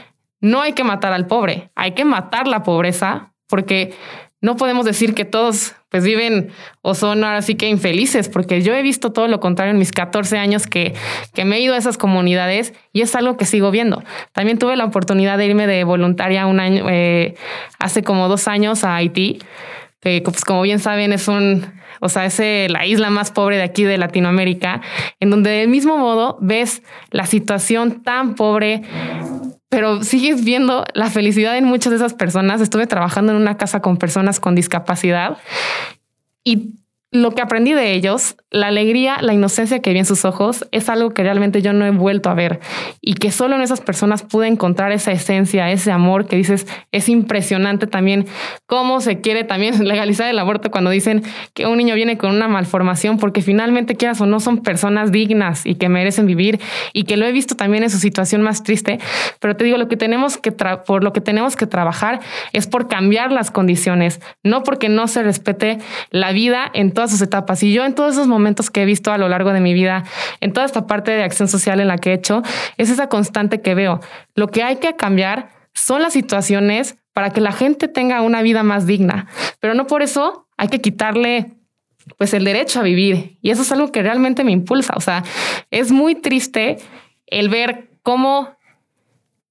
no 0.40 0.60
hay 0.60 0.74
que 0.74 0.84
matar 0.84 1.12
al 1.12 1.26
pobre, 1.26 1.70
hay 1.74 1.92
que 1.92 2.04
matar 2.04 2.46
la 2.46 2.62
pobreza, 2.62 3.32
porque 3.48 3.94
no 4.40 4.56
podemos 4.56 4.84
decir 4.84 5.14
que 5.14 5.24
todos 5.24 5.74
pues 5.88 6.04
viven 6.04 6.50
o 6.82 6.94
son 6.94 7.24
ahora 7.24 7.42
sí 7.42 7.54
que 7.54 7.68
infelices, 7.68 8.28
porque 8.28 8.62
yo 8.62 8.74
he 8.74 8.82
visto 8.82 9.10
todo 9.10 9.26
lo 9.26 9.40
contrario 9.40 9.72
en 9.72 9.78
mis 9.78 9.90
14 9.90 10.38
años 10.38 10.66
que, 10.66 10.94
que 11.34 11.44
me 11.44 11.56
he 11.56 11.60
ido 11.60 11.74
a 11.74 11.78
esas 11.78 11.98
comunidades 11.98 12.74
y 12.92 13.00
es 13.00 13.14
algo 13.14 13.36
que 13.36 13.46
sigo 13.46 13.70
viendo. 13.70 14.02
También 14.32 14.58
tuve 14.58 14.76
la 14.76 14.84
oportunidad 14.84 15.38
de 15.38 15.46
irme 15.46 15.66
de 15.66 15.84
voluntaria 15.84 16.46
un 16.46 16.60
año, 16.60 16.86
eh, 16.88 17.34
hace 17.78 18.02
como 18.02 18.28
dos 18.28 18.48
años 18.48 18.84
a 18.84 18.96
Haití, 18.96 19.40
que 20.00 20.20
pues 20.22 20.44
como 20.44 20.62
bien 20.62 20.78
saben 20.78 21.12
es 21.12 21.26
un, 21.26 21.66
o 22.00 22.08
sea, 22.08 22.24
es 22.26 22.38
eh, 22.38 22.68
la 22.70 22.86
isla 22.86 23.10
más 23.10 23.32
pobre 23.32 23.56
de 23.56 23.62
aquí 23.62 23.84
de 23.84 23.98
Latinoamérica, 23.98 24.82
en 25.20 25.30
donde 25.30 25.50
del 25.50 25.68
mismo 25.68 25.96
modo 25.96 26.38
ves 26.40 26.82
la 27.10 27.26
situación 27.26 28.02
tan 28.02 28.34
pobre 28.34 28.82
pero 29.68 30.02
sigues 30.02 30.44
viendo 30.44 30.84
la 30.94 31.10
felicidad 31.10 31.56
en 31.56 31.64
muchas 31.64 31.90
de 31.90 31.96
esas 31.96 32.14
personas. 32.14 32.60
Estuve 32.60 32.86
trabajando 32.86 33.32
en 33.32 33.38
una 33.38 33.56
casa 33.56 33.80
con 33.80 33.96
personas 33.98 34.40
con 34.40 34.54
discapacidad 34.54 35.38
y 36.42 36.74
lo 37.10 37.30
que 37.30 37.40
aprendí 37.40 37.72
de 37.72 37.92
ellos, 37.92 38.36
la 38.50 38.66
alegría, 38.66 39.16
la 39.22 39.32
inocencia 39.32 39.80
que 39.80 39.92
vi 39.94 39.98
en 39.98 40.04
sus 40.04 40.26
ojos, 40.26 40.66
es 40.72 40.90
algo 40.90 41.10
que 41.14 41.22
realmente 41.22 41.62
yo 41.62 41.72
no 41.72 41.86
he 41.86 41.90
vuelto 41.90 42.28
a 42.28 42.34
ver. 42.34 42.60
Y 43.00 43.14
que 43.14 43.30
solo 43.30 43.56
en 43.56 43.62
esas 43.62 43.80
personas 43.80 44.22
pude 44.22 44.46
encontrar 44.46 44.92
esa 44.92 45.10
esencia, 45.12 45.70
ese 45.70 45.90
amor 45.90 46.26
que 46.26 46.36
dices, 46.36 46.66
es 46.92 47.08
impresionante 47.08 47.86
también 47.86 48.26
cómo 48.66 49.00
se 49.00 49.22
quiere 49.22 49.44
también 49.44 49.82
legalizar 49.88 50.28
el 50.28 50.38
aborto 50.38 50.70
cuando 50.70 50.90
dicen 50.90 51.22
que 51.54 51.66
un 51.66 51.78
niño 51.78 51.94
viene 51.94 52.18
con 52.18 52.34
una 52.34 52.46
malformación, 52.46 53.16
porque 53.16 53.40
finalmente 53.40 53.96
quieras 53.96 54.20
o 54.20 54.26
no 54.26 54.38
son 54.38 54.58
personas 54.58 55.10
dignas 55.10 55.64
y 55.64 55.76
que 55.76 55.88
merecen 55.88 56.26
vivir. 56.26 56.60
Y 56.92 57.04
que 57.04 57.16
lo 57.16 57.24
he 57.24 57.32
visto 57.32 57.56
también 57.56 57.84
en 57.84 57.90
su 57.90 57.98
situación 57.98 58.42
más 58.42 58.62
triste, 58.62 58.98
pero 59.40 59.56
te 59.56 59.64
digo, 59.64 59.78
lo 59.78 59.88
que 59.88 59.96
tenemos 59.96 60.36
que, 60.36 60.52
por 60.52 61.02
lo 61.02 61.14
que 61.14 61.22
tenemos 61.22 61.56
que 61.56 61.66
trabajar 61.66 62.20
es 62.52 62.66
por 62.66 62.86
cambiar 62.86 63.32
las 63.32 63.50
condiciones, 63.50 64.20
no 64.44 64.62
porque 64.62 64.90
no 64.90 65.08
se 65.08 65.22
respete 65.22 65.78
la 66.10 66.32
vida 66.32 66.70
en 66.74 66.97
todas 66.98 67.12
sus 67.12 67.22
etapas. 67.22 67.62
Y 67.62 67.72
yo 67.72 67.84
en 67.84 67.94
todos 67.94 68.14
esos 68.14 68.26
momentos 68.26 68.72
que 68.72 68.82
he 68.82 68.84
visto 68.84 69.12
a 69.12 69.18
lo 69.18 69.28
largo 69.28 69.52
de 69.52 69.60
mi 69.60 69.72
vida, 69.72 70.02
en 70.40 70.52
toda 70.52 70.66
esta 70.66 70.88
parte 70.88 71.12
de 71.12 71.22
acción 71.22 71.46
social 71.46 71.78
en 71.78 71.86
la 71.86 71.96
que 71.96 72.10
he 72.10 72.14
hecho, 72.14 72.42
es 72.76 72.90
esa 72.90 73.08
constante 73.08 73.60
que 73.60 73.76
veo. 73.76 74.00
Lo 74.34 74.48
que 74.48 74.64
hay 74.64 74.78
que 74.78 74.96
cambiar 74.96 75.50
son 75.74 76.02
las 76.02 76.12
situaciones 76.12 76.96
para 77.12 77.30
que 77.30 77.40
la 77.40 77.52
gente 77.52 77.86
tenga 77.86 78.20
una 78.22 78.42
vida 78.42 78.64
más 78.64 78.84
digna, 78.84 79.28
pero 79.60 79.74
no 79.74 79.86
por 79.86 80.02
eso 80.02 80.48
hay 80.56 80.66
que 80.66 80.80
quitarle 80.80 81.52
pues 82.16 82.34
el 82.34 82.42
derecho 82.42 82.80
a 82.80 82.82
vivir. 82.82 83.38
Y 83.42 83.50
eso 83.50 83.62
es 83.62 83.70
algo 83.70 83.92
que 83.92 84.02
realmente 84.02 84.42
me 84.42 84.50
impulsa. 84.50 84.94
O 84.96 85.00
sea, 85.00 85.22
es 85.70 85.92
muy 85.92 86.16
triste 86.16 86.78
el 87.28 87.48
ver 87.48 87.90
cómo 88.02 88.56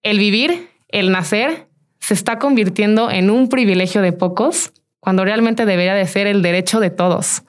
el 0.04 0.20
vivir, 0.20 0.68
el 0.90 1.14
nacer, 1.14 1.70
se 2.02 2.14
está 2.14 2.40
convirtiendo 2.40 3.10
en 3.10 3.30
un 3.30 3.48
privilegio 3.48 4.02
de 4.02 4.12
pocos 4.12 4.74
cuando 5.08 5.24
realmente 5.24 5.66
debería 5.66 5.94
de 5.94 6.06
ser 6.06 6.28
el 6.28 6.42
derecho 6.42 6.82
de 6.82 6.90
todos. 6.90 7.44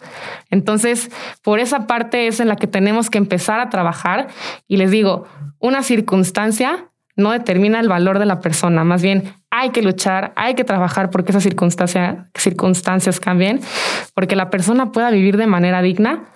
Entonces, 0.48 1.10
por 1.42 1.58
esa 1.58 1.88
parte 1.88 2.28
es 2.28 2.38
en 2.38 2.46
la 2.46 2.54
que 2.54 2.68
tenemos 2.68 3.10
que 3.10 3.18
empezar 3.18 3.58
a 3.58 3.68
trabajar 3.68 4.28
y 4.68 4.76
les 4.76 4.92
digo, 4.92 5.26
una 5.58 5.82
circunstancia 5.82 6.86
no 7.16 7.32
determina 7.32 7.80
el 7.80 7.88
valor 7.88 8.20
de 8.20 8.26
la 8.26 8.38
persona, 8.38 8.84
más 8.84 9.02
bien 9.02 9.34
hay 9.50 9.70
que 9.70 9.82
luchar, 9.82 10.32
hay 10.36 10.54
que 10.54 10.62
trabajar 10.62 11.10
porque 11.10 11.32
esas 11.32 11.42
circunstancia, 11.42 12.30
circunstancias 12.36 13.18
cambien, 13.18 13.58
porque 14.14 14.36
la 14.36 14.50
persona 14.50 14.92
pueda 14.92 15.10
vivir 15.10 15.36
de 15.36 15.48
manera 15.48 15.82
digna, 15.82 16.26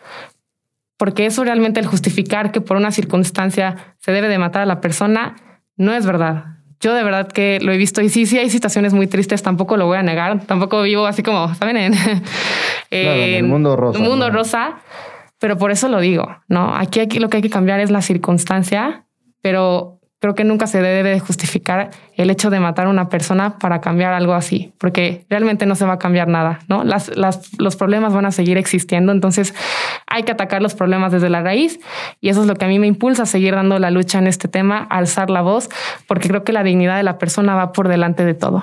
porque 0.97 1.27
eso 1.27 1.45
realmente 1.45 1.79
el 1.79 1.87
justificar 1.87 2.51
que 2.51 2.61
por 2.61 2.77
una 2.77 2.91
circunstancia 2.91 3.95
se 3.99 4.11
debe 4.11 4.27
de 4.27 4.39
matar 4.39 4.63
a 4.63 4.67
la 4.67 4.81
persona 4.81 5.37
no 5.77 5.93
es 5.93 6.05
verdad. 6.05 6.62
Yo 6.83 6.95
de 6.95 7.05
verdad 7.05 7.29
que 7.29 7.61
lo 7.63 7.73
he 7.73 7.77
visto 7.77 8.03
y 8.03 8.09
sí, 8.09 8.27
sí 8.27 8.39
hay 8.39 8.51
situaciones 8.51 8.93
muy 8.93 9.07
tristes, 9.07 9.41
tampoco 9.41 9.77
lo 9.77 9.87
voy 9.87 9.99
a 9.99 10.03
negar, 10.03 10.45
tampoco 10.47 10.83
vivo 10.83 11.07
así 11.07 11.23
como, 11.23 11.55
¿saben? 11.55 11.77
En, 11.77 11.95
el 12.91 13.45
mundo 13.45 13.77
rosa. 13.77 14.01
mundo 14.01 14.31
rosa, 14.31 14.81
pero 15.39 15.57
por 15.57 15.71
eso 15.71 15.89
lo 15.89 16.01
digo, 16.01 16.27
¿no? 16.49 16.75
Aquí, 16.77 16.99
aquí 16.99 17.21
lo 17.21 17.31
que 17.31 17.37
hay 17.37 17.43
que 17.43 17.51
cambiar 17.51 17.79
es 17.79 17.93
la 17.93 18.03
circunstancia, 18.03 19.07
pero 19.41 20.01
creo 20.23 20.37
que 20.37 20.45
nunca 20.45 20.69
se 20.69 20.81
debe 20.81 21.11
de 21.11 21.19
justificar 21.19 21.91
el 22.17 22.31
hecho 22.31 22.49
de 22.49 22.61
matar 22.61 22.87
a 22.87 22.91
una 22.91 23.09
persona 23.09 23.59
para 23.59 23.81
cambiar 23.81 24.13
algo 24.13 24.35
así, 24.35 24.73
porque 24.79 25.27
realmente 25.29 25.67
no 25.67 25.75
se 25.75 25.85
va 25.85 25.95
a 25.95 25.99
cambiar 25.99 26.29
nada, 26.29 26.61
¿no? 26.69 26.85
Los 27.59 27.77
problemas 27.77 28.13
van 28.13 28.27
a 28.27 28.31
seguir 28.31 28.57
existiendo, 28.57 29.11
entonces 29.11 29.53
hay 30.07 30.23
que 30.23 30.31
atacar 30.31 30.63
los 30.63 30.75
problemas 30.75 31.11
desde 31.11 31.29
la 31.29 31.43
raíz 31.43 31.81
y 32.21 32.29
eso 32.29 32.43
es 32.43 32.47
lo 32.47 32.55
que 32.55 32.65
a 32.65 32.69
mí 32.69 32.79
me 32.79 32.87
impulsa 32.87 33.25
a 33.25 33.27
seguir 33.27 33.57
dando 33.57 33.81
la 33.81 33.91
lucha 33.91 34.21
en 34.21 34.29
este 34.29 34.47
tema, 34.47 34.87
alzar 34.91 35.29
la 35.29 35.41
voz, 35.41 35.69
porque 36.07 36.29
creo 36.29 36.45
que 36.45 36.53
la 36.53 36.63
dignidad 36.63 36.99
de 36.99 37.03
la 37.03 37.19
persona 37.19 37.57
va 37.57 37.73
por 37.73 37.89
delante 37.89 38.25
de 38.25 38.35
todo. 38.35 38.63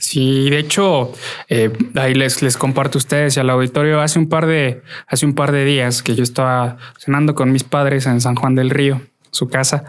Sí, 0.00 0.50
de 0.50 0.58
hecho, 0.58 1.12
eh, 1.48 1.72
ahí 1.94 2.12
les, 2.12 2.42
les 2.42 2.58
comparto 2.58 2.98
a 2.98 3.00
ustedes 3.00 3.38
y 3.38 3.40
al 3.40 3.48
auditorio 3.48 4.02
hace 4.02 4.18
un 4.18 4.28
par 4.28 4.44
de 4.44 4.82
hace 5.06 5.24
un 5.24 5.34
par 5.34 5.50
de 5.50 5.64
días 5.64 6.02
que 6.02 6.14
yo 6.14 6.22
estaba 6.22 6.76
cenando 6.98 7.34
con 7.34 7.52
mis 7.52 7.64
padres 7.64 8.04
en 8.04 8.20
San 8.20 8.34
Juan 8.34 8.54
del 8.54 8.68
Río 8.68 9.00
su 9.30 9.48
casa. 9.48 9.84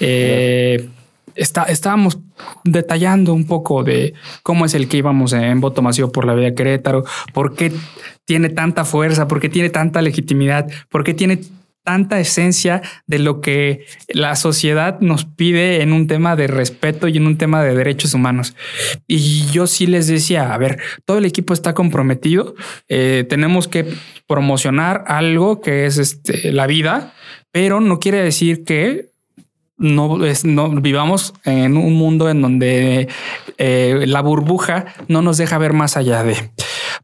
Eh, 0.00 0.88
está, 1.34 1.64
estábamos 1.64 2.18
detallando 2.64 3.34
un 3.34 3.46
poco 3.46 3.82
de 3.84 4.14
cómo 4.42 4.64
es 4.64 4.74
el 4.74 4.88
que 4.88 4.98
íbamos 4.98 5.32
en 5.32 5.60
voto 5.60 5.82
masivo 5.82 6.10
por 6.12 6.26
la 6.26 6.34
vida 6.34 6.54
Querétaro, 6.54 7.04
por 7.32 7.54
qué 7.54 7.72
tiene 8.24 8.48
tanta 8.48 8.84
fuerza, 8.84 9.28
por 9.28 9.40
qué 9.40 9.48
tiene 9.48 9.70
tanta 9.70 10.02
legitimidad, 10.02 10.68
por 10.90 11.04
qué 11.04 11.14
tiene 11.14 11.40
tanta 11.82 12.20
esencia 12.20 12.82
de 13.06 13.18
lo 13.18 13.40
que 13.40 13.86
la 14.08 14.34
sociedad 14.36 15.00
nos 15.00 15.24
pide 15.24 15.82
en 15.82 15.92
un 15.92 16.06
tema 16.06 16.36
de 16.36 16.46
respeto 16.46 17.08
y 17.08 17.16
en 17.16 17.26
un 17.26 17.38
tema 17.38 17.62
de 17.62 17.74
derechos 17.74 18.14
humanos. 18.14 18.54
Y 19.06 19.46
yo 19.50 19.66
sí 19.66 19.86
les 19.86 20.06
decía, 20.06 20.54
a 20.54 20.58
ver, 20.58 20.78
todo 21.04 21.18
el 21.18 21.24
equipo 21.24 21.54
está 21.54 21.74
comprometido, 21.74 22.54
eh, 22.88 23.24
tenemos 23.28 23.68
que 23.68 23.86
promocionar 24.26 25.04
algo 25.06 25.60
que 25.60 25.86
es 25.86 25.98
este, 25.98 26.52
la 26.52 26.66
vida, 26.66 27.14
pero 27.50 27.80
no 27.80 27.98
quiere 27.98 28.22
decir 28.22 28.64
que 28.64 29.12
no, 29.82 30.18
vivamos 30.80 31.34
en 31.44 31.76
un 31.76 31.94
mundo 31.94 32.30
en 32.30 32.40
donde 32.40 33.08
eh, 33.58 34.04
la 34.06 34.20
burbuja 34.22 34.86
no 35.08 35.22
nos 35.22 35.38
deja 35.38 35.58
ver 35.58 35.72
más 35.72 35.96
allá 35.96 36.22
de 36.22 36.50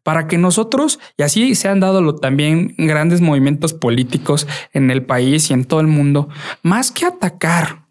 para 0.03 0.27
que 0.27 0.39
nosotros, 0.39 0.99
y 1.17 1.23
así 1.23 1.55
se 1.55 1.69
han 1.69 1.81
dado 1.81 2.15
también 2.17 2.75
grandes 2.79 3.21
movimientos 3.21 3.75
políticos 3.75 4.47
en 4.73 4.91
el 4.91 5.05
país 5.05 5.51
y 5.51 5.55
en 5.55 5.65
todo 5.65 5.81
el 5.81 5.87
mundo, 5.87 6.29
más 6.63 6.91
que 6.91 7.07
atacar 7.07 7.87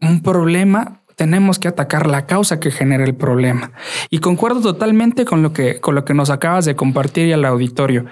un 0.00 0.22
problema, 0.22 1.02
tenemos 1.16 1.58
que 1.58 1.68
atacar 1.68 2.06
la 2.06 2.26
causa 2.26 2.60
que 2.60 2.70
genera 2.70 3.04
el 3.04 3.14
problema. 3.14 3.72
Y 4.10 4.18
concuerdo 4.18 4.60
totalmente 4.60 5.24
con 5.24 5.42
lo 5.42 5.52
que, 5.52 5.80
con 5.80 5.94
lo 5.94 6.04
que 6.04 6.14
nos 6.14 6.30
acabas 6.30 6.66
de 6.66 6.76
compartir 6.76 7.26
y 7.26 7.32
al 7.32 7.44
auditorio. 7.44 8.04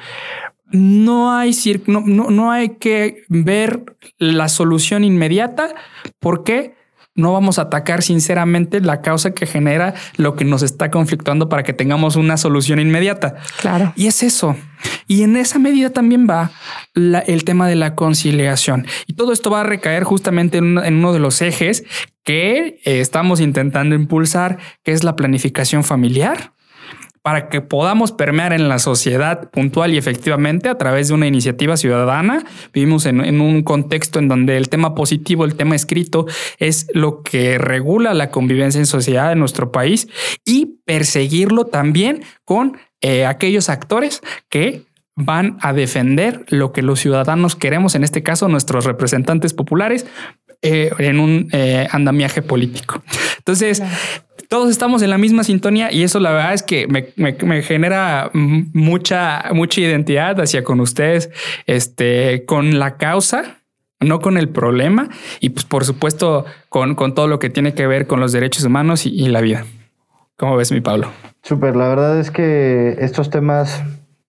No 0.71 1.37
hay, 1.37 1.55
no, 1.87 2.01
no 2.01 2.51
hay 2.51 2.71
que 2.71 3.23
ver 3.29 3.85
la 4.19 4.49
solución 4.49 5.05
inmediata. 5.05 5.75
¿Por 6.19 6.43
qué? 6.43 6.75
No 7.15 7.33
vamos 7.33 7.59
a 7.59 7.63
atacar 7.63 8.03
sinceramente 8.03 8.81
la 8.81 9.01
causa 9.01 9.33
que 9.33 9.47
genera 9.47 9.95
lo 10.17 10.35
que 10.35 10.45
nos 10.45 10.63
está 10.63 10.91
conflictuando 10.91 11.49
para 11.49 11.63
que 11.63 11.73
tengamos 11.73 12.17
una 12.17 12.37
solución 12.37 12.81
inmediata. 12.81 13.37
Claro. 13.61 13.93
Y 13.97 14.07
es 14.07 14.23
eso. 14.23 14.57
Y 15.07 15.23
en 15.23 15.37
esa 15.37 15.59
medida 15.59 15.91
también 15.91 16.27
va 16.29 16.51
el 16.95 17.45
tema 17.45 17.69
de 17.69 17.77
la 17.77 17.95
conciliación. 17.95 18.87
Y 19.07 19.15
todo 19.15 19.33
esto 19.33 19.51
va 19.51 19.61
a 19.61 19.65
recaer 19.65 20.05
justamente 20.05 20.59
en, 20.59 20.79
en 20.79 20.97
uno 20.97 21.13
de 21.13 21.21
los 21.21 21.41
ejes 21.41 21.85
que 22.25 22.81
eh, 22.85 23.01
estamos 23.01 23.41
intentando 23.41 23.95
impulsar, 23.95 24.59
que 24.83 24.93
es 24.93 25.05
la 25.05 25.15
planificación 25.15 25.85
familiar 25.85 26.54
para 27.25 27.49
que 27.49 27.63
podamos 27.63 28.13
permear 28.13 28.53
en 28.53 28.69
la 28.69 28.79
sociedad 28.79 29.49
puntual 29.51 29.95
y 29.95 29.97
efectivamente 29.97 30.69
a 30.69 30.77
través 30.77 31.09
de 31.09 31.15
una 31.15 31.27
iniciativa 31.27 31.79
ciudadana. 31.79 32.45
Vivimos 32.71 33.07
en, 33.07 33.41
un 33.41 33.63
contexto 33.63 34.19
en 34.19 34.29
donde 34.29 34.59
el 34.59 34.69
tema 34.69 34.95
positivo, 34.95 35.47
el 35.47 35.55
tema 35.55 35.75
escrito, 35.75 36.27
es 36.59 36.87
lo 36.93 37.23
que 37.23 37.57
regula 37.57 38.13
la 38.13 38.31
convivencia 38.31 38.79
en 38.79 38.85
sociedad 38.85 39.33
en 39.33 39.39
nuestro 39.39 39.73
país 39.73 40.07
y 40.45 40.81
perseguirlo 40.85 41.65
también 41.65 42.23
con 42.45 42.77
eh, 43.01 43.25
aquellos 43.25 43.71
actores 43.71 44.21
que 44.51 44.83
van 45.17 45.57
a 45.61 45.73
defender 45.73 46.45
lo 46.49 46.73
que 46.73 46.83
los 46.83 47.01
ciudadanos 47.01 47.55
queremos, 47.57 47.95
en 47.95 48.05
este 48.05 48.23
caso 48.23 48.49
nuestros 48.49 48.85
representantes 48.85 49.55
populares, 49.55 50.07
eh, 50.65 50.91
en 50.99 51.21
un 51.21 51.49
eh, 51.53 51.87
andamiaje 51.91 52.41
político. 52.41 53.03
Entonces, 53.37 53.83
todos 54.49 54.71
estamos 54.71 55.03
en 55.03 55.11
la 55.11 55.19
misma 55.19 55.45
sintonía 55.45 55.93
y 55.93 56.05
eso 56.05 56.21
la 56.21 56.31
verdad 56.31 56.55
es 56.55 56.63
que 56.63 56.87
me, 56.89 57.63
genera 57.63 58.31
mucha, 58.33 59.45
mucha 59.53 59.83
identidad 59.83 60.41
hacia 60.41 60.65
con 60.65 60.81
ustedes, 60.81 61.29
este, 61.67 62.47
con 62.47 62.79
la 62.79 62.97
causa, 62.97 63.59
no 64.01 64.21
con 64.21 64.39
el 64.39 64.49
problema 64.49 65.11
y 65.39 65.51
pues 65.51 65.67
por 65.67 65.85
supuesto 65.85 66.47
con, 66.71 66.97
todo 67.15 67.29
lo 67.29 67.39
que 67.39 67.51
tiene 67.51 67.75
que 67.75 67.87
ver 67.87 68.07
con 68.07 68.21
los 68.21 68.33
derechos 68.33 68.65
humanos 68.65 69.05
y, 69.05 69.11
y 69.11 69.29
la 69.29 69.43
vida. 69.43 69.67
¿Cómo 70.39 70.57
ves 70.57 70.73
mi 70.73 70.81
Pablo? 70.81 71.11
Súper, 71.43 71.77
la 71.77 71.89
verdad 71.89 72.19
es 72.19 72.31
que 72.31 72.97
estos 73.01 73.29
temas 73.29 73.83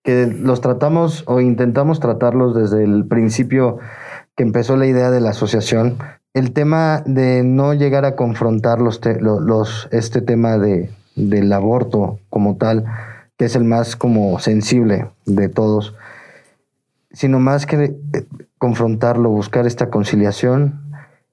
que 0.04 0.26
los 0.26 0.60
tratamos 0.60 1.24
o 1.26 1.40
intentamos 1.40 1.98
tratarlos 1.98 2.54
desde 2.54 2.84
el 2.84 3.06
principio 3.06 3.78
que 4.36 4.42
empezó 4.42 4.76
la 4.76 4.86
idea 4.86 5.10
de 5.10 5.20
la 5.20 5.30
asociación, 5.30 5.96
el 6.36 6.52
tema 6.52 7.02
de 7.06 7.42
no 7.42 7.72
llegar 7.72 8.04
a 8.04 8.14
confrontar 8.14 8.78
los, 8.78 9.00
los 9.22 9.88
este 9.90 10.20
tema 10.20 10.58
de, 10.58 10.90
del 11.14 11.50
aborto 11.50 12.18
como 12.28 12.56
tal, 12.56 12.84
que 13.38 13.46
es 13.46 13.56
el 13.56 13.64
más 13.64 13.96
como 13.96 14.38
sensible 14.38 15.08
de 15.24 15.48
todos, 15.48 15.94
sino 17.10 17.40
más 17.40 17.64
que 17.64 17.84
eh, 17.84 18.26
confrontarlo, 18.58 19.30
buscar 19.30 19.66
esta 19.66 19.88
conciliación. 19.88 20.82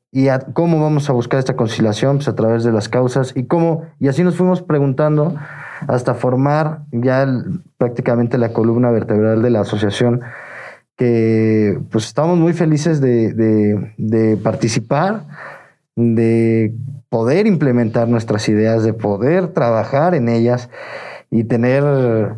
¿Y 0.10 0.28
cómo 0.54 0.82
vamos 0.82 1.10
a 1.10 1.14
buscar 1.14 1.39
esta 1.39 1.58
conciliación? 1.58 2.18
Pues 2.18 2.30
a 2.30 2.36
través 2.36 2.64
de 2.64 2.72
las 2.72 2.88
causas. 2.88 3.34
¿Y 3.36 3.43
cómo? 3.43 3.84
Y 3.99 4.08
así 4.08 4.24
nos 4.24 4.38
fuimos 4.38 4.62
preguntando 4.62 5.36
hasta 5.86 6.14
formar 6.14 6.84
ya 6.93 7.28
prácticamente 7.78 8.38
la 8.38 8.54
columna 8.54 8.89
vertebral 8.89 9.41
de 9.41 9.49
la 9.49 9.62
asociación 9.62 10.22
que 10.96 11.80
pues 11.91 12.06
estamos 12.06 12.38
muy 12.38 12.54
felices 12.54 13.02
de, 13.02 14.39
participar, 14.44 15.26
de 15.96 16.74
poder 17.10 17.48
implementar 17.48 18.08
nuestras 18.08 18.48
ideas, 18.50 18.84
de 18.84 18.94
poder 18.94 19.50
trabajar 19.50 20.16
en 20.16 20.30
ellas 20.30 20.70
y 21.32 21.46
tener 21.46 21.84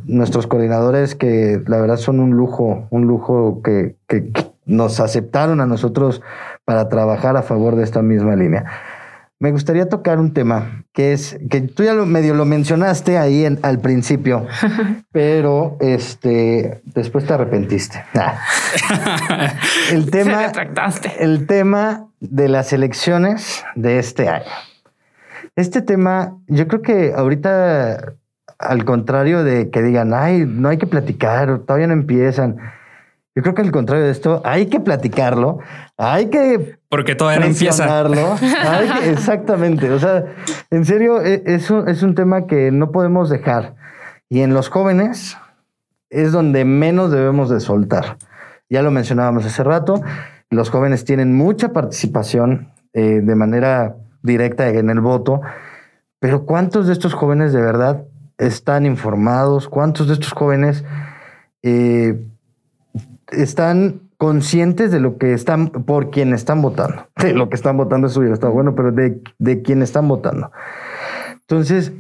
nuestros 0.05 0.47
coordinadores 0.47 1.15
que 1.15 1.61
la 1.67 1.81
verdad 1.81 1.97
son 1.97 2.19
un 2.19 2.31
lujo, 2.31 2.87
un 2.89 3.07
lujo 3.07 3.61
que 3.61 3.95
nos 4.65 4.99
aceptaron 4.99 5.61
a 5.61 5.65
nosotros 5.65 6.21
para 6.63 6.89
trabajar 6.89 7.37
a 7.37 7.43
favor 7.43 7.75
de 7.75 7.83
esta 7.83 8.01
misma 8.01 8.35
línea. 8.35 8.65
Me 9.37 9.51
gustaría 9.51 9.89
tocar 9.89 10.19
un 10.19 10.33
tema 10.33 10.85
que 10.93 11.11
es 11.11 11.37
que 11.49 11.59
tú 11.59 11.83
ya 11.83 11.93
lo 11.93 12.05
medio 12.05 12.33
lo 12.33 12.45
mencionaste 12.45 13.17
ahí 13.17 13.43
en, 13.43 13.59
al 13.63 13.79
principio, 13.79 14.47
pero 15.11 15.75
este 15.81 16.81
después 16.85 17.25
te 17.25 17.33
arrepentiste. 17.33 18.01
el 19.91 20.09
tema, 20.09 20.51
el 21.19 21.47
tema 21.47 22.07
de 22.21 22.47
las 22.47 22.71
elecciones 22.71 23.65
de 23.75 23.99
este 23.99 24.29
año. 24.29 24.51
Este 25.57 25.81
tema, 25.81 26.37
yo 26.47 26.67
creo 26.69 26.81
que 26.81 27.13
ahorita, 27.13 28.13
al 28.57 28.85
contrario 28.85 29.43
de 29.43 29.69
que 29.69 29.81
digan, 29.81 30.13
ay, 30.13 30.45
no 30.47 30.69
hay 30.69 30.77
que 30.77 30.87
platicar, 30.87 31.59
todavía 31.59 31.87
no 31.87 31.93
empiezan 31.93 32.57
yo 33.35 33.41
creo 33.41 33.53
que 33.53 33.63
al 33.63 33.71
contrario 33.71 34.05
de 34.05 34.11
esto, 34.11 34.41
hay 34.45 34.67
que 34.67 34.79
platicarlo, 34.79 35.59
hay 35.97 36.29
que... 36.29 36.79
Porque 36.95 37.13
todavía 37.13 37.41
no 37.41 37.47
empieza. 37.47 38.07
exactamente. 39.03 39.91
O 39.91 39.99
sea, 39.99 40.23
en 40.71 40.85
serio, 40.85 41.21
e, 41.21 41.43
es 41.45 41.69
un, 41.69 41.89
es 41.89 42.03
un 42.03 42.15
tema 42.15 42.47
que 42.47 42.71
no 42.71 42.93
podemos 42.93 43.29
dejar. 43.29 43.75
Y 44.29 44.39
en 44.39 44.53
los 44.53 44.69
jóvenes 44.69 45.37
es 46.09 46.31
donde 46.31 46.63
menos 46.63 47.11
debemos 47.11 47.49
de 47.49 47.59
soltar. 47.59 48.15
Ya 48.69 48.81
lo 48.81 48.91
mencionábamos 48.91 49.45
hace 49.45 49.61
rato, 49.61 50.01
los 50.49 50.69
jóvenes 50.69 51.03
tienen 51.03 51.35
mucha 51.35 51.73
participación 51.73 52.71
eh, 52.93 53.19
de 53.21 53.35
manera 53.35 53.97
directa 54.23 54.69
en 54.69 54.89
el 54.89 55.01
voto, 55.01 55.41
pero 56.19 56.45
¿cuántos 56.45 56.87
de 56.87 56.93
estos 56.93 57.13
jóvenes 57.13 57.51
de 57.51 57.61
verdad 57.61 58.05
están 58.37 58.85
informados? 58.85 59.67
¿Cuántos 59.67 60.07
de 60.07 60.13
estos 60.13 60.31
jóvenes... 60.31 60.85
Eh, 61.61 62.25
están 63.31 64.04
conscientes 64.25 64.91
de 64.91 64.99
lo 64.99 65.19
que 65.19 65.33
están, 65.33 65.67
por 65.67 66.09
quien 66.09 66.33
están 66.33 66.59
votando. 66.59 67.05
Lo 67.35 67.47
que 67.47 67.55
están 67.55 67.77
votando, 67.77 68.07
eso 68.07 68.23
ya 68.23 68.33
está 68.33 68.49
bueno, 68.49 68.73
pero 68.73 68.91
de, 68.91 69.21
de 69.37 69.61
quién 69.61 69.83
están 69.83 70.07
votando. 70.07 70.51
Entonces, 71.41 71.93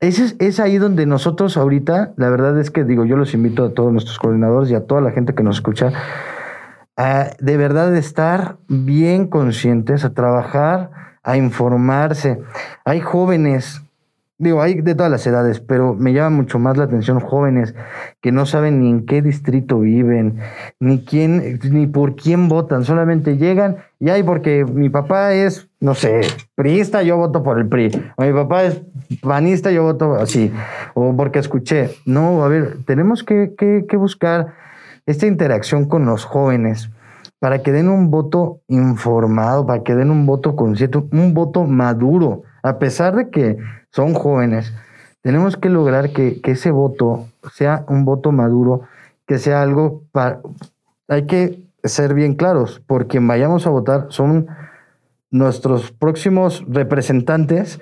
es, 0.00 0.34
es 0.40 0.58
ahí 0.58 0.78
donde 0.78 1.06
nosotros 1.06 1.56
ahorita, 1.56 2.14
la 2.16 2.30
verdad 2.30 2.58
es 2.58 2.72
que 2.72 2.82
digo, 2.82 3.04
yo 3.04 3.16
los 3.16 3.32
invito 3.32 3.64
a 3.64 3.74
todos 3.74 3.92
nuestros 3.92 4.18
coordinadores 4.18 4.72
y 4.72 4.74
a 4.74 4.86
toda 4.86 5.00
la 5.00 5.12
gente 5.12 5.36
que 5.36 5.44
nos 5.44 5.58
escucha, 5.58 5.92
a 6.96 7.30
de 7.38 7.56
verdad 7.56 7.94
estar 7.94 8.56
bien 8.66 9.28
conscientes, 9.28 10.04
a 10.04 10.14
trabajar, 10.14 10.90
a 11.22 11.36
informarse. 11.36 12.40
Hay 12.84 13.00
jóvenes 13.00 13.82
digo, 14.38 14.62
hay 14.62 14.80
de 14.80 14.94
todas 14.94 15.10
las 15.10 15.26
edades, 15.26 15.60
pero 15.60 15.94
me 15.94 16.12
llama 16.12 16.30
mucho 16.30 16.58
más 16.58 16.76
la 16.76 16.84
atención 16.84 17.18
jóvenes 17.18 17.74
que 18.20 18.30
no 18.30 18.46
saben 18.46 18.80
ni 18.80 18.88
en 18.88 19.04
qué 19.04 19.20
distrito 19.20 19.80
viven, 19.80 20.38
ni 20.78 21.04
quién, 21.04 21.58
ni 21.70 21.88
por 21.88 22.14
quién 22.14 22.48
votan, 22.48 22.84
solamente 22.84 23.36
llegan 23.36 23.78
y 23.98 24.10
hay 24.10 24.22
porque 24.22 24.64
mi 24.64 24.90
papá 24.90 25.34
es, 25.34 25.68
no 25.80 25.94
sé, 25.94 26.20
priista, 26.54 27.02
yo 27.02 27.16
voto 27.16 27.42
por 27.42 27.58
el 27.58 27.68
PRI, 27.68 27.90
o 28.16 28.22
mi 28.22 28.32
papá 28.32 28.64
es 28.64 28.80
panista, 29.20 29.72
yo 29.72 29.82
voto 29.82 30.14
así, 30.14 30.52
o 30.94 31.16
porque 31.16 31.40
escuché. 31.40 31.90
No, 32.06 32.44
a 32.44 32.48
ver, 32.48 32.78
tenemos 32.86 33.24
que, 33.24 33.54
que, 33.58 33.86
que 33.88 33.96
buscar 33.96 34.54
esta 35.06 35.26
interacción 35.26 35.86
con 35.86 36.06
los 36.06 36.24
jóvenes 36.24 36.90
para 37.40 37.62
que 37.62 37.72
den 37.72 37.88
un 37.88 38.10
voto 38.10 38.60
informado, 38.68 39.66
para 39.66 39.82
que 39.82 39.94
den 39.94 40.10
un 40.10 40.26
voto 40.26 40.54
consciente, 40.54 40.98
un 40.98 41.34
voto 41.34 41.64
maduro, 41.64 42.42
a 42.62 42.78
pesar 42.78 43.16
de 43.16 43.30
que 43.30 43.58
son 43.90 44.14
jóvenes, 44.14 44.72
tenemos 45.22 45.56
que 45.56 45.68
lograr 45.68 46.10
que, 46.10 46.40
ese 46.44 46.70
voto 46.70 47.28
sea 47.52 47.84
un 47.88 48.04
voto 48.04 48.32
maduro, 48.32 48.82
que 49.26 49.38
sea 49.38 49.62
algo 49.62 50.02
para... 50.12 50.40
Hay 51.08 51.26
que 51.26 51.62
ser 51.84 52.14
bien 52.14 52.34
claros, 52.34 52.80
por 52.86 53.08
quien 53.08 53.26
vayamos 53.26 53.66
a 53.66 53.70
votar 53.70 54.06
son 54.10 54.46
nuestros 55.30 55.90
próximos 55.92 56.64
representantes 56.68 57.80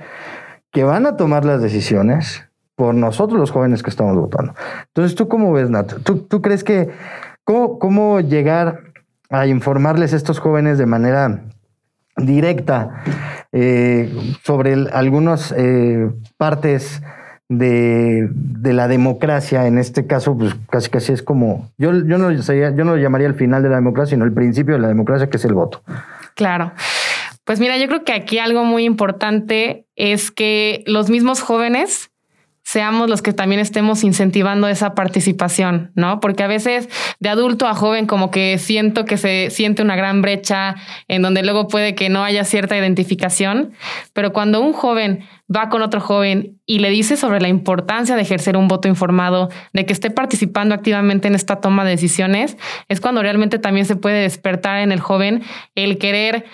que 0.72 0.84
van 0.84 1.06
a 1.06 1.16
tomar 1.16 1.44
las 1.44 1.62
decisiones 1.62 2.44
por 2.74 2.94
nosotros 2.94 3.38
los 3.38 3.50
jóvenes 3.50 3.82
que 3.82 3.90
estamos 3.90 4.16
votando. 4.16 4.54
Entonces, 4.88 5.14
¿tú 5.14 5.28
cómo 5.28 5.52
ves, 5.52 5.70
Nat? 5.70 5.92
¿Tú, 6.02 6.42
crees 6.42 6.62
que 6.62 6.90
cómo, 7.44 7.78
cómo 7.78 8.20
llegar 8.20 8.92
a 9.30 9.46
informarles 9.46 10.12
a 10.12 10.16
estos 10.16 10.38
jóvenes 10.38 10.78
de 10.78 10.86
manera 10.86 11.42
directa 12.16 13.02
eh, 13.52 14.12
sobre 14.42 14.74
algunas 14.92 15.52
eh, 15.56 16.10
partes 16.36 17.02
de, 17.48 18.28
la 18.62 18.88
democracia, 18.88 19.66
en 19.66 19.78
este 19.78 20.06
caso, 20.06 20.36
pues 20.36 20.54
casi 20.70 20.90
casi 20.90 21.12
es 21.12 21.22
como, 21.22 21.70
yo, 21.78 21.92
yo, 21.92 22.18
no, 22.18 22.32
yo 22.32 22.84
no 22.84 22.96
llamaría 22.96 23.28
el 23.28 23.34
final 23.34 23.62
de 23.62 23.68
la 23.68 23.76
democracia, 23.76 24.16
sino 24.16 24.24
el 24.24 24.32
principio 24.32 24.74
de 24.74 24.80
la 24.80 24.88
democracia, 24.88 25.30
que 25.30 25.36
es 25.36 25.44
el 25.44 25.54
voto. 25.54 25.82
Claro. 26.34 26.72
Pues 27.44 27.60
mira, 27.60 27.78
yo 27.78 27.86
creo 27.86 28.02
que 28.02 28.12
aquí 28.12 28.40
algo 28.40 28.64
muy 28.64 28.84
importante 28.84 29.86
es 29.94 30.32
que 30.32 30.82
los 30.86 31.10
mismos 31.10 31.40
jóvenes 31.42 32.10
seamos 32.66 33.08
los 33.08 33.22
que 33.22 33.32
también 33.32 33.60
estemos 33.60 34.02
incentivando 34.02 34.66
esa 34.66 34.96
participación, 34.96 35.92
¿no? 35.94 36.18
Porque 36.18 36.42
a 36.42 36.48
veces 36.48 36.88
de 37.20 37.28
adulto 37.28 37.68
a 37.68 37.76
joven 37.76 38.06
como 38.06 38.32
que 38.32 38.58
siento 38.58 39.04
que 39.04 39.18
se 39.18 39.50
siente 39.50 39.82
una 39.82 39.94
gran 39.94 40.20
brecha 40.20 40.74
en 41.06 41.22
donde 41.22 41.44
luego 41.44 41.68
puede 41.68 41.94
que 41.94 42.08
no 42.08 42.24
haya 42.24 42.42
cierta 42.42 42.76
identificación, 42.76 43.72
pero 44.14 44.32
cuando 44.32 44.60
un 44.60 44.72
joven 44.72 45.24
va 45.54 45.68
con 45.68 45.80
otro 45.80 46.00
joven 46.00 46.58
y 46.66 46.80
le 46.80 46.90
dice 46.90 47.16
sobre 47.16 47.40
la 47.40 47.46
importancia 47.46 48.16
de 48.16 48.22
ejercer 48.22 48.56
un 48.56 48.66
voto 48.66 48.88
informado, 48.88 49.48
de 49.72 49.86
que 49.86 49.92
esté 49.92 50.10
participando 50.10 50.74
activamente 50.74 51.28
en 51.28 51.36
esta 51.36 51.60
toma 51.60 51.84
de 51.84 51.90
decisiones, 51.90 52.56
es 52.88 53.00
cuando 53.00 53.22
realmente 53.22 53.60
también 53.60 53.86
se 53.86 53.94
puede 53.94 54.22
despertar 54.22 54.80
en 54.80 54.90
el 54.90 54.98
joven 54.98 55.44
el 55.76 55.98
querer 55.98 56.46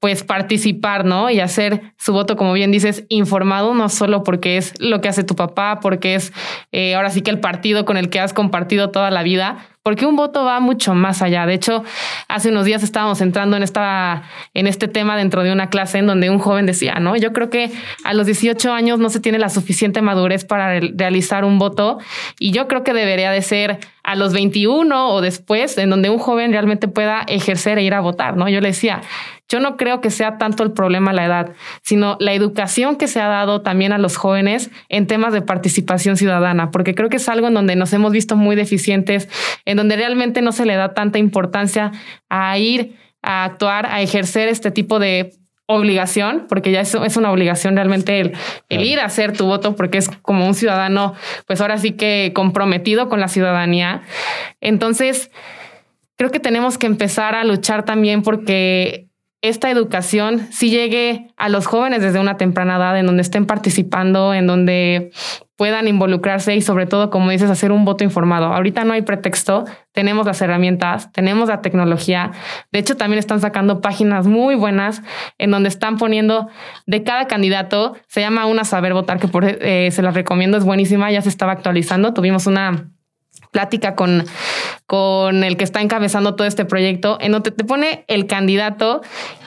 pues 0.00 0.22
participar, 0.22 1.04
¿no? 1.04 1.30
Y 1.30 1.40
hacer 1.40 1.94
su 1.98 2.12
voto, 2.12 2.36
como 2.36 2.52
bien 2.52 2.70
dices, 2.70 3.04
informado, 3.08 3.74
no 3.74 3.88
solo 3.88 4.22
porque 4.22 4.56
es 4.56 4.74
lo 4.80 5.00
que 5.00 5.08
hace 5.08 5.24
tu 5.24 5.34
papá, 5.34 5.80
porque 5.80 6.14
es 6.14 6.32
eh, 6.72 6.94
ahora 6.94 7.10
sí 7.10 7.22
que 7.22 7.30
el 7.30 7.40
partido 7.40 7.84
con 7.84 7.96
el 7.96 8.08
que 8.08 8.20
has 8.20 8.32
compartido 8.32 8.90
toda 8.90 9.10
la 9.10 9.22
vida, 9.22 9.66
porque 9.88 10.04
un 10.04 10.16
voto 10.16 10.44
va 10.44 10.60
mucho 10.60 10.92
más 10.92 11.22
allá. 11.22 11.46
De 11.46 11.54
hecho, 11.54 11.82
hace 12.28 12.50
unos 12.50 12.66
días 12.66 12.82
estábamos 12.82 13.22
entrando 13.22 13.56
en, 13.56 13.62
esta, 13.62 14.24
en 14.52 14.66
este 14.66 14.86
tema 14.86 15.16
dentro 15.16 15.42
de 15.42 15.50
una 15.50 15.70
clase 15.70 15.96
en 15.96 16.06
donde 16.06 16.28
un 16.28 16.38
joven 16.38 16.66
decía, 16.66 16.96
¿no? 17.00 17.16
Yo 17.16 17.32
creo 17.32 17.48
que 17.48 17.70
a 18.04 18.12
los 18.12 18.26
18 18.26 18.70
años 18.70 18.98
no 18.98 19.08
se 19.08 19.18
tiene 19.18 19.38
la 19.38 19.48
suficiente 19.48 20.02
madurez 20.02 20.44
para 20.44 20.78
realizar 20.78 21.46
un 21.46 21.58
voto 21.58 21.96
y 22.38 22.50
yo 22.50 22.68
creo 22.68 22.84
que 22.84 22.92
debería 22.92 23.30
de 23.30 23.40
ser 23.40 23.78
a 24.02 24.14
los 24.14 24.34
21 24.34 25.08
o 25.08 25.22
después, 25.22 25.78
en 25.78 25.88
donde 25.88 26.10
un 26.10 26.18
joven 26.18 26.52
realmente 26.52 26.86
pueda 26.86 27.22
ejercer 27.26 27.78
e 27.78 27.82
ir 27.82 27.94
a 27.94 28.00
votar, 28.00 28.36
¿no? 28.36 28.46
Yo 28.50 28.60
le 28.60 28.68
decía, 28.68 29.00
yo 29.50 29.60
no 29.60 29.78
creo 29.78 30.02
que 30.02 30.10
sea 30.10 30.36
tanto 30.36 30.62
el 30.62 30.72
problema 30.72 31.14
la 31.14 31.24
edad, 31.24 31.52
sino 31.80 32.18
la 32.20 32.34
educación 32.34 32.96
que 32.96 33.08
se 33.08 33.20
ha 33.20 33.28
dado 33.28 33.62
también 33.62 33.92
a 33.92 33.98
los 33.98 34.18
jóvenes 34.18 34.70
en 34.90 35.06
temas 35.06 35.32
de 35.32 35.40
participación 35.40 36.18
ciudadana, 36.18 36.70
porque 36.70 36.94
creo 36.94 37.08
que 37.08 37.16
es 37.16 37.28
algo 37.30 37.48
en 37.48 37.54
donde 37.54 37.74
nos 37.74 37.94
hemos 37.94 38.12
visto 38.12 38.36
muy 38.36 38.56
deficientes, 38.56 39.28
en 39.64 39.77
donde 39.78 39.94
realmente 39.94 40.42
no 40.42 40.50
se 40.50 40.66
le 40.66 40.74
da 40.74 40.92
tanta 40.92 41.20
importancia 41.20 41.92
a 42.28 42.58
ir 42.58 42.96
a 43.22 43.44
actuar, 43.44 43.86
a 43.86 44.02
ejercer 44.02 44.48
este 44.48 44.72
tipo 44.72 44.98
de 44.98 45.34
obligación, 45.66 46.46
porque 46.48 46.72
ya 46.72 46.80
es, 46.80 46.92
es 46.94 47.16
una 47.16 47.30
obligación 47.30 47.76
realmente 47.76 48.18
el, 48.18 48.32
el, 48.70 48.82
ir 48.82 48.98
a 48.98 49.04
hacer 49.04 49.36
tu 49.36 49.46
voto, 49.46 49.76
porque 49.76 49.98
es 49.98 50.08
como 50.22 50.48
un 50.48 50.54
ciudadano, 50.54 51.14
pues 51.46 51.60
ahora 51.60 51.78
sí 51.78 51.92
que 51.92 52.32
comprometido 52.34 53.08
con 53.08 53.20
la 53.20 53.28
ciudadanía. 53.28 54.02
Entonces, 54.60 55.30
creo 56.16 56.30
que 56.32 56.40
tenemos 56.40 56.76
que 56.76 56.86
empezar 56.86 57.36
a 57.36 57.44
luchar 57.44 57.84
también 57.84 58.22
porque 58.22 59.07
esta 59.40 59.70
educación 59.70 60.48
sí 60.50 60.70
llegue 60.70 61.28
a 61.36 61.48
los 61.48 61.66
jóvenes 61.66 62.02
desde 62.02 62.18
una 62.18 62.36
temprana 62.36 62.76
edad, 62.76 62.98
en 62.98 63.06
donde 63.06 63.22
estén 63.22 63.46
participando, 63.46 64.34
en 64.34 64.46
donde 64.46 65.12
puedan 65.56 65.88
involucrarse 65.88 66.54
y 66.54 66.60
sobre 66.60 66.86
todo, 66.86 67.10
como 67.10 67.30
dices, 67.30 67.50
hacer 67.50 67.72
un 67.72 67.84
voto 67.84 68.04
informado. 68.04 68.46
Ahorita 68.46 68.84
no 68.84 68.92
hay 68.92 69.02
pretexto, 69.02 69.64
tenemos 69.92 70.26
las 70.26 70.40
herramientas, 70.40 71.10
tenemos 71.12 71.48
la 71.48 71.62
tecnología. 71.62 72.32
De 72.72 72.78
hecho, 72.78 72.96
también 72.96 73.18
están 73.18 73.40
sacando 73.40 73.80
páginas 73.80 74.26
muy 74.26 74.54
buenas 74.54 75.02
en 75.36 75.50
donde 75.50 75.68
están 75.68 75.98
poniendo 75.98 76.48
de 76.86 77.02
cada 77.02 77.26
candidato, 77.26 77.96
se 78.06 78.20
llama 78.20 78.46
Una 78.46 78.64
Saber 78.64 78.92
Votar, 78.92 79.18
que 79.18 79.28
por, 79.28 79.44
eh, 79.44 79.90
se 79.90 80.02
las 80.02 80.14
recomiendo, 80.14 80.56
es 80.58 80.64
buenísima, 80.64 81.10
ya 81.10 81.22
se 81.22 81.28
estaba 81.28 81.52
actualizando. 81.52 82.14
Tuvimos 82.14 82.46
una 82.46 82.90
plática 83.50 83.94
con, 83.94 84.24
con 84.86 85.44
el 85.44 85.56
que 85.56 85.64
está 85.64 85.80
encabezando 85.80 86.34
todo 86.34 86.46
este 86.46 86.64
proyecto, 86.64 87.18
en 87.20 87.32
donde 87.32 87.50
te 87.50 87.64
pone 87.64 88.04
el 88.08 88.26
candidato 88.26 89.02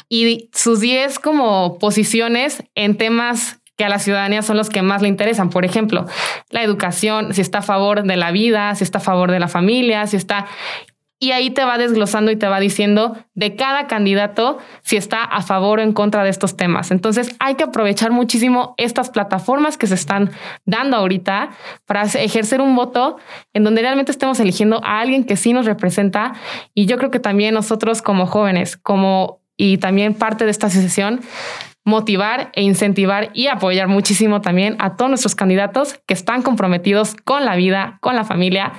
y 0.09 0.49
sus 0.53 0.81
10 0.81 1.19
como 1.19 1.79
posiciones 1.79 2.63
en 2.75 2.97
temas 2.97 3.61
que 3.77 3.85
a 3.85 3.89
la 3.89 3.97
ciudadanía 3.97 4.41
son 4.41 4.57
los 4.57 4.69
que 4.69 4.81
más 4.81 5.01
le 5.01 5.07
interesan. 5.07 5.49
Por 5.49 5.65
ejemplo, 5.65 6.05
la 6.49 6.61
educación, 6.61 7.33
si 7.33 7.41
está 7.41 7.59
a 7.59 7.63
favor 7.63 8.03
de 8.03 8.17
la 8.17 8.31
vida, 8.31 8.75
si 8.75 8.83
está 8.83 8.99
a 8.99 9.01
favor 9.01 9.31
de 9.31 9.39
la 9.39 9.47
familia, 9.47 10.05
si 10.05 10.17
está 10.17 10.47
y 11.24 11.34
ahí 11.34 11.51
te 11.51 11.63
va 11.63 11.78
desglosando 11.78 12.32
y 12.32 12.36
te 12.36 12.47
va 12.47 12.59
diciendo 12.59 13.15
de 13.36 13.55
cada 13.55 13.86
candidato 13.86 14.57
si 14.82 14.97
está 14.97 15.24
a 15.24 15.43
favor 15.43 15.78
o 15.78 15.84
en 15.84 15.93
contra 15.93 16.24
de 16.24 16.32
estos 16.32 16.57
temas. 16.57 16.89
Entonces 16.89 17.36
hay 17.39 17.53
que 17.53 17.63
aprovechar 17.63 18.09
muchísimo 18.09 18.74
estas 18.78 19.11
plataformas 19.11 19.78
que 19.78 19.86
se 19.86 19.93
están 19.93 20.32
dando 20.65 20.97
ahorita 20.97 21.51
para 21.86 22.01
ejercer 22.01 22.59
un 22.59 22.76
voto 22.76 23.17
en 23.53 23.63
donde 23.63 23.84
realmente 23.84 24.11
estemos 24.11 24.39
eligiendo 24.39 24.82
a 24.84 24.99
alguien 24.99 25.24
que 25.24 25.38
sí 25.38 25.53
nos 25.53 25.67
representa. 25.67 26.34
Y 26.74 26.88
yo 26.88 26.97
creo 26.97 27.11
que 27.11 27.19
también 27.19 27.53
nosotros 27.53 28.01
como 28.01 28.26
jóvenes, 28.26 28.76
como 28.76 29.41
y 29.55 29.78
también 29.78 30.15
parte 30.15 30.45
de 30.45 30.51
esta 30.51 30.67
asociación, 30.67 31.22
motivar 31.84 32.51
e 32.53 32.63
incentivar 32.63 33.30
y 33.34 33.47
apoyar 33.47 33.88
muchísimo 33.88 34.41
también 34.41 34.76
a 34.80 34.95
todos 34.95 35.09
nuestros 35.09 35.36
candidatos 35.36 35.99
que 36.07 36.15
están 36.15 36.41
comprometidos 36.41 37.15
con 37.24 37.45
la 37.45 37.55
vida, 37.55 37.99
con 38.01 38.15
la 38.15 38.24
familia, 38.24 38.74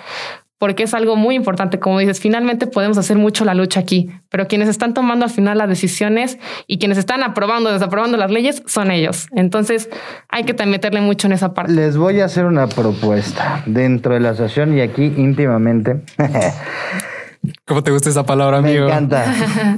porque 0.62 0.84
es 0.84 0.94
algo 0.94 1.16
muy 1.16 1.34
importante. 1.34 1.80
Como 1.80 1.98
dices, 1.98 2.20
finalmente 2.20 2.68
podemos 2.68 2.96
hacer 2.96 3.18
mucho 3.18 3.44
la 3.44 3.52
lucha 3.52 3.80
aquí, 3.80 4.12
pero 4.28 4.46
quienes 4.46 4.68
están 4.68 4.94
tomando 4.94 5.24
al 5.24 5.30
final 5.32 5.58
las 5.58 5.68
decisiones 5.68 6.38
y 6.68 6.78
quienes 6.78 6.98
están 6.98 7.24
aprobando, 7.24 7.72
desaprobando 7.72 8.16
las 8.16 8.30
leyes 8.30 8.62
son 8.66 8.92
ellos. 8.92 9.26
Entonces 9.34 9.90
hay 10.28 10.44
que 10.44 10.54
meterle 10.64 11.00
mucho 11.00 11.26
en 11.26 11.32
esa 11.32 11.52
parte. 11.52 11.72
Les 11.72 11.96
voy 11.96 12.20
a 12.20 12.26
hacer 12.26 12.44
una 12.44 12.68
propuesta 12.68 13.64
dentro 13.66 14.14
de 14.14 14.20
la 14.20 14.30
asociación 14.30 14.78
y 14.78 14.82
aquí 14.82 15.12
íntimamente. 15.16 16.02
¿Cómo 17.66 17.82
te 17.82 17.90
gusta 17.90 18.10
esa 18.10 18.22
palabra, 18.22 18.58
amigo? 18.58 18.84
Me 18.84 18.92
encanta. 18.92 19.34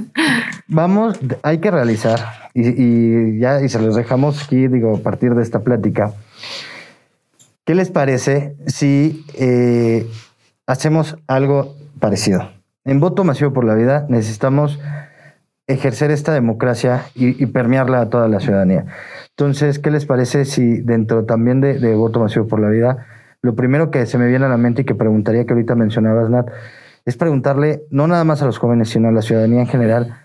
Vamos, 0.67 1.17
hay 1.41 1.57
que 1.57 1.71
realizar 1.71 2.51
y, 2.53 3.39
ya 3.39 3.59
y 3.59 3.69
se 3.69 3.79
los 3.79 3.95
dejamos 3.95 4.43
aquí, 4.43 4.67
digo, 4.67 4.97
a 4.97 4.99
partir 4.99 5.33
de 5.33 5.41
esta 5.41 5.63
plática. 5.63 6.13
¿Qué 7.65 7.73
les 7.73 7.89
parece 7.89 8.55
si 8.67 9.25
eh, 9.33 10.07
hacemos 10.67 11.17
algo 11.27 11.75
parecido. 11.99 12.49
En 12.83 12.99
voto 12.99 13.23
masivo 13.23 13.53
por 13.53 13.65
la 13.65 13.75
vida 13.75 14.05
necesitamos 14.09 14.79
ejercer 15.67 16.11
esta 16.11 16.33
democracia 16.33 17.05
y, 17.15 17.45
permearla 17.47 18.01
a 18.01 18.09
toda 18.09 18.27
la 18.27 18.39
ciudadanía. 18.39 18.85
Entonces, 19.31 19.79
¿qué 19.79 19.89
les 19.89 20.05
parece 20.05 20.45
si 20.45 20.81
dentro 20.81 21.25
también 21.25 21.59
de, 21.61 21.95
voto 21.95 22.19
masivo 22.19 22.47
por 22.47 22.59
la 22.59 22.69
vida, 22.69 23.07
lo 23.41 23.55
primero 23.55 23.89
que 23.89 24.05
se 24.05 24.17
me 24.17 24.27
viene 24.27 24.45
a 24.45 24.49
la 24.49 24.57
mente 24.57 24.83
y 24.83 24.85
que 24.85 24.95
preguntaría 24.95 25.45
que 25.45 25.53
ahorita 25.53 25.75
mencionabas, 25.75 26.29
Nat, 26.29 26.49
es 27.05 27.17
preguntarle 27.17 27.83
no 27.89 28.07
nada 28.07 28.23
más 28.23 28.41
a 28.41 28.45
los 28.45 28.57
jóvenes, 28.57 28.89
sino 28.89 29.07
a 29.07 29.11
la 29.11 29.21
ciudadanía 29.21 29.61
en 29.61 29.67
general, 29.67 30.17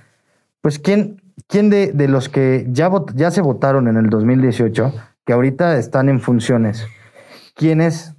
pues 0.60 0.78
quién, 0.78 1.22
quién 1.46 1.70
de, 1.70 1.92
los 2.08 2.28
que 2.28 2.66
ya, 2.70 2.90
ya 3.14 3.30
se 3.30 3.40
votaron 3.40 3.88
en 3.88 3.96
el 3.96 4.10
2018, 4.10 4.92
que 5.24 5.32
ahorita 5.32 5.78
están 5.78 6.08
en 6.08 6.20
funciones, 6.20 6.86
quiénes 7.54 8.14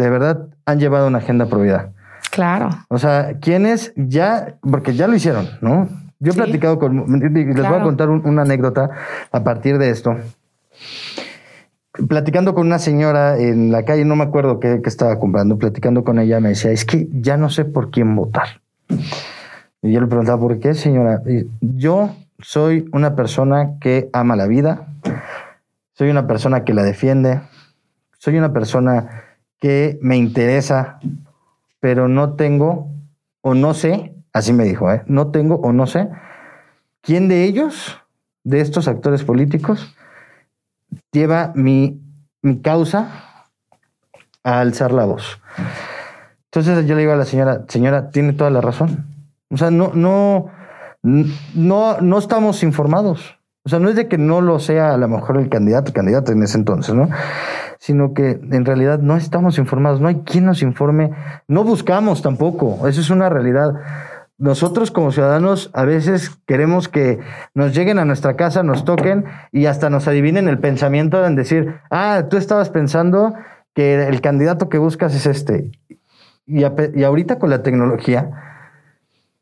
de 0.00 0.10
verdad 0.10 0.46
han 0.66 0.80
llevado 0.80 1.06
una 1.06 1.18
agenda 1.18 1.46
pro 1.46 1.60
vida. 1.60 1.90
Claro. 2.30 2.70
O 2.88 2.98
sea, 2.98 3.34
¿quiénes 3.40 3.92
ya, 3.96 4.56
porque 4.60 4.94
ya 4.94 5.06
lo 5.06 5.14
hicieron, 5.14 5.48
¿no? 5.60 5.88
Yo 6.18 6.32
he 6.32 6.34
platicado 6.34 6.78
con, 6.78 7.20
les 7.20 7.56
voy 7.56 7.78
a 7.78 7.82
contar 7.82 8.08
una 8.10 8.42
anécdota 8.42 8.90
a 9.32 9.42
partir 9.42 9.78
de 9.78 9.90
esto. 9.90 10.16
Platicando 12.08 12.54
con 12.54 12.66
una 12.66 12.78
señora 12.78 13.38
en 13.38 13.72
la 13.72 13.84
calle, 13.84 14.04
no 14.04 14.16
me 14.16 14.24
acuerdo 14.24 14.60
qué, 14.60 14.80
qué 14.82 14.88
estaba 14.88 15.18
comprando, 15.18 15.58
platicando 15.58 16.04
con 16.04 16.18
ella, 16.18 16.40
me 16.40 16.50
decía, 16.50 16.70
es 16.70 16.84
que 16.84 17.08
ya 17.10 17.36
no 17.36 17.48
sé 17.48 17.64
por 17.64 17.90
quién 17.90 18.14
votar. 18.14 18.60
Y 19.82 19.92
yo 19.92 20.00
le 20.00 20.06
preguntaba, 20.06 20.38
¿por 20.38 20.58
qué, 20.60 20.74
señora? 20.74 21.22
yo 21.60 22.14
soy 22.38 22.88
una 22.92 23.16
persona 23.16 23.78
que 23.80 24.10
ama 24.12 24.36
la 24.36 24.46
vida, 24.46 24.88
soy 25.94 26.10
una 26.10 26.26
persona 26.26 26.64
que 26.64 26.74
la 26.74 26.82
defiende, 26.82 27.40
soy 28.18 28.36
una 28.36 28.52
persona 28.52 29.24
que 29.60 29.98
me 30.02 30.16
interesa, 30.16 30.98
pero 31.78 32.08
no 32.08 32.34
tengo 32.34 32.88
o 33.42 33.54
no 33.54 33.74
sé, 33.74 34.14
así 34.32 34.52
me 34.52 34.64
dijo, 34.64 34.90
¿eh? 34.90 35.02
no 35.06 35.30
tengo 35.30 35.56
o 35.56 35.72
no 35.72 35.86
sé 35.86 36.08
quién 37.02 37.28
de 37.28 37.44
ellos, 37.44 37.98
de 38.44 38.60
estos 38.60 38.88
actores 38.88 39.24
políticos, 39.24 39.94
lleva 41.12 41.52
mi, 41.54 42.00
mi 42.42 42.60
causa 42.60 43.44
a 44.42 44.60
alzar 44.60 44.92
la 44.92 45.04
voz. 45.04 45.40
Entonces 46.46 46.86
yo 46.86 46.94
le 46.94 47.02
digo 47.02 47.12
a 47.12 47.16
la 47.16 47.24
señora, 47.24 47.64
señora, 47.68 48.10
tiene 48.10 48.32
toda 48.32 48.50
la 48.50 48.60
razón. 48.60 49.06
O 49.50 49.56
sea, 49.56 49.70
no, 49.70 49.92
no, 49.94 50.50
no, 51.02 52.00
no 52.00 52.18
estamos 52.18 52.62
informados. 52.62 53.36
O 53.64 53.68
sea, 53.68 53.78
no 53.78 53.88
es 53.88 53.96
de 53.96 54.08
que 54.08 54.18
no 54.18 54.40
lo 54.40 54.58
sea 54.58 54.94
a 54.94 54.96
lo 54.96 55.06
mejor 55.06 55.36
el 55.36 55.48
candidato, 55.48 55.92
candidato 55.92 56.32
en 56.32 56.42
ese 56.42 56.58
entonces, 56.58 56.94
¿no? 56.94 57.08
Sino 57.80 58.14
que 58.14 58.38
en 58.52 58.64
realidad 58.64 59.00
no 59.00 59.16
estamos 59.16 59.58
informados, 59.58 60.00
no 60.00 60.06
hay 60.06 60.20
quien 60.20 60.44
nos 60.44 60.62
informe, 60.62 61.10
no 61.48 61.64
buscamos 61.64 62.22
tampoco, 62.22 62.86
eso 62.86 63.00
es 63.00 63.10
una 63.10 63.28
realidad. 63.28 63.74
Nosotros 64.38 64.90
como 64.90 65.12
ciudadanos 65.12 65.70
a 65.72 65.84
veces 65.84 66.30
queremos 66.46 66.88
que 66.88 67.18
nos 67.54 67.74
lleguen 67.74 67.98
a 67.98 68.04
nuestra 68.04 68.36
casa, 68.36 68.62
nos 68.62 68.84
toquen 68.84 69.24
y 69.50 69.66
hasta 69.66 69.90
nos 69.90 70.06
adivinen 70.06 70.46
el 70.46 70.58
pensamiento 70.58 71.26
en 71.26 71.36
decir, 71.36 71.74
ah, 71.90 72.26
tú 72.30 72.36
estabas 72.36 72.70
pensando 72.70 73.34
que 73.74 74.06
el 74.06 74.20
candidato 74.20 74.68
que 74.68 74.78
buscas 74.78 75.14
es 75.14 75.26
este. 75.26 75.70
Y, 76.46 76.60
y 76.60 77.04
ahorita 77.04 77.38
con 77.38 77.50
la 77.50 77.62
tecnología, 77.62 78.30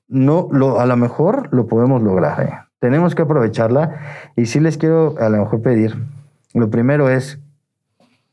no, 0.09 0.49
lo, 0.51 0.81
a 0.81 0.87
lo 0.87 0.97
mejor 0.97 1.49
lo 1.53 1.67
podemos 1.67 2.03
lograr. 2.03 2.43
¿eh? 2.43 2.55
Tenemos 2.81 3.15
que 3.15 3.23
aprovecharla 3.23 4.01
y 4.37 4.47
sí 4.47 4.61
les 4.61 4.79
quiero 4.79 5.17
a 5.21 5.29
lo 5.29 5.39
mejor 5.39 5.63
pedir, 5.63 5.97
lo 6.55 6.71
primero 6.71 7.11
es 7.11 7.39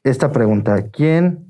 esta 0.05 0.31
pregunta, 0.31 0.83
¿quién 0.91 1.47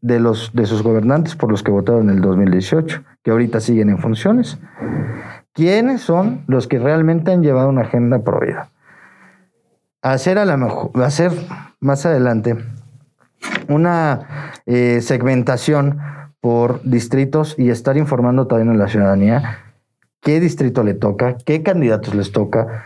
de, 0.00 0.20
los, 0.20 0.52
de 0.54 0.66
sus 0.66 0.82
gobernantes 0.82 1.36
por 1.36 1.50
los 1.50 1.62
que 1.62 1.70
votaron 1.70 2.08
en 2.08 2.16
el 2.16 2.22
2018, 2.22 3.02
que 3.22 3.30
ahorita 3.30 3.60
siguen 3.60 3.90
en 3.90 3.98
funciones, 3.98 4.58
quiénes 5.52 6.00
son 6.00 6.44
los 6.46 6.66
que 6.66 6.78
realmente 6.78 7.32
han 7.32 7.42
llevado 7.42 7.68
una 7.68 7.82
agenda 7.82 8.20
pro 8.20 8.40
vida? 8.40 8.70
Hacer 10.00 10.38
a 10.38 10.44
lo 10.44 10.56
mejor, 10.56 11.02
hacer 11.02 11.32
más 11.80 12.06
adelante 12.06 12.56
una 13.68 14.60
eh, 14.66 15.00
segmentación 15.02 15.98
por 16.40 16.82
distritos 16.82 17.56
y 17.58 17.70
estar 17.70 17.96
informando 17.96 18.46
también 18.46 18.70
a 18.70 18.74
la 18.74 18.88
ciudadanía 18.88 19.64
qué 20.20 20.40
distrito 20.40 20.82
le 20.82 20.94
toca, 20.94 21.36
qué 21.44 21.62
candidatos 21.62 22.14
les 22.14 22.32
toca. 22.32 22.84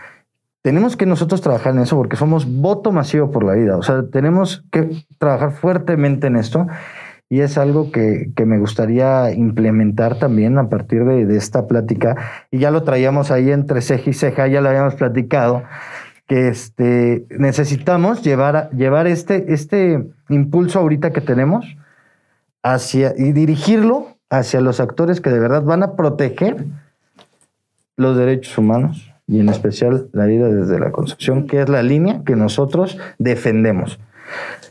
Tenemos 0.63 0.95
que 0.95 1.05
nosotros 1.05 1.41
trabajar 1.41 1.73
en 1.73 1.81
eso 1.81 1.97
porque 1.97 2.15
somos 2.15 2.49
voto 2.49 2.93
masivo 2.93 3.31
por 3.31 3.43
la 3.43 3.51
vida. 3.51 3.75
O 3.75 3.83
sea, 3.83 4.03
tenemos 4.09 4.63
que 4.71 5.05
trabajar 5.17 5.51
fuertemente 5.51 6.27
en 6.27 6.37
esto 6.37 6.67
y 7.29 7.41
es 7.41 7.57
algo 7.57 7.91
que, 7.91 8.31
me 8.45 8.57
gustaría 8.59 9.33
implementar 9.33 10.17
también 10.19 10.57
a 10.57 10.69
partir 10.69 11.03
de, 11.03 11.35
esta 11.35 11.67
plática. 11.67 12.15
Y 12.49 12.59
ya 12.59 12.71
lo 12.71 12.83
traíamos 12.83 13.29
ahí 13.29 13.51
entre 13.51 13.81
ceja 13.81 14.09
y 14.09 14.13
ceja, 14.13 14.47
ya 14.47 14.61
lo 14.61 14.69
habíamos 14.69 14.95
platicado, 14.95 15.63
que 16.27 16.47
este, 16.47 17.25
necesitamos 17.29 18.23
llevar, 18.23 18.69
llevar 18.69 19.07
este, 19.07 19.53
este 19.53 20.07
impulso 20.29 20.79
ahorita 20.79 21.11
que 21.11 21.19
tenemos 21.19 21.75
hacia, 22.61 23.13
y 23.17 23.33
dirigirlo 23.33 24.15
hacia 24.29 24.61
los 24.61 24.79
actores 24.79 25.19
que 25.19 25.29
de 25.29 25.39
verdad 25.39 25.63
van 25.63 25.83
a 25.83 25.97
proteger 25.97 26.67
los 27.97 28.15
derechos 28.15 28.57
humanos 28.57 29.12
y 29.27 29.39
en 29.39 29.49
especial 29.49 30.09
la 30.11 30.25
vida 30.25 30.49
desde 30.49 30.79
la 30.79 30.91
concepción, 30.91 31.47
que 31.47 31.61
es 31.61 31.69
la 31.69 31.83
línea 31.83 32.23
que 32.25 32.35
nosotros 32.35 32.97
defendemos. 33.17 33.99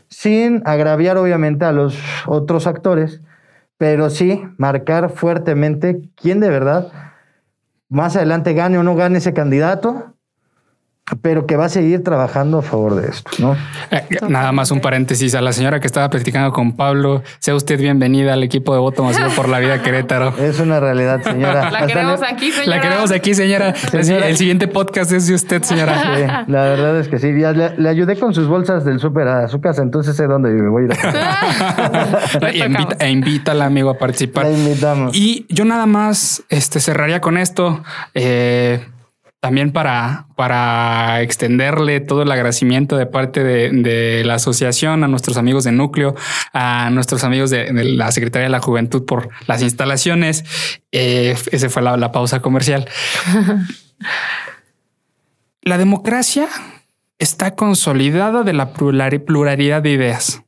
Sin 0.07 0.61
agraviar 0.65 1.17
obviamente 1.17 1.65
a 1.65 1.71
los 1.71 1.97
otros 2.27 2.67
actores, 2.67 3.21
pero 3.77 4.09
sí 4.09 4.43
marcar 4.57 5.09
fuertemente 5.09 6.01
quién 6.15 6.39
de 6.39 6.49
verdad 6.49 6.91
más 7.89 8.15
adelante 8.15 8.53
gane 8.53 8.77
o 8.77 8.83
no 8.83 8.95
gane 8.95 9.17
ese 9.19 9.33
candidato, 9.33 10.12
pero 11.21 11.45
que 11.45 11.57
va 11.57 11.65
a 11.65 11.69
seguir 11.69 12.01
trabajando 12.01 12.59
a 12.59 12.61
favor 12.61 12.95
de 12.95 13.09
esto, 13.09 13.29
¿no? 13.39 13.57
Eh, 13.91 14.07
nada 14.29 14.53
más 14.53 14.71
un 14.71 14.79
paréntesis 14.79 15.35
a 15.35 15.41
la 15.41 15.51
señora 15.51 15.81
que 15.81 15.87
estaba 15.87 16.09
platicando 16.09 16.53
con 16.53 16.77
Pablo. 16.77 17.23
Sea 17.39 17.55
usted 17.55 17.77
bienvenida 17.77 18.33
al 18.33 18.43
equipo 18.43 18.73
de 18.73 18.79
voto 18.79 19.03
masivo 19.03 19.27
por 19.35 19.49
la 19.49 19.59
vida 19.59 19.81
Querétaro. 19.81 20.33
Es 20.43 20.59
una 20.59 20.79
realidad, 20.79 21.21
señora. 21.21 21.69
La 21.71 21.87
queremos 21.87 22.21
aquí, 22.23 22.51
señora. 22.51 22.75
La 22.75 22.81
queremos 22.81 23.11
aquí, 23.11 23.33
señora. 23.33 23.73
El 23.91 24.37
siguiente 24.37 24.69
podcast 24.69 25.11
es 25.11 25.27
de 25.27 25.35
usted, 25.35 25.61
señora. 25.63 26.45
la 26.47 26.63
verdad 26.63 26.97
es 26.97 27.09
que 27.09 27.19
sí. 27.19 27.33
le, 27.33 27.89
ayudé 27.89 28.17
con 28.17 28.33
sus 28.33 28.47
bolsas 28.47 28.85
del 28.85 28.99
súper 28.99 29.27
a 29.27 29.47
su 29.49 29.59
casa, 29.59 29.81
entonces 29.81 30.15
sé 30.15 30.25
dónde 30.27 30.53
vive. 30.53 30.69
Voy 30.69 30.83
a 30.83 30.85
ir 30.85 30.91
a... 30.93 32.51
invita, 32.65 32.95
e 32.99 33.09
invita 33.09 33.51
al 33.51 33.61
amigo 33.61 33.89
a 33.89 33.97
participar. 33.97 34.45
La 34.45 34.51
invitamos. 34.51 35.15
Y 35.15 35.45
yo 35.49 35.65
nada 35.65 35.85
más 35.85 36.43
este, 36.47 36.79
cerraría 36.79 37.19
con 37.19 37.37
esto. 37.37 37.83
Eh, 38.13 38.85
también 39.43 39.73
para, 39.73 40.27
para 40.37 41.21
extenderle 41.21 41.99
todo 41.99 42.21
el 42.21 42.31
agradecimiento 42.31 42.95
de 42.95 43.07
parte 43.07 43.43
de, 43.43 44.23
la 44.23 44.35
asociación, 44.35 45.03
a 45.03 45.09
nuestros 45.09 45.35
amigos 45.35 45.65
de 45.65 45.73
Núcleo, 45.73 46.15
a 46.53 46.89
nuestros 46.91 47.25
amigos 47.25 47.49
de, 47.49 47.69
la 47.73 48.09
Secretaría 48.13 48.45
de 48.45 48.51
la 48.51 48.61
Juventud 48.61 49.03
por 49.03 49.31
las 49.45 49.61
instalaciones. 49.61 50.45
Eh, 50.93 51.35
esa 51.51 51.69
fue 51.69 51.81
la, 51.81 51.97
la 51.97 52.13
pausa 52.13 52.41
comercial. 52.41 52.87
la 55.61 55.77
democracia 55.77 56.47
está 57.19 57.53
consolidada 57.53 58.43
de 58.43 58.53
la 58.53 58.71
pluralidad 58.71 59.81
de 59.81 59.89
ideas. 59.89 60.43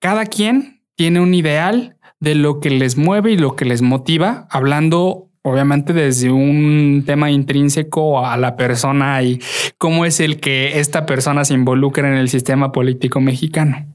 Cada 0.00 0.26
quien 0.26 0.82
tiene 0.96 1.20
un 1.20 1.34
ideal 1.34 1.98
de 2.18 2.34
lo 2.34 2.58
que 2.58 2.70
les 2.70 2.96
mueve 2.96 3.30
y 3.30 3.38
lo 3.38 3.54
que 3.54 3.64
les 3.64 3.80
motiva, 3.80 4.48
hablando 4.50 5.25
obviamente 5.46 5.92
desde 5.92 6.32
un 6.32 7.04
tema 7.06 7.30
intrínseco 7.30 8.26
a 8.26 8.36
la 8.36 8.56
persona 8.56 9.22
y 9.22 9.40
cómo 9.78 10.04
es 10.04 10.18
el 10.18 10.40
que 10.40 10.80
esta 10.80 11.06
persona 11.06 11.44
se 11.44 11.54
involucra 11.54 12.08
en 12.08 12.14
el 12.14 12.28
sistema 12.28 12.72
político 12.72 13.20
mexicano. 13.20 13.86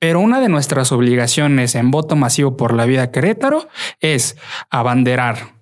Pero 0.00 0.18
una 0.18 0.40
de 0.40 0.48
nuestras 0.48 0.90
obligaciones 0.90 1.76
en 1.76 1.92
voto 1.92 2.16
masivo 2.16 2.56
por 2.56 2.74
la 2.74 2.86
vida 2.86 3.12
Querétaro 3.12 3.68
es 4.00 4.36
abanderar 4.68 5.52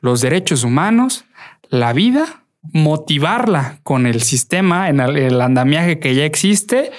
los 0.00 0.20
derechos 0.20 0.64
humanos, 0.64 1.26
la 1.68 1.92
vida 1.92 2.43
motivarla 2.72 3.78
con 3.82 4.06
el 4.06 4.20
sistema, 4.22 4.88
en 4.88 5.00
el, 5.00 5.40
andamiaje 5.40 5.98
que 5.98 6.14
ya 6.14 6.24
existe, 6.24 6.90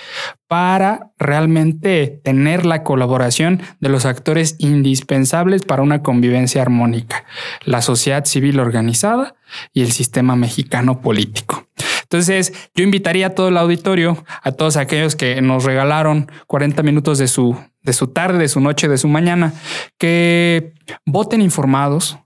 para 0.47 1.11
realmente 1.18 2.22
tener 2.24 2.66
la 2.66 2.84
colaboración 2.84 3.61
de 3.80 3.89
los 3.89 4.05
actores 4.05 4.55
indispensables 4.59 5.63
para 5.63 5.82
una 5.82 6.03
convivencia 6.03 6.61
armónica, 6.61 7.26
la 7.63 7.82
sociedad 7.82 8.26
civil 8.26 8.59
organizada 8.59 9.36
y 9.74 9.82
el 9.82 9.91
sistema 9.91 10.36
mexicano 10.36 11.01
político. 11.01 11.68
Entonces, 12.03 12.53
yo 12.76 12.84
invitaría 12.84 13.28
a 13.28 13.30
todo 13.32 13.47
el 13.47 13.57
auditorio, 13.57 14.24
a 14.43 14.51
todos 14.51 14.78
aquellos 14.78 15.16
que 15.16 15.41
nos 15.41 15.63
regalaron 15.63 16.32
40 16.47 16.84
minutos 16.84 17.18
de 17.18 17.28
su, 17.28 17.57
de 17.82 17.93
su 17.93 18.07
tarde, 18.07 18.38
de 18.38 18.47
su 18.47 18.59
noche, 18.59 18.88
de 18.88 18.99
su 18.99 19.07
mañana, 19.07 19.53
que 19.97 20.74
voten 21.05 21.41
informados, 21.41 22.20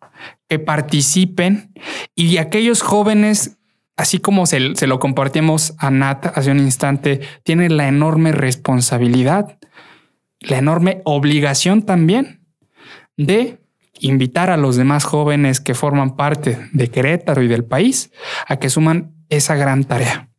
que 0.47 0.59
participen 0.59 1.73
y 2.15 2.37
aquellos 2.37 2.81
jóvenes, 2.81 3.57
así 3.95 4.19
como 4.19 4.45
se, 4.45 4.59
lo 4.59 4.99
compartimos 4.99 5.75
a 5.77 5.91
Nat 5.91 6.37
hace 6.37 6.51
un 6.51 6.59
instante, 6.59 7.21
tienen 7.43 7.77
la 7.77 7.87
enorme 7.87 8.31
responsabilidad, 8.31 9.57
la 10.39 10.57
enorme 10.57 11.01
obligación 11.05 11.83
también 11.83 12.45
de 13.17 13.59
invitar 13.99 14.49
a 14.49 14.57
los 14.57 14.75
demás 14.77 15.03
jóvenes 15.03 15.59
que 15.59 15.75
forman 15.75 16.15
parte 16.15 16.69
de 16.71 16.89
Querétaro 16.89 17.43
y 17.43 17.47
del 17.47 17.65
país 17.65 18.11
a 18.47 18.57
que 18.57 18.69
suman 18.69 19.13
esa 19.27 19.55
gran 19.55 19.83
tarea. 19.83 20.29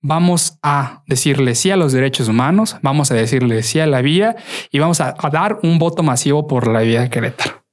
Vamos 0.00 0.58
a 0.62 1.02
decirle 1.06 1.54
sí 1.54 1.70
a 1.70 1.76
los 1.76 1.92
derechos 1.92 2.28
humanos, 2.28 2.76
vamos 2.82 3.10
a 3.10 3.14
decirle 3.14 3.62
sí 3.62 3.80
a 3.80 3.86
la 3.86 4.02
vía 4.02 4.36
y 4.70 4.78
vamos 4.78 5.00
a, 5.00 5.14
a 5.18 5.30
dar 5.30 5.58
un 5.62 5.78
voto 5.78 6.02
masivo 6.02 6.46
por 6.46 6.68
la 6.68 6.80
vida 6.80 7.00
de 7.00 7.10
Querétaro. 7.10 7.64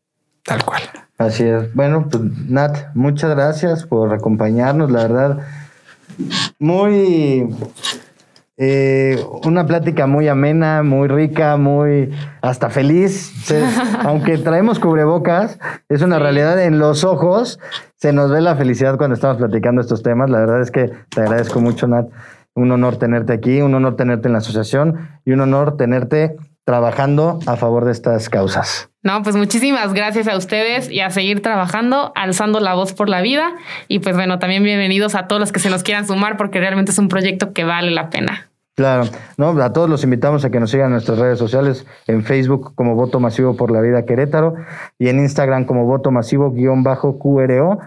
Tal 0.44 0.66
cual. 0.66 0.82
Así 1.22 1.43
es. 1.43 1.74
Bueno, 1.76 2.07
pues 2.09 2.24
Nat, 2.49 2.95
muchas 2.95 3.30
gracias 3.30 3.86
por 3.86 4.11
acompañarnos. 4.11 4.89
La 4.89 5.03
verdad, 5.03 5.39
muy. 6.57 7.47
Eh, 8.57 9.24
una 9.43 9.65
plática 9.65 10.07
muy 10.07 10.28
amena, 10.28 10.84
muy 10.84 11.07
rica, 11.07 11.57
muy 11.57 12.11
hasta 12.41 12.72
feliz. 12.72 13.32
aunque 14.03 14.39
traemos 14.39 14.80
cubrebocas, 14.80 15.59
es 15.89 16.01
una 16.01 16.17
realidad 16.17 16.59
en 16.63 16.80
los 16.80 17.03
ojos. 17.03 17.59
Se 17.97 18.13
nos 18.13 18.32
ve 18.32 18.41
la 18.41 18.55
felicidad 18.55 18.97
cuando 18.97 19.13
estamos 19.13 19.38
platicando 19.38 19.82
estos 19.82 20.01
temas. 20.01 20.30
La 20.30 20.39
verdad 20.39 20.61
es 20.61 20.72
que 20.72 20.91
te 21.09 21.22
agradezco 21.22 21.61
mucho, 21.61 21.88
Nat. 21.88 22.09
Un 22.55 22.72
honor 22.72 22.97
tenerte 22.97 23.32
aquí, 23.32 23.61
un 23.61 23.76
honor 23.76 23.95
tenerte 23.95 24.28
en 24.28 24.34
la 24.34 24.39
asociación 24.39 25.07
y 25.24 25.34
un 25.34 25.41
honor 25.41 25.78
tenerte 25.78 26.36
trabajando 26.65 27.39
a 27.45 27.57
favor 27.57 27.86
de 27.86 27.91
estas 27.91 28.28
causas. 28.30 28.91
No, 29.04 29.24
pues 29.24 29.36
muchísimas 29.36 29.93
gracias 29.93 30.28
a 30.28 30.38
ustedes 30.38 30.91
y 30.91 30.99
a 30.99 31.10
seguir 31.10 31.41
trabajando, 31.41 32.12
alzando 32.16 32.60
la 32.60 32.76
voz 32.76 32.93
por 32.93 33.10
la 33.10 33.22
vida. 33.22 33.56
Y 33.88 33.97
pues 33.97 34.16
bueno, 34.16 34.38
también 34.38 34.64
bienvenidos 34.64 35.16
a 35.16 35.26
todos 35.26 35.39
los 35.39 35.52
que 35.52 35.60
se 35.60 35.72
nos 35.72 35.82
quieran 35.82 36.06
sumar 36.06 36.38
porque 36.38 36.60
realmente 36.60 36.91
es 36.91 36.99
un 36.99 37.08
proyecto 37.08 37.52
que 37.52 37.64
vale 37.64 37.89
la 37.89 38.12
pena. 38.12 38.52
Claro, 38.76 39.06
no, 39.38 39.60
a 39.60 39.74
todos 39.74 39.89
los 39.89 40.04
invitamos 40.04 40.45
a 40.45 40.52
que 40.52 40.60
nos 40.60 40.70
sigan 40.70 40.88
en 40.88 40.93
nuestras 40.93 41.18
redes 41.18 41.39
sociales, 41.39 41.86
en 42.06 42.24
Facebook 42.24 42.74
como 42.76 42.95
Voto 42.95 43.20
Masivo 43.20 43.58
por 43.58 43.72
la 43.72 43.82
Vida 43.82 44.06
Querétaro 44.06 44.54
y 44.99 45.10
en 45.10 45.18
Instagram 45.18 45.66
como 45.66 45.86
Voto 45.86 46.12
Masivo 46.12 46.52
guion 46.52 46.84
bajo 46.84 47.18
QRO. 47.18 47.80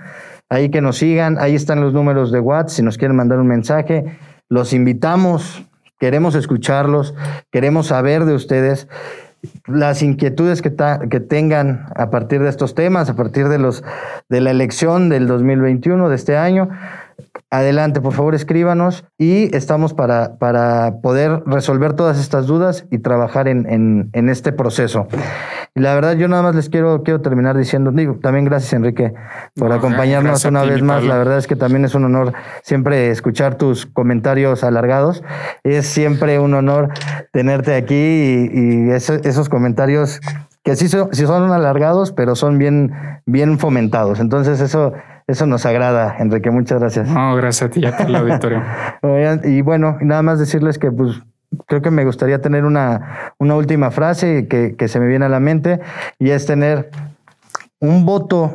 Ahí 0.51 0.69
que 0.69 0.81
nos 0.81 0.99
sigan, 0.99 1.39
ahí 1.39 1.55
están 1.55 1.81
los 1.81 1.93
números 1.93 2.33
de 2.33 2.41
WhatsApp, 2.41 2.69
si 2.69 2.83
nos 2.83 2.99
quieren 2.99 3.17
mandar 3.17 3.39
un 3.39 3.47
mensaje, 3.47 4.19
los 4.49 4.73
invitamos, 4.73 5.65
queremos 5.99 6.35
escucharlos, 6.35 7.15
queremos 7.51 7.87
saber 7.87 8.25
de 8.25 8.35
ustedes 8.35 8.89
las 9.67 10.03
inquietudes 10.03 10.63
que, 10.63 10.75
que 11.11 11.21
tengan 11.21 11.87
a 11.95 12.11
partir 12.11 12.43
de 12.43 12.49
estos 12.49 12.75
temas, 12.75 13.09
a 13.11 13.17
partir 13.17 13.49
de, 13.49 13.59
los, 13.59 13.85
de 14.29 14.41
la 14.41 14.51
elección 14.51 15.09
del 15.09 15.27
2021, 15.27 16.09
de 16.09 16.17
este 16.17 16.37
año. 16.37 16.69
Adelante, 17.55 18.01
por 18.01 18.13
favor, 18.13 18.35
escríbanos 18.35 19.05
y 19.17 19.55
estamos 19.55 19.95
para, 19.95 20.39
para 20.39 20.97
poder 21.03 21.45
resolver 21.47 21.93
todas 21.93 22.19
estas 22.19 22.49
dudas 22.49 22.85
y 22.91 22.99
trabajar 22.99 23.47
en, 23.47 24.11
en, 24.13 24.29
este 24.29 24.51
proceso. 24.51 25.07
Y 25.73 25.79
la 25.79 25.95
verdad, 25.95 26.17
yo 26.17 26.27
nada 26.27 26.43
más 26.43 26.57
les 26.57 26.69
quiero, 26.69 27.05
quiero 27.05 27.21
terminar 27.21 27.57
diciendo, 27.57 27.93
digo, 27.93 28.19
también 28.21 28.45
gracias, 28.45 28.73
Enrique, 28.73 29.15
por 29.55 29.71
acompañarnos 29.71 30.45
una 30.47 30.65
vez 30.65 30.83
más. 30.83 31.05
La 31.05 31.17
verdad 31.17 31.39
es 31.39 31.47
que 31.47 31.55
también 31.55 31.85
es 31.85 31.95
un 31.95 32.07
honor 32.07 32.33
siempre 32.65 33.13
escuchar 33.13 33.55
tus 33.55 33.87
comentarios 33.87 34.65
alargados. 34.65 35.23
Es 35.63 35.87
siempre 35.87 36.41
un 36.41 36.55
honor 36.55 36.89
tenerte 37.31 37.77
aquí 37.77 37.95
y, 37.95 38.91
esos 38.91 39.49
comentarios 39.49 40.21
que 40.65 40.75
sí 40.75 40.89
son, 40.89 41.11
sí 41.13 41.25
son 41.25 41.53
alargados, 41.53 42.11
pero 42.11 42.35
son 42.35 42.59
bien, 42.59 42.93
bien 43.27 43.61
fomentados. 43.61 44.19
Entonces, 44.19 44.61
eso 44.61 44.93
eso 45.27 45.47
nos 45.47 45.65
agrada, 45.67 46.17
Enrique. 46.19 46.51
Muchas 46.51 46.81
gracias. 46.81 47.09
No, 47.09 47.35
gracias 47.37 47.71
a 47.71 47.73
ti 47.73 47.81
y 47.81 47.87
a 47.87 47.97
todo 47.97 48.09
el 48.09 48.17
auditorio. 48.17 48.63
y 49.45 49.63
bueno, 49.63 49.97
nada 50.01 50.23
más 50.23 50.39
decirles 50.39 50.79
que 50.79 50.91
pues 50.91 51.23
creo 51.67 51.83
que 51.83 51.91
me 51.91 52.05
gustaría 52.05 52.41
tener 52.41 52.65
una, 52.65 53.33
una 53.39 53.55
última 53.55 53.91
frase 53.91 54.49
que, 54.49 54.77
que 54.77 54.89
se 54.89 55.01
me 55.01 55.07
viene 55.07 55.25
a 55.25 55.29
la 55.29 55.41
mente 55.41 55.81
y 56.19 56.31
es 56.31 56.47
tener 56.47 56.91
un 57.81 58.05
voto 58.05 58.53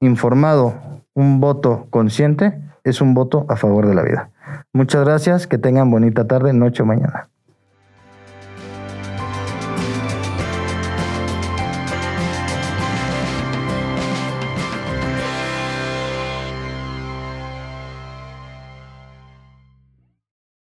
informado, 0.00 0.74
un 1.14 1.40
voto 1.40 1.86
consciente, 1.90 2.60
es 2.84 3.00
un 3.00 3.14
voto 3.14 3.46
a 3.48 3.56
favor 3.56 3.86
de 3.86 3.94
la 3.94 4.02
vida. 4.02 4.30
Muchas 4.72 5.04
gracias, 5.04 5.46
que 5.46 5.58
tengan 5.58 5.90
bonita 5.90 6.26
tarde, 6.26 6.52
noche 6.52 6.82
o 6.82 6.86
mañana. 6.86 7.28